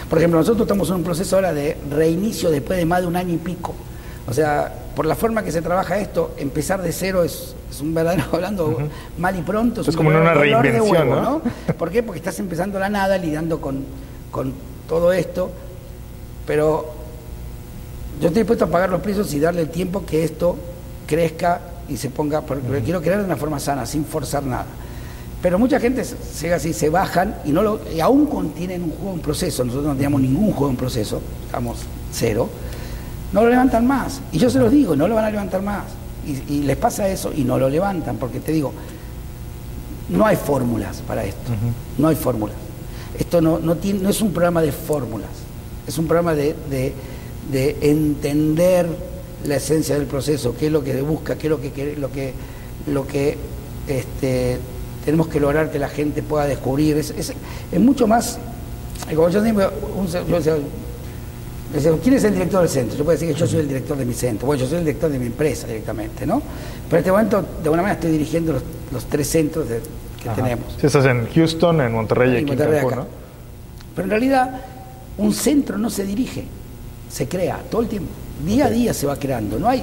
[0.09, 3.17] Por ejemplo, nosotros estamos en un proceso ahora de reinicio después de más de un
[3.17, 3.75] año y pico.
[4.29, 8.25] O sea, por la forma que se trabaja esto, empezar de cero es, un verdadero,
[8.33, 8.79] hablando
[9.19, 9.81] mal y pronto.
[9.81, 11.43] Es, como una reinvención, ¿no?
[11.77, 12.05] ¿Por qué?
[12.05, 13.85] Porque estás empezando la nada, lidiando con,
[14.31, 14.53] con
[14.89, 15.51] todo esto,
[16.47, 16.93] pero
[18.21, 20.57] yo estoy dispuesto a pagar los precios y darle el tiempo que esto
[21.07, 24.67] crezca y se ponga, porque quiero crear de una forma sana, sin forzar nada.
[25.43, 29.13] Pero mucha gente se, así, se bajan y, no lo, y aún contienen un juego
[29.15, 31.79] en proceso, nosotros no teníamos ningún juego en proceso, estamos
[32.11, 32.49] cero,
[33.33, 34.21] no lo levantan más.
[34.33, 35.85] Y yo se los digo, no lo van a levantar más.
[36.49, 38.73] Y, les pasa eso y no lo levantan, porque te digo,
[40.09, 41.53] no hay fórmulas para esto,
[41.99, 42.57] no hay fórmulas.
[43.19, 45.31] Esto no, no, tiene, no es un programa de fórmulas,
[45.87, 46.93] es un programa de, de,
[47.51, 48.87] de entender
[49.47, 52.33] la esencia del proceso, qué es lo que busca, qué es lo que, lo que,
[52.87, 53.37] lo que
[53.87, 54.59] este,
[55.05, 56.97] tenemos que lograr que la gente pueda descubrir.
[56.99, 57.35] Es, es,
[57.81, 58.39] mucho más,
[59.15, 59.71] como yo digo,
[62.03, 62.99] ¿quién es el director del centro?
[62.99, 64.85] Yo puedo decir que yo soy el director de mi centro, bueno, yo soy el
[64.85, 66.43] director de mi empresa directamente, ¿no?
[66.89, 68.53] Pero en este momento, de alguna manera, estoy dirigiendo
[68.93, 69.69] los, tres centros
[70.23, 70.77] que tenemos.
[70.79, 73.07] Si estás en Houston, en Monterrey y aquí en Cancún, ¿no?
[73.95, 74.61] Pero en realidad,
[75.19, 76.45] un centro no se dirige,
[77.09, 78.11] se crea todo el tiempo.
[78.45, 79.59] Día a día se va creando.
[79.59, 79.83] No hay,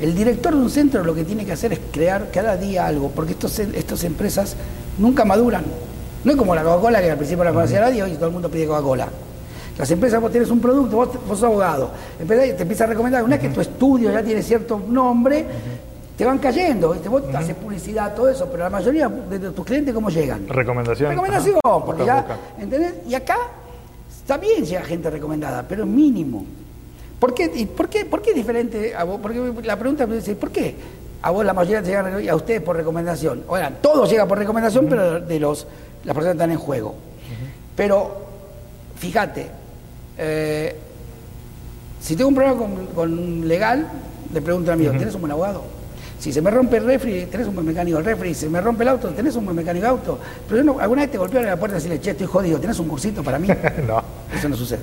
[0.00, 3.10] El director de un centro lo que tiene que hacer es crear cada día algo,
[3.10, 4.56] porque estos, estas empresas
[4.98, 5.64] nunca maduran.
[6.24, 8.50] No es como la Coca-Cola, que al principio la conocía nadie y todo el mundo
[8.50, 9.08] pide Coca-Cola.
[9.78, 13.48] Las empresas, vos tienes un producto, vos, sos abogado, te empieza a recomendar, una vez
[13.48, 15.46] que tu estudio ya tiene cierto nombre,
[16.22, 20.08] te van cayendo, vos haces publicidad, todo eso, pero la mayoría de tus clientes, ¿cómo
[20.08, 20.46] llegan?
[20.46, 21.10] Recomendación.
[21.10, 22.24] Recomendación, porque ya,
[22.60, 22.94] ¿entendés?
[23.08, 23.36] Y acá
[24.24, 26.46] también llega gente recomendada, pero mínimo.
[27.18, 29.18] ¿Por qué, por qué, por qué es diferente a vos?
[29.20, 30.76] Porque la pregunta es, ¿por qué
[31.22, 33.42] a vos la mayoría te llegan y a ustedes por recomendación?
[33.52, 35.66] Sea, todos llegan por recomendación, pero de los
[36.04, 36.94] las personas están en juego.
[37.74, 38.26] Pero,
[38.94, 39.50] fíjate,
[40.18, 40.76] eh,
[42.00, 42.64] si tengo un problema
[42.94, 43.88] con, legal,
[44.32, 45.81] le pregunto a mí, ¿tienes un buen abogado?
[46.22, 48.32] Si se me rompe el refri, tenés un buen mecánico del refri.
[48.32, 50.18] Si se me rompe el auto, tenés un buen mecánico de auto.
[50.48, 52.78] Pero no, alguna vez te golpearon en la puerta y decirle, che, estoy jodido, ¿tenés
[52.78, 53.48] un cursito para mí?
[53.88, 54.00] no.
[54.32, 54.82] Eso no sucede.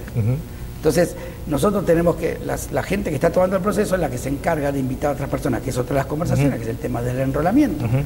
[0.75, 1.15] Entonces,
[1.47, 2.39] nosotros tenemos que,
[2.73, 5.13] la gente que está tomando el proceso es la que se encarga de invitar a
[5.13, 7.85] otras personas, que es otra de las conversaciones, que es el tema del enrolamiento.
[7.85, 8.05] en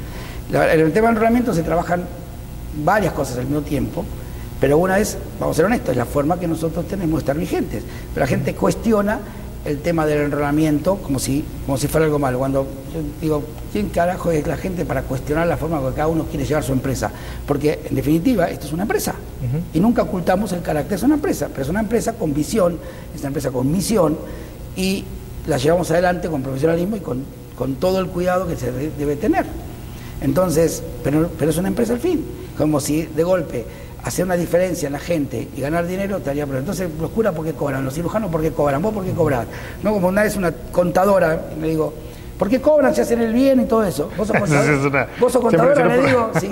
[0.51, 2.03] el tema del enrolamiento se trabajan
[2.85, 4.05] varias cosas al mismo tiempo,
[4.61, 7.37] pero una es, vamos a ser honestos, es la forma que nosotros tenemos de estar
[7.37, 7.83] vigentes.
[8.13, 9.19] Pero la gente cuestiona
[9.65, 12.39] el tema del enrolamiento como si, como si fuera algo malo.
[12.39, 16.25] Cuando yo digo, ¿quién carajo es la gente para cuestionar la forma que cada uno
[16.25, 17.11] quiere llevar su empresa?
[17.47, 19.15] Porque en definitiva esto es una empresa
[19.73, 22.77] y nunca ocultamos el carácter de una empresa, pero es una empresa con visión,
[23.13, 24.17] es una empresa con misión
[24.75, 25.03] y
[25.47, 27.23] la llevamos adelante con profesionalismo y con,
[27.57, 29.45] con todo el cuidado que se debe tener.
[30.21, 32.23] Entonces, pero, pero es una empresa al fin,
[32.57, 33.65] como si de golpe
[34.03, 36.59] hacer una diferencia en la gente y ganar dinero, te haría problema.
[36.59, 37.83] Entonces, los curas, ¿por qué cobran?
[37.85, 38.81] Los cirujanos, ¿por qué cobran?
[38.81, 39.47] ¿Vos por qué cobras?
[39.81, 41.93] No, como una vez una contadora, me digo,
[42.37, 44.11] ¿por qué cobran si hacen el bien y todo eso?
[44.17, 45.07] ¿Vos sos contadora?
[45.19, 45.87] ¿Vos sos contadora?
[45.95, 46.49] Le digo, sí.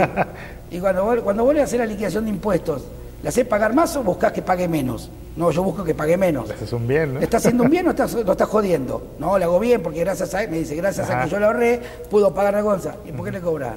[0.71, 2.83] Y cuando, cuando vos le hacer la liquidación de impuestos,
[3.21, 5.09] ¿le hacés pagar más o buscás que pague menos?
[5.35, 6.47] No, yo busco que pague menos.
[6.47, 7.19] Le haces un bien, ¿no?
[7.19, 9.15] ¿Le estás haciendo un bien o estás, lo estás jodiendo?
[9.19, 11.47] No, le hago bien porque gracias a él, me dice, gracias a que yo lo
[11.47, 12.95] ahorré, pudo pagar la gonza.
[13.05, 13.75] ¿Y por qué le cobras?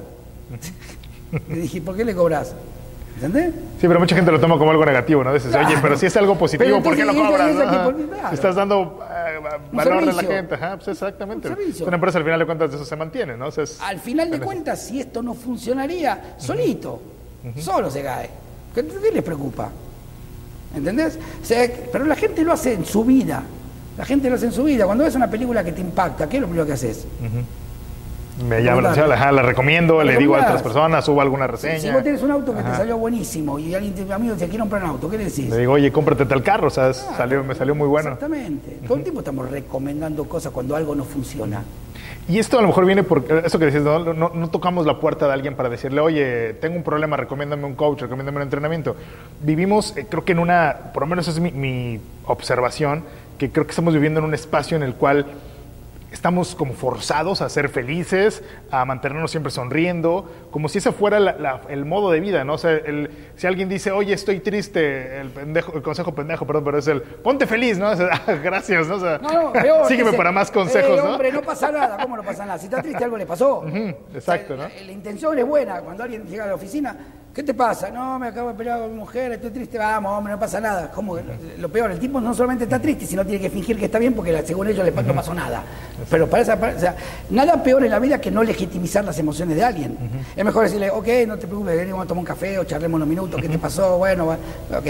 [1.49, 2.55] le dije, ¿por qué le cobras?
[3.15, 3.53] ¿Entendés?
[3.79, 5.33] Sí, pero mucha gente lo toma como algo negativo, ¿no?
[5.33, 8.33] Dices, oye, pero si es algo positivo, ¿por qué lo cobras?
[8.33, 9.39] Estás dando eh,
[9.71, 10.55] valor a la gente.
[10.55, 11.49] Ajá, pues exactamente.
[11.85, 13.45] Una empresa al final de cuentas de eso se mantiene, ¿no?
[13.79, 17.01] al final de cuentas, si esto no funcionaría solito,
[17.57, 18.29] solo se cae.
[18.73, 19.69] ¿Qué, les preocupa?
[20.75, 21.17] ¿Entendés?
[21.91, 23.43] pero la gente lo hace en su vida.
[23.97, 24.85] La gente lo hace en su vida.
[24.85, 27.07] Cuando ves una película que te impacta, ¿qué es lo primero que haces?
[28.43, 31.79] Me llama la atención, la recomiendo, le digo a otras personas, subo alguna reseña.
[31.79, 34.59] Si, vos tienes un auto que te salió buenísimo y alguien te amigo te quiere
[34.59, 35.49] comprar un auto, ¿qué le decís?
[35.49, 38.11] Le digo, oye, cómprate tal carro, o sea, salió, me salió muy bueno.
[38.11, 38.79] Exactamente.
[38.85, 41.63] Todo el tiempo estamos recomendando cosas cuando algo no funciona.
[42.27, 45.27] Y esto a lo mejor viene por eso que dices, no, no, tocamos la puerta
[45.27, 48.95] de alguien para decirle, oye, tengo un problema, recomiéndame un coach, recomiéndame un entrenamiento.
[49.41, 53.03] Vivimos, eh, creo que en una, por lo menos es mi, mi observación,
[53.37, 55.25] que creo que estamos viviendo en un espacio en el cual
[56.15, 58.41] estamos como forzados a ser felices,
[58.71, 61.17] a mantenernos siempre sonriendo, como si ese fuera
[61.69, 62.53] el modo de vida, ¿no?
[62.53, 62.81] O sea,
[63.35, 67.01] si alguien dice, oye, estoy triste, el, pendejo, el consejo pendejo, perdón, pero es el,
[67.01, 67.91] ponte feliz, ¿no?
[68.15, 68.95] Ah, gracias, ¿no?
[68.95, 69.19] O sea,
[69.87, 71.11] sígueme para más consejos, ¿no?
[71.11, 72.57] hombre, no pasa nada, ¿cómo no pasa nada?
[72.57, 73.65] Si está triste, algo le pasó.
[74.13, 74.63] exacto, ¿no?
[74.63, 76.95] La, intención es buena, cuando alguien llega a la oficina,
[77.35, 77.89] ¿Qué te pasa?
[77.89, 79.77] No, me acabo de pelear con mi mujer, estoy triste.
[79.77, 80.89] Vamos, hombre, no pasa nada.
[80.89, 81.17] ¿Cómo?
[81.57, 84.13] Lo peor, el tipo no solamente está triste, sino tiene que fingir que está bien
[84.13, 85.61] porque según ellos no pasó nada.
[86.09, 86.95] Pero para esa, o sea,
[87.31, 89.97] nada peor en la vida que no legitimizar las emociones de alguien.
[90.33, 93.07] Es mejor decirle, ok, no te preocupes, venimos a tomar un café o charlemos unos
[93.09, 93.97] minutos, ¿qué te pasó?
[93.97, 94.87] Bueno, ok.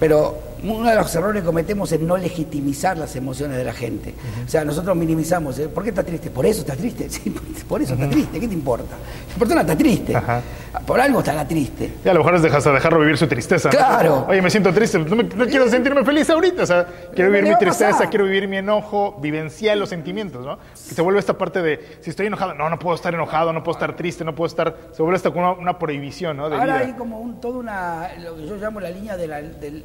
[0.00, 4.14] Pero uno de los errores que cometemos es no legitimizar las emociones de la gente.
[4.44, 5.68] O sea, nosotros minimizamos, ¿eh?
[5.68, 6.30] ¿por qué está triste?
[6.30, 7.08] ¿Por eso está triste?
[7.20, 7.34] Sí,
[7.68, 8.96] por eso está triste, ¿qué te importa?
[9.32, 10.14] La persona está triste,
[10.86, 11.92] por algo estará triste.
[12.04, 13.68] Y a lo mejor es dejar, dejarlo vivir su tristeza.
[13.68, 14.26] Claro.
[14.28, 18.08] Oye, me siento triste, no, quiero sentirme feliz ahorita, o sea, quiero vivir mi tristeza,
[18.08, 20.58] quiero vivir mi enojo, vivenciar los sentimientos, ¿no?
[20.58, 23.62] Que se vuelve esta parte de, si estoy enojado, no, no puedo estar enojado, no
[23.62, 26.46] puedo estar triste, no puedo estar, se vuelve como una, prohibición, ¿no?
[26.46, 29.84] Ahora hay como un, toda una, lo que yo llamo la línea del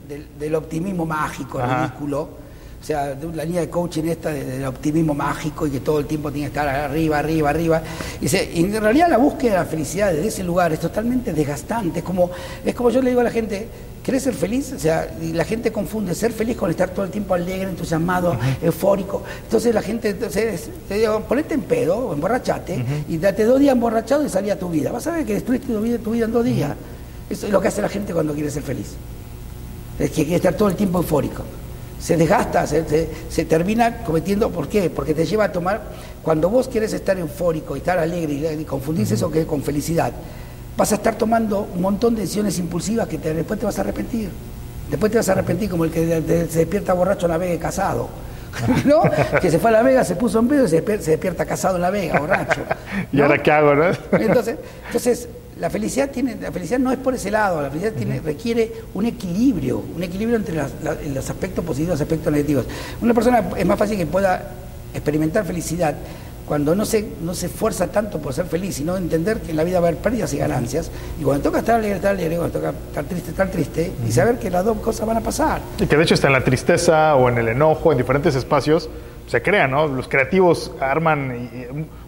[0.56, 2.46] optimismo mágico, ridículo
[2.86, 6.32] o sea, la línea de coaching esta del optimismo mágico y que todo el tiempo
[6.32, 7.82] tiene que estar arriba, arriba, arriba.
[8.22, 12.00] Y, en realidad la búsqueda de la felicidad desde ese lugar es totalmente desgastante.
[12.00, 12.30] Es como,
[12.64, 13.68] es como yo le digo a la gente,
[14.04, 14.72] ¿querés ser feliz?
[14.74, 18.38] O sea, y la gente confunde ser feliz con estar todo el tiempo alegre, entusiasmado,
[18.62, 19.24] eufórico.
[19.42, 24.24] Entonces la gente, entonces, te digo, ponete en pedo, emborrachate, y date dos días emborrachado
[24.24, 24.92] y salí a tu vida.
[24.92, 26.76] Vas a ver que destruiste tu vida, tu vida en dos días.
[27.32, 28.96] Eso es lo que hace la gente cuando quiere ser feliz.
[30.00, 31.44] Es que quiere estar todo el tiempo eufórico
[32.06, 34.92] se desgasta, se, termina cometiendo, ¿por qué?
[34.92, 35.82] Porque te lleva a tomar,
[36.22, 40.12] cuando vos quieres estar eufórico y estar alegre y, confundirse eso que con felicidad,
[40.78, 44.30] vas a estar tomando un montón de decisiones impulsivas que después te vas a arrepentir.
[44.88, 46.06] Después te vas a arrepentir como el que
[46.48, 48.08] se despierta borracho en la Vega casado.
[48.86, 49.04] ¿No?
[49.42, 51.82] Que se fue a la Vega, se puso en pedo y se despierta, casado en
[51.82, 52.62] la Vega, borracho.
[53.12, 53.86] ¿Y ahora qué hago, no?
[54.14, 55.30] Entonces, entonces
[55.60, 59.06] la felicidad tiene, la felicidad no es por ese lado, la felicidad tiene, requiere un
[59.06, 62.66] equilibrio, un equilibrio entre los aspectos positivos y los aspectos negativos.
[63.02, 64.52] Una persona es más fácil que pueda
[64.94, 65.96] experimentar felicidad
[66.48, 69.64] cuando no se, no se esfuerza tanto por ser feliz, sino entender que en la
[69.64, 72.60] vida va a haber pérdidas y ganancias, y cuando toca estar alegre, estar alegre, cuando
[72.60, 75.62] toca estar triste, estar triste, y saber que las dos cosas van a pasar.
[75.80, 78.90] Y que de hecho está en la tristeza o en el enojo, en diferentes espacios,
[79.28, 79.88] se crea, ¿no?
[79.88, 81.50] Los creativos arman,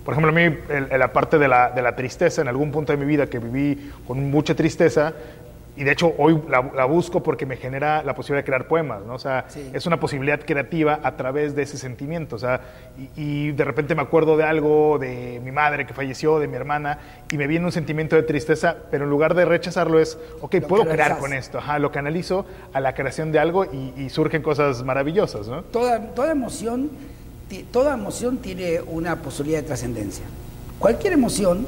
[0.06, 0.56] por ejemplo, a mí
[0.96, 3.92] la parte de la, de la tristeza, en algún punto de mi vida que viví
[4.08, 5.14] con mucha tristeza,
[5.78, 9.14] y de hecho hoy la, busco porque me genera la posibilidad de crear poemas, ¿no?
[9.14, 12.62] O sea, es una posibilidad creativa a través de ese sentimiento, o sea,
[13.16, 17.00] y, de repente me acuerdo de algo, de mi madre que falleció, de mi hermana,
[17.32, 20.86] y me viene un sentimiento de tristeza, pero en lugar de rechazarlo es, ok, puedo
[20.86, 25.48] crear con esto, ajá, lo canalizo a la creación de algo y, surgen cosas maravillosas,
[25.48, 25.62] ¿no?
[25.64, 26.90] Toda, toda emoción,
[27.72, 30.26] toda emoción tiene una posibilidad de trascendencia.
[30.80, 31.68] Cualquier emoción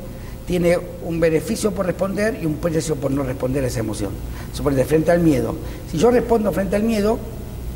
[0.50, 4.10] tiene un beneficio por responder y un precio por no responder a esa emoción.
[4.52, 5.54] Suponete, frente al miedo.
[5.91, 7.20] Si yo respondo frente al miedo,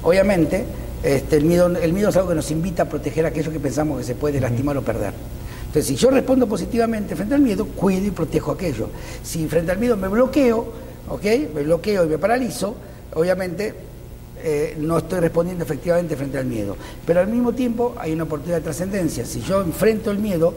[0.02, 0.66] obviamente,
[1.04, 4.00] este, el, miedo, el miedo es algo que nos invita a proteger aquello que pensamos
[4.00, 5.14] que se puede lastimar o perder.
[5.68, 8.90] Entonces, si yo respondo positivamente frente al miedo, cuido y protejo aquello.
[9.22, 10.66] Si frente al miedo me bloqueo,
[11.10, 11.26] ¿ok?
[11.54, 12.76] Me bloqueo y me paralizo,
[13.14, 13.76] obviamente
[14.44, 16.76] eh, no estoy respondiendo efectivamente frente al miedo.
[17.06, 19.28] Pero al mismo tiempo hay una oportunidad de trascendencia.
[19.28, 20.56] Si yo enfrento el miedo,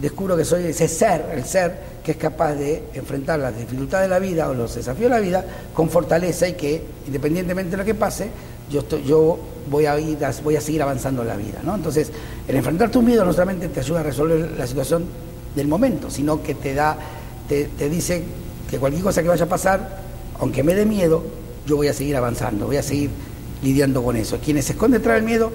[0.00, 4.14] descubro que soy ese ser, el ser que es capaz de enfrentar las dificultades de
[4.14, 5.44] la vida o los desafíos de la vida
[5.74, 8.30] con fortaleza y que, independientemente de lo que pase,
[8.70, 9.38] yo,
[9.70, 11.60] voy, a ir, voy a seguir avanzando en la vida.
[11.62, 12.10] Entonces,
[12.46, 15.06] el enfrentar tus miedos no solamente te ayuda a resolver la situación
[15.54, 16.96] del momento, sino que te da,
[17.48, 18.22] te, dice
[18.70, 20.00] que cualquier cosa que vaya a pasar,
[20.38, 21.24] aunque me dé miedo,
[21.66, 23.10] yo voy a seguir avanzando, voy a seguir
[23.62, 24.38] lidiando con eso.
[24.42, 25.50] Quienes se esconden detrás del miedo,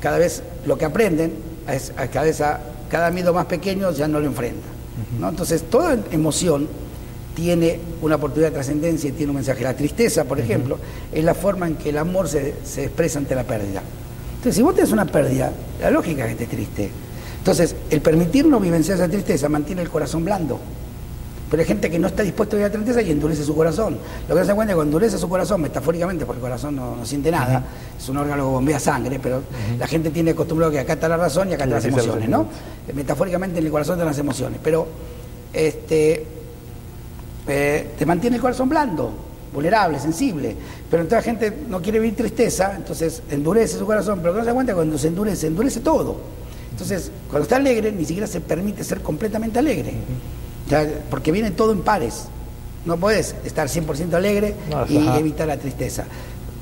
[0.00, 1.34] cada vez lo que aprenden
[1.66, 4.66] es cada vez a cada miedo más pequeño ya no lo enfrenta.
[5.18, 5.28] ¿no?
[5.28, 6.68] Entonces, toda emoción
[7.34, 9.62] tiene una oportunidad de trascendencia y tiene un mensaje.
[9.62, 10.78] La tristeza, por ejemplo,
[11.12, 13.82] es la forma en que el amor se, se, expresa ante la pérdida.
[14.30, 16.90] Entonces, si vos tenés una pérdida, la lógica es que estés triste.
[17.38, 20.58] Entonces, el permitirnos vivenciar esa tristeza mantiene el corazón blando.
[21.50, 23.96] Pero hay gente que no está dispuesta a vivir la tristeza y endurece su corazón.
[24.28, 27.06] Lo que se cuenta es que cuando endurece su corazón, metafóricamente, porque el corazón no,
[27.06, 27.64] siente nada,
[27.98, 29.42] es un órgano que bombea sangre, pero
[29.78, 32.46] la gente tiene acostumbrado que acá está la razón y acá están las emociones, ¿no?
[32.94, 34.60] Metafóricamente en el corazón están las emociones.
[34.62, 34.86] Pero
[35.52, 36.26] este,
[37.46, 39.10] eh, te mantiene el corazón blando,
[39.54, 40.54] vulnerable, sensible.
[40.90, 44.52] Pero entonces la gente no quiere vivir tristeza, entonces endurece su corazón, pero no se
[44.52, 46.16] cuenta cuando se endurece, endurece todo.
[46.72, 49.94] Entonces, cuando está alegre, ni siquiera se permite ser completamente alegre
[51.10, 52.24] porque viene todo en pares.
[52.84, 54.54] No puedes estar 100% alegre
[54.88, 56.04] y evitar la tristeza.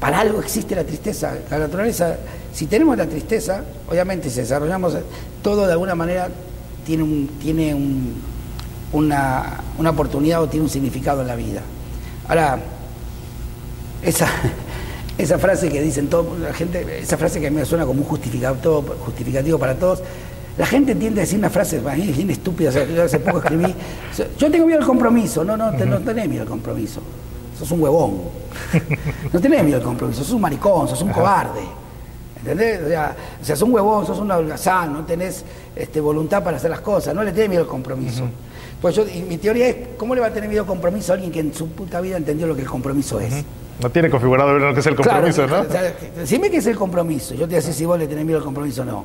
[0.01, 1.35] para algo existe la tristeza.
[1.51, 2.17] La naturaleza,
[2.53, 4.95] si tenemos la tristeza, obviamente si desarrollamos
[5.43, 6.29] todo de alguna manera
[6.85, 7.77] tiene, un, tiene
[8.93, 11.61] una, una oportunidad o tiene un significado en la vida.
[12.29, 12.59] Ahora,
[14.03, 14.29] esa,
[15.19, 18.01] esa frase que dicen todo, la gente, esa frase que a mí me suena como
[18.01, 20.03] un justificativo, justificativo para todos,
[20.59, 23.75] la gente tiende a decir una frase bien estúpida, yo hace poco escribí,
[24.39, 27.01] yo tengo miedo al compromiso, no, no, no tenés miedo al compromiso,
[27.59, 28.21] sos un huevón,
[29.33, 31.61] no tenés miedo al compromiso, sos un maricón, sos un cobarde.
[32.39, 32.81] ¿Entendés?
[32.85, 35.45] O sea, sos un huevón, sos un holgazán, no tenés
[35.75, 38.23] este, voluntad para hacer las cosas, no le tenés miedo al compromiso.
[38.81, 41.33] Pues yo, mi teoría es, ¿cómo le va a tener miedo al compromiso a alguien
[41.33, 43.45] que en su puta vida entendió lo que el compromiso es?
[43.81, 45.65] No tiene configurado lo que es el compromiso, ¿no?
[46.17, 47.35] decime qué es el compromiso.
[47.35, 49.05] Yo te voy a decir si vos le tenés miedo al compromiso o no.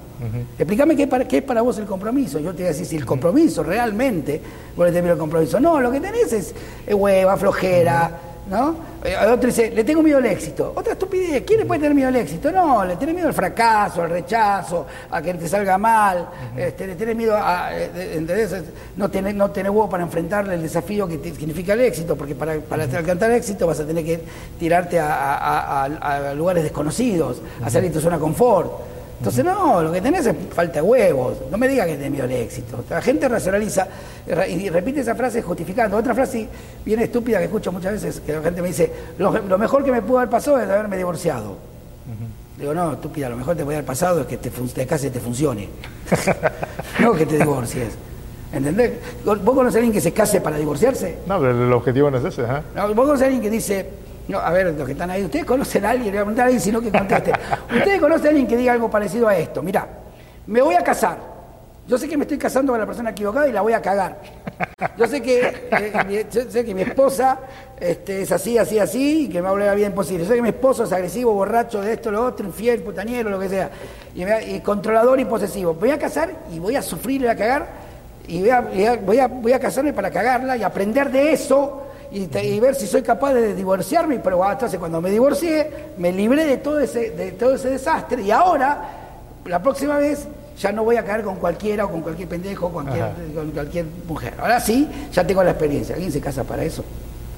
[0.57, 2.39] Explícame qué, qué, es para vos el compromiso.
[2.39, 4.41] Yo te voy a decir si el compromiso realmente
[4.75, 5.59] vos le tenés miedo al compromiso.
[5.59, 6.55] No, lo que tenés es,
[6.87, 8.75] hueva, flojera ¿no?
[9.01, 10.73] Eh, otro dice, le tengo miedo al éxito.
[10.75, 12.51] Otra estupidez, ¿quién le puede tener miedo al éxito?
[12.51, 16.95] No, le tiene miedo al fracaso, al rechazo, a que te salga mal, este, le
[16.95, 18.63] tiene miedo a, eh,
[18.97, 22.59] No tener, no tener huevo para enfrentarle el desafío que significa el éxito, porque para,
[22.59, 24.21] para alcanzar el éxito vas a tener que
[24.59, 28.91] tirarte a, lugares desconocidos, a salir de tu zona confort.
[29.21, 31.37] Entonces, no, lo que tenés es falta de huevos.
[31.51, 32.83] No me digas que tenés miedo al éxito.
[32.89, 33.87] La gente racionaliza
[34.49, 35.95] y repite esa frase justificando.
[35.95, 36.47] Otra frase
[36.83, 40.01] bien estúpida que escucho muchas veces, que la gente me dice, lo, mejor que me
[40.01, 41.55] pudo haber pasado es haberme divorciado.
[42.57, 45.09] Digo, no, estúpida, lo mejor que te puede haber pasado es que te, te cases
[45.09, 45.69] y te funcione.
[46.99, 47.89] no que te divorcies.
[48.51, 48.93] ¿Entendés?
[49.23, 51.19] ¿Vos conocés a alguien que se case para divorciarse?
[51.27, 52.41] No, el objetivo no es ese.
[52.41, 52.61] ¿eh?
[52.75, 53.87] No, ¿Vos conocés a alguien que dice,
[54.27, 56.07] no, a ver, los que están ahí, ¿ustedes conocen a alguien?
[56.07, 57.31] Le voy a preguntar a alguien, sino que conteste.
[57.75, 59.61] ¿Ustedes conocen a alguien que diga algo parecido a esto?
[59.61, 59.87] Mira,
[60.47, 61.31] me voy a casar.
[61.87, 64.17] Yo sé que me estoy casando con la persona equivocada y la voy a cagar.
[64.97, 67.39] Yo sé que, eh, sé que mi esposa
[67.79, 70.23] este, es así, así, así, y que me habla la vida imposible.
[70.23, 73.39] Yo sé que mi esposo es agresivo, borracho, de esto, lo otro, infiel, putañero, lo
[73.39, 73.71] que sea.
[74.15, 75.73] Y, controlador y posesivo.
[75.73, 77.67] Voy a casar y voy a sufrir y voy a cagar.
[78.27, 82.59] Y voy a, voy a, voy a casarme para cagarla y aprender de eso y,
[82.59, 86.79] ver si soy capaz de divorciarme, pero entonces cuando me divorcié, me libré de todo
[86.79, 88.81] ese, de todo ese desastre y ahora,
[89.45, 90.27] la próxima vez,
[90.59, 94.33] ya no voy a caer con cualquiera o con cualquier pendejo cualquier, con cualquier mujer.
[94.39, 95.95] Ahora sí, ya tengo la experiencia.
[95.95, 96.83] ¿Alguien se casa para eso?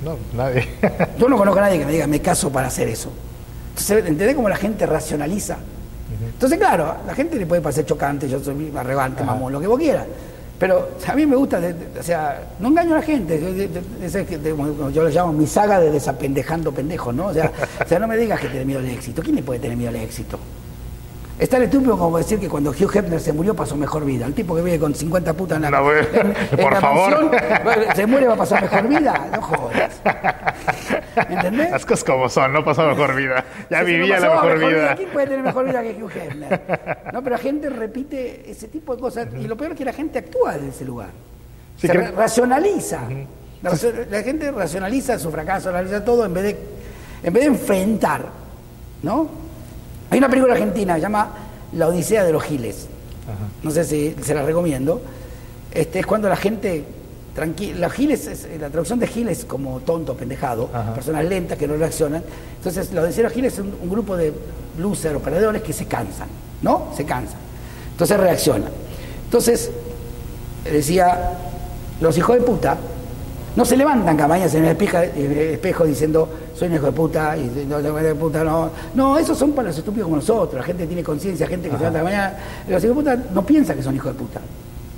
[0.03, 0.67] No, nadie.
[1.17, 3.11] Yo no conozco a nadie que me diga, me caso para hacer eso.
[3.69, 5.57] Entonces, ¿entendés cómo la gente racionaliza?
[6.25, 9.79] Entonces, claro, la gente le puede parecer chocante, yo soy arrogante, mamón, lo que vos
[9.79, 10.05] quieras.
[10.59, 11.59] Pero a mí me gusta,
[11.99, 13.39] o sea, no engaño a la gente,
[14.93, 17.27] yo lo llamo mi saga de desapendejando pendejos, ¿no?
[17.27, 17.51] O sea,
[17.83, 19.21] o sea, no me digas que tiene miedo al éxito.
[19.21, 20.39] ¿Quién le puede tener miedo al éxito?
[21.39, 24.27] Es tan estúpido como decir que cuando Hugh Hefner se murió pasó mejor vida.
[24.27, 25.83] El tipo que vive con 50 putas en la, no,
[26.61, 27.31] por favor.
[27.95, 29.29] se muere va a pasar mejor vida.
[29.31, 30.01] No jodas.
[31.29, 31.71] ¿Entendés?
[31.71, 33.43] Las cosas como son, no pasó mejor vida.
[33.69, 34.95] Ya vivía la mejor, vida.
[34.95, 36.61] ¿Quién puede tener mejor vida que Hugh Hefner?
[37.11, 39.93] No, pero la gente repite ese tipo de cosas y lo peor es que la
[39.93, 41.09] gente actúa desde ese lugar.
[41.77, 43.01] se racionaliza.
[43.63, 46.57] la, gente racionaliza su fracaso, racionaliza todo en vez de,
[47.23, 48.43] en vez de enfrentar.
[49.01, 49.42] ¿No?
[50.13, 51.27] Hay una película argentina, se llama
[51.73, 52.87] La Odisea de los Giles.
[53.63, 55.01] No sé si se la recomiendo.
[55.73, 56.83] Este, es cuando la gente
[57.33, 57.89] tranquila.
[57.89, 62.23] Giles, la traducción de Giles como tonto, pendejado, personas lentas que no reaccionan.
[62.57, 64.31] Entonces, la Odisea de los Giles es un, grupo de
[64.77, 66.27] losers o perdedores que se cansan,
[66.61, 66.89] ¿no?
[66.95, 67.39] Se cansan.
[67.93, 68.69] Entonces reaccionan.
[69.25, 69.71] Entonces,
[70.63, 71.31] decía,
[72.01, 72.77] los hijos de puta
[73.55, 74.77] no se levantan campañas en el
[75.53, 76.29] espejo, diciendo
[76.63, 78.69] soy un hijo de puta y no de puta no.
[78.95, 80.55] No, esos son para los estúpidos como nosotros.
[80.55, 82.37] La gente tiene conciencia, gente que se levanta mañana.
[82.67, 84.39] Los hijos de puta no piensan que son hijos de puta.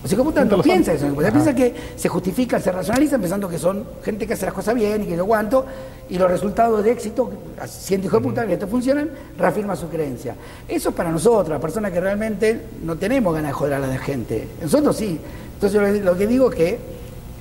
[0.04, 1.44] Los hijos de puta no piensan que son hijos de puta.
[1.44, 5.04] Piensan que se justifican, se racionalizan pensando que son gente que hace las cosas bien
[5.04, 5.66] y que lo aguanto.
[6.08, 7.32] Y los resultados de éxito,
[7.68, 10.36] siendo hijo de puta, que esto funcionan, reafirma su creencia.
[10.68, 13.98] Eso es para nosotros, las personas que realmente no tenemos ganas de joder a la
[13.98, 14.48] gente.
[14.62, 15.20] Nosotros sí.
[15.56, 16.80] Entonces lo que digo es que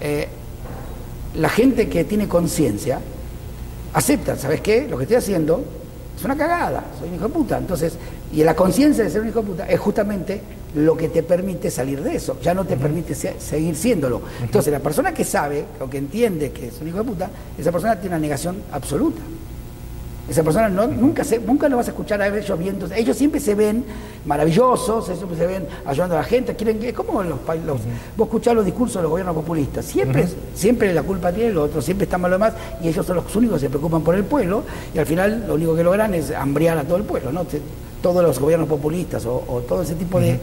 [0.00, 0.28] eh,
[1.34, 3.00] la gente que tiene conciencia
[3.94, 4.86] acepta, ¿sabes qué?
[4.88, 5.64] Lo que estoy haciendo
[6.16, 7.58] es una cagada, soy un hijo de puta.
[7.58, 7.94] Entonces,
[8.32, 10.40] y la conciencia de ser un hijo de puta es justamente
[10.74, 14.22] lo que te permite salir de eso, ya no te permite seguir siéndolo.
[14.42, 17.70] Entonces, la persona que sabe o que entiende que es un hijo de puta, esa
[17.70, 19.20] persona tiene una negación absoluta.
[20.28, 22.88] Esa persona no, nunca, se, nunca lo vas a escuchar a ellos viendo.
[22.94, 23.84] Ellos siempre se ven
[24.24, 26.56] maravillosos, ellos siempre se ven ayudando a la gente.
[26.56, 27.80] Quieren que, como los, los
[28.16, 29.84] vos escuchás los discursos de los gobiernos populistas.
[29.84, 33.16] Siempre, siempre la culpa tiene el otro, siempre está mal lo demás y ellos son
[33.16, 34.62] los únicos que se preocupan por el pueblo
[34.94, 37.30] y al final lo único que logran es hambriar a todo el pueblo.
[37.30, 37.44] ¿no?
[38.00, 40.38] Todos los gobiernos populistas o, todo ese tipo de,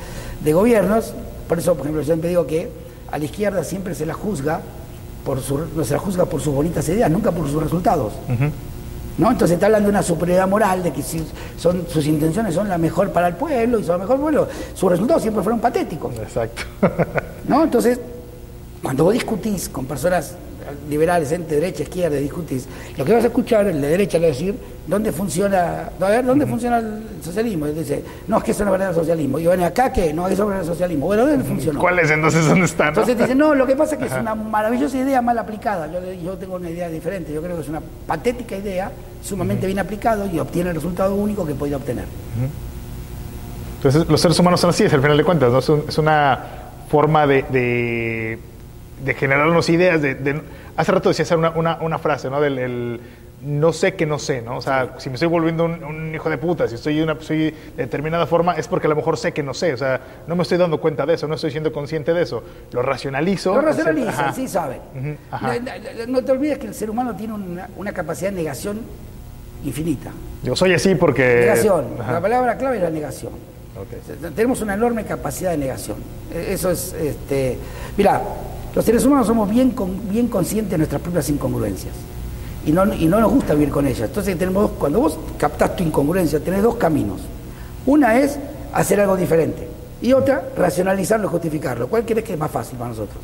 [0.54, 1.14] gobiernos,
[1.48, 2.70] por eso, por ejemplo, yo siempre digo que
[3.12, 4.62] a la izquierda siempre se la juzga
[5.26, 8.14] por su, se la juzga por sus bonitas ideas, nunca por sus resultados.
[9.22, 9.30] ¿No?
[9.30, 11.24] Entonces está hablando de una superioridad moral, de que si
[11.56, 14.36] son, sus intenciones son la mejor para el pueblo y son la mejor para el
[14.36, 16.16] pueblo, sus resultados siempre fueron patéticos.
[16.16, 16.64] Exacto.
[17.48, 17.64] ¿no?
[17.64, 18.00] Entonces,
[18.82, 20.34] cuando vos discutís con personas
[20.90, 22.68] liberales, entre derecha, izquierda, discutís,
[22.98, 24.56] lo que vas a escuchar, el de derecha le va a decir,
[24.88, 27.68] ¿dónde funciona, a ver, ¿dónde funciona el socialismo?
[27.68, 29.40] Y dice, no, es que eso no es verdadero socialismo.
[29.40, 30.14] Y bueno, ¿acá qué?
[30.14, 31.06] No, eso es verdadero socialismo.
[31.06, 31.80] Bueno, ¿dónde funcionó?
[31.80, 32.90] ¿Cuál es entonces dónde está?
[32.90, 35.88] Entonces te dicen, no, lo que pasa es que es una maravillosa idea mal aplicada.
[35.92, 37.34] Yo, yo, tengo una idea diferente.
[37.34, 38.92] Yo creo que es una patética idea,
[39.24, 42.06] sumamente bien aplicado y obtiene el resultado único que podía obtener.
[43.78, 45.58] Entonces, los seres humanos son así, es al final de cuentas, ¿no?
[45.58, 46.40] Es, una
[46.88, 48.40] forma de, de,
[49.04, 50.42] de generarnos ideas, de
[50.78, 52.40] Hace rato decías una, una, una frase, ¿no?
[52.40, 53.02] Del el,
[53.44, 54.58] no sé que no sé, ¿no?
[54.58, 57.56] O sea, si me estoy volviendo un, hijo de puta, si estoy una, soy de
[57.76, 60.44] determinada forma, es porque a lo mejor sé que no sé, o sea, no me
[60.44, 62.44] estoy dando cuenta de eso, no estoy siendo consciente de eso.
[62.72, 63.56] Lo racionalizo.
[63.56, 64.80] Lo racionalizo, sí sabe.
[66.08, 68.82] no, te olvides que el ser humano tiene una, una capacidad de negación
[69.66, 70.12] infinita.
[70.44, 71.42] Yo soy así porque...
[71.42, 73.34] Negación, la palabra clave es la negación.
[74.36, 75.98] Tenemos una enorme capacidad de negación.
[76.34, 77.58] E, eso es, este,
[77.98, 78.22] mira,
[78.74, 79.74] los seres humanos somos bien,
[80.10, 81.94] bien conscientes de nuestras propias incongruencias
[82.66, 84.08] y no, y no nos gusta vivir con ellas.
[84.10, 87.22] Entonces tenemos, cuando vos captás tu incongruencia, tenés dos caminos.
[87.86, 88.38] Una es
[88.74, 89.68] hacer algo diferente
[90.02, 91.88] y otra, racionalizarlo y justificarlo.
[91.88, 93.18] ¿Cuál crees que es más fácil para nosotros?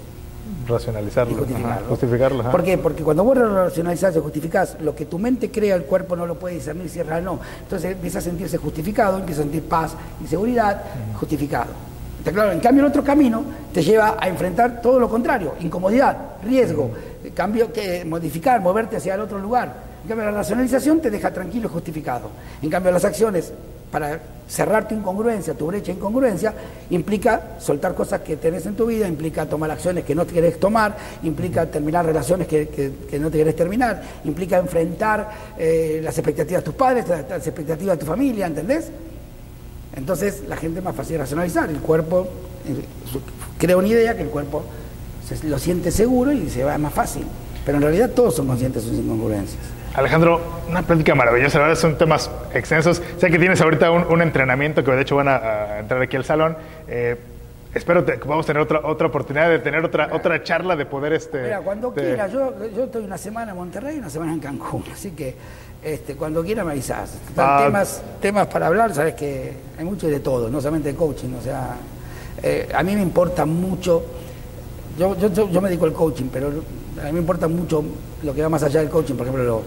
[0.68, 1.34] Racionalizarlo.
[1.34, 2.52] Y justificarlo.
[2.52, 2.78] ¿Por qué?
[2.78, 6.36] Porque cuando vos racionalizás y justificás, lo que tu mente crea, el cuerpo no lo
[6.36, 7.40] puede discernir si es real o no.
[7.62, 9.94] Entonces empieza a sentirse justificado, empieza a sentir paz
[10.24, 10.84] y seguridad,
[11.20, 11.87] justificado.
[12.32, 13.44] Claro, en cambio el otro camino
[13.74, 16.92] te lleva a enfrentar todo lo contrario, incomodidad, riesgo,
[17.34, 19.88] cambio que modificar, moverte hacia el otro lugar.
[20.04, 22.30] En cambio la racionalización te deja tranquilo y justificado.
[22.62, 23.52] En cambio las acciones
[23.92, 26.54] para cerrar tu incongruencia, tu brecha de incongruencia,
[26.90, 30.60] implica soltar cosas que tenés en tu vida, implica tomar acciones que no te querés
[30.60, 36.66] tomar, implica terminar relaciones que, no te querés terminar, implica enfrentar eh, las expectativas de
[36.66, 38.92] tus padres, las expectativas de tu familia, ¿entendés?
[39.98, 41.70] Entonces la gente es más fácil racionalizar.
[41.70, 42.28] El cuerpo
[42.68, 42.86] eh,
[43.58, 44.64] crea una idea que el cuerpo
[45.44, 47.26] lo siente seguro y se va más fácil.
[47.66, 49.62] Pero en realidad todos son conscientes de sus incongruencias.
[49.96, 53.02] Alejandro, una práctica maravillosa, la verdad son temas extensos.
[53.18, 56.56] Sé que tienes ahorita un, entrenamiento que de hecho van a, entrar aquí al salón.
[56.88, 57.18] Eh,
[57.74, 61.14] espero que podamos tener otra, otra oportunidad de tener otra, otra charla, de poder...
[61.14, 64.40] Este, Mira, cuando quiera, yo, yo estoy una semana en Monterrey y una semana en
[64.40, 65.36] Cancún, así que
[65.84, 67.12] este, cuando quiera me avisas.
[67.38, 67.64] Ah.
[67.66, 71.34] temas, temas para hablar, sabes que hay mucho de todo, no solamente de coaching.
[71.40, 71.76] O sea,
[72.42, 74.04] eh, a mí me importa mucho,
[74.98, 76.48] yo, yo, me dedico al coaching, pero
[77.02, 77.84] a mí me importa mucho
[78.24, 79.62] lo que va más allá del coaching, por ejemplo,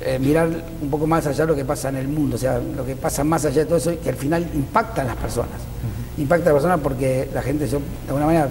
[0.00, 0.48] eh, mirar
[0.80, 3.22] un poco más allá lo que pasa en el mundo, o sea, lo que pasa
[3.22, 5.60] más allá de todo eso, que al final impacta a las personas.
[6.18, 7.78] Impacta a las personas porque la gente, de
[8.08, 8.48] alguna manera,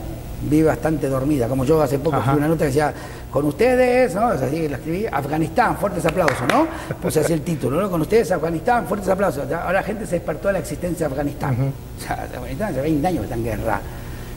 [0.49, 1.47] vive bastante dormida.
[1.47, 2.93] Como yo hace poco fui una nota que decía,
[3.31, 4.27] con ustedes, ¿no?
[4.27, 6.67] Así la escribí, Afganistán, fuertes aplausos, ¿no?
[7.01, 7.89] Puse así el título, ¿no?
[7.89, 9.49] Con ustedes, Afganistán, fuertes aplausos.
[9.51, 11.73] Ahora la gente se despertó a la existencia de Afganistán.
[11.97, 13.81] O sea, Afganistán hace 20 años que está en guerra.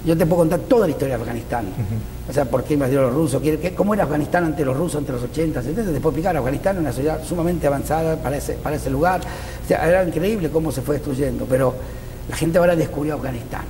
[0.07, 1.67] Yo te puedo contar toda la historia de Afganistán.
[2.29, 3.43] O sea, por qué invadieron los rusos,
[3.75, 5.93] cómo era Afganistán ante los rusos, ante los 80, 70.
[5.93, 9.21] Te puedo explicar, Afganistán es una sociedad sumamente avanzada para ese, para ese lugar.
[9.65, 11.75] O sea, era increíble cómo se fue destruyendo, pero
[12.29, 13.63] la gente ahora descubrió Afganistán.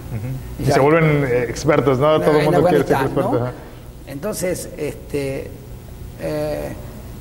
[0.58, 2.20] y se vuelven eh, expertos, ¿no?
[2.20, 3.50] Todo el mundo quiere ser experto.
[4.14, 5.50] Entonces, este,
[6.20, 6.72] eh,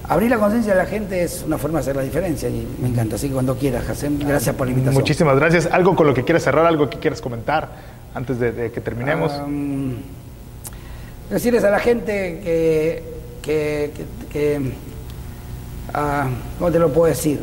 [0.07, 2.88] abrir la conciencia de la gente es una forma de hacer la diferencia y me
[2.88, 3.15] encanta.
[3.15, 5.02] Así que cuando quieras, Hassan, gracias por la invitación.
[5.02, 5.68] Muchísimas gracias.
[5.72, 7.68] ¿Algo con lo que quieras cerrar, algo que quieras comentar
[8.14, 9.32] antes de, que terminemos?
[11.32, 13.03] decirles a la gente que,
[13.41, 13.91] que,
[14.32, 14.72] que,
[15.95, 16.28] ah,
[16.60, 17.40] ¿cómo te lo puedo decir?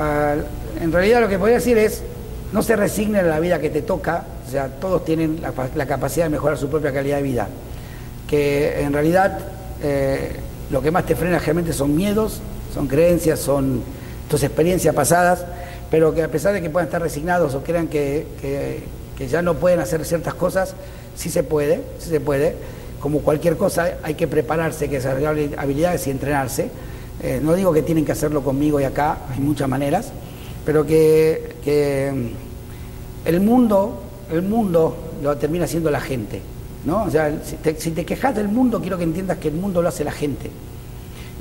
[0.00, 0.34] Ah,
[0.80, 2.02] en realidad lo que podría decir es
[2.52, 6.26] no se resignen a la vida que te toca, o sea, todos tienen la, capacidad
[6.26, 7.48] de mejorar su propia calidad de vida.
[8.32, 9.38] Que en realidad
[9.82, 10.32] eh,
[10.70, 12.40] lo que más te frena realmente son miedos,
[12.72, 13.82] son creencias, son
[14.28, 15.44] tus experiencias pasadas,
[15.90, 18.26] pero que a pesar de que puedan estar resignados o crean que,
[19.30, 20.74] ya no pueden hacer ciertas cosas,
[21.14, 22.56] sí se puede, sí se puede.
[23.00, 26.70] Como cualquier cosa, hay que prepararse, que desarrollar habilidades y entrenarse.
[27.22, 30.12] Eh, no digo que tienen que hacerlo conmigo y acá, hay muchas maneras
[30.64, 32.32] pero que,
[33.24, 36.40] el mundo, el mundo lo termina haciendo la gente.
[36.84, 37.04] ¿No?
[37.04, 37.32] O sea,
[37.76, 40.50] si te, quejas del mundo, quiero que entiendas que el mundo lo hace la gente.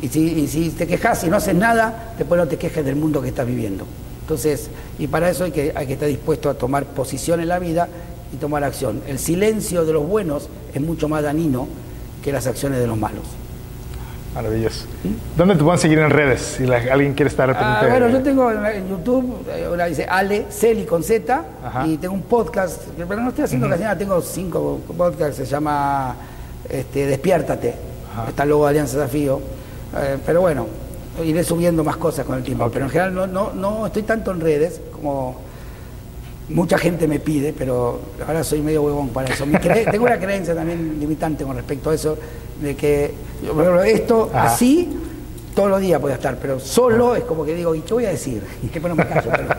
[0.01, 3.29] Y si, te quejas y no haces nada, después no te quejes del mundo que
[3.29, 3.85] estás viviendo.
[4.21, 7.59] Entonces, y para eso hay que, hay que estar dispuesto a tomar posición en la
[7.59, 7.87] vida
[8.33, 9.01] y tomar acción.
[9.07, 11.67] El silencio de los buenos es mucho más dañino
[12.23, 13.40] que las acciones de los malos.
[14.33, 14.85] Maravilloso.
[15.35, 18.87] ¿Dónde te pueden seguir en redes si alguien quiere estar ah, bueno, yo tengo en,
[18.87, 21.43] YouTube, eh, una dice Ale, Celi con Z,
[21.85, 26.15] y tengo un podcast, pero no estoy haciendo casi nada, tengo cinco podcasts, se llama
[26.69, 27.75] este, Despiértate,
[28.29, 29.41] está luego Alianza Desafío,
[29.97, 30.65] eh, pero bueno,
[31.21, 34.31] iré subiendo más cosas con el tiempo, pero en general no, no, no estoy tanto
[34.31, 35.50] en redes como
[36.53, 39.45] mucha gente me pide, pero ahora soy medio huevón para eso.
[39.45, 42.17] Mi tengo una creencia también limitante con respecto a eso,
[42.61, 43.11] de que
[43.41, 44.53] ejemplo, esto Ajá.
[44.53, 44.89] así
[45.55, 48.09] todos los días puede estar, pero solo es como que digo, ¿y qué voy a
[48.09, 48.41] decir?
[48.63, 49.29] Y que bueno, me callo.
[49.31, 49.49] pero-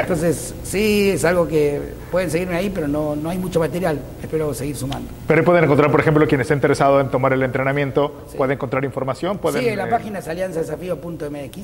[0.00, 1.80] entonces, sí, es algo que
[2.10, 3.98] pueden seguirme ahí, pero no, no hay mucho material.
[4.22, 5.08] Espero seguir sumando.
[5.26, 8.84] Pero ahí pueden encontrar, por ejemplo, quien esté interesado en tomar el entrenamiento, puede encontrar
[8.84, 9.62] información, pueden...
[9.62, 11.56] Sí, en la eh, página es alianzadesafío.mx.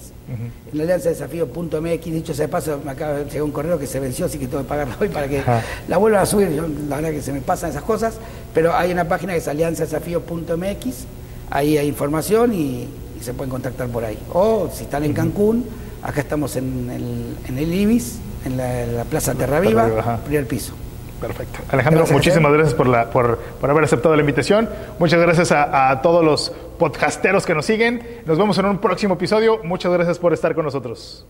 [0.73, 4.01] En la alianzadesafío.mx, dicho sea de paso, me acaba de llegar un correo que se
[4.01, 5.43] venció, así que tengo que pagarlo hoy para que
[5.89, 6.51] la vuelvan a subir.
[6.51, 8.19] Yo, la verdad que se me pasan esas cosas,
[8.55, 11.07] pero hay una página que es alianzadesafío.mx,
[11.51, 12.89] ahí hay información y,
[13.21, 14.19] y se pueden contactar por ahí.
[14.33, 15.65] O si están en Cancún,
[16.03, 20.17] acá estamos en el, en el Ibis, en la, Plaza Terra Viva, Terra Viva, ajá.
[20.25, 20.75] primer piso.
[21.21, 21.59] Perfecto.
[21.71, 24.71] Alejandro, Gracias, muchísimas gracias por, la, por, por haber aceptado la invitación.
[24.99, 28.23] Muchas gracias a, a todos los podcasteros que nos siguen.
[28.25, 29.61] Nos vemos en un próximo episodio.
[29.63, 31.27] Muchas gracias por estar con nosotros.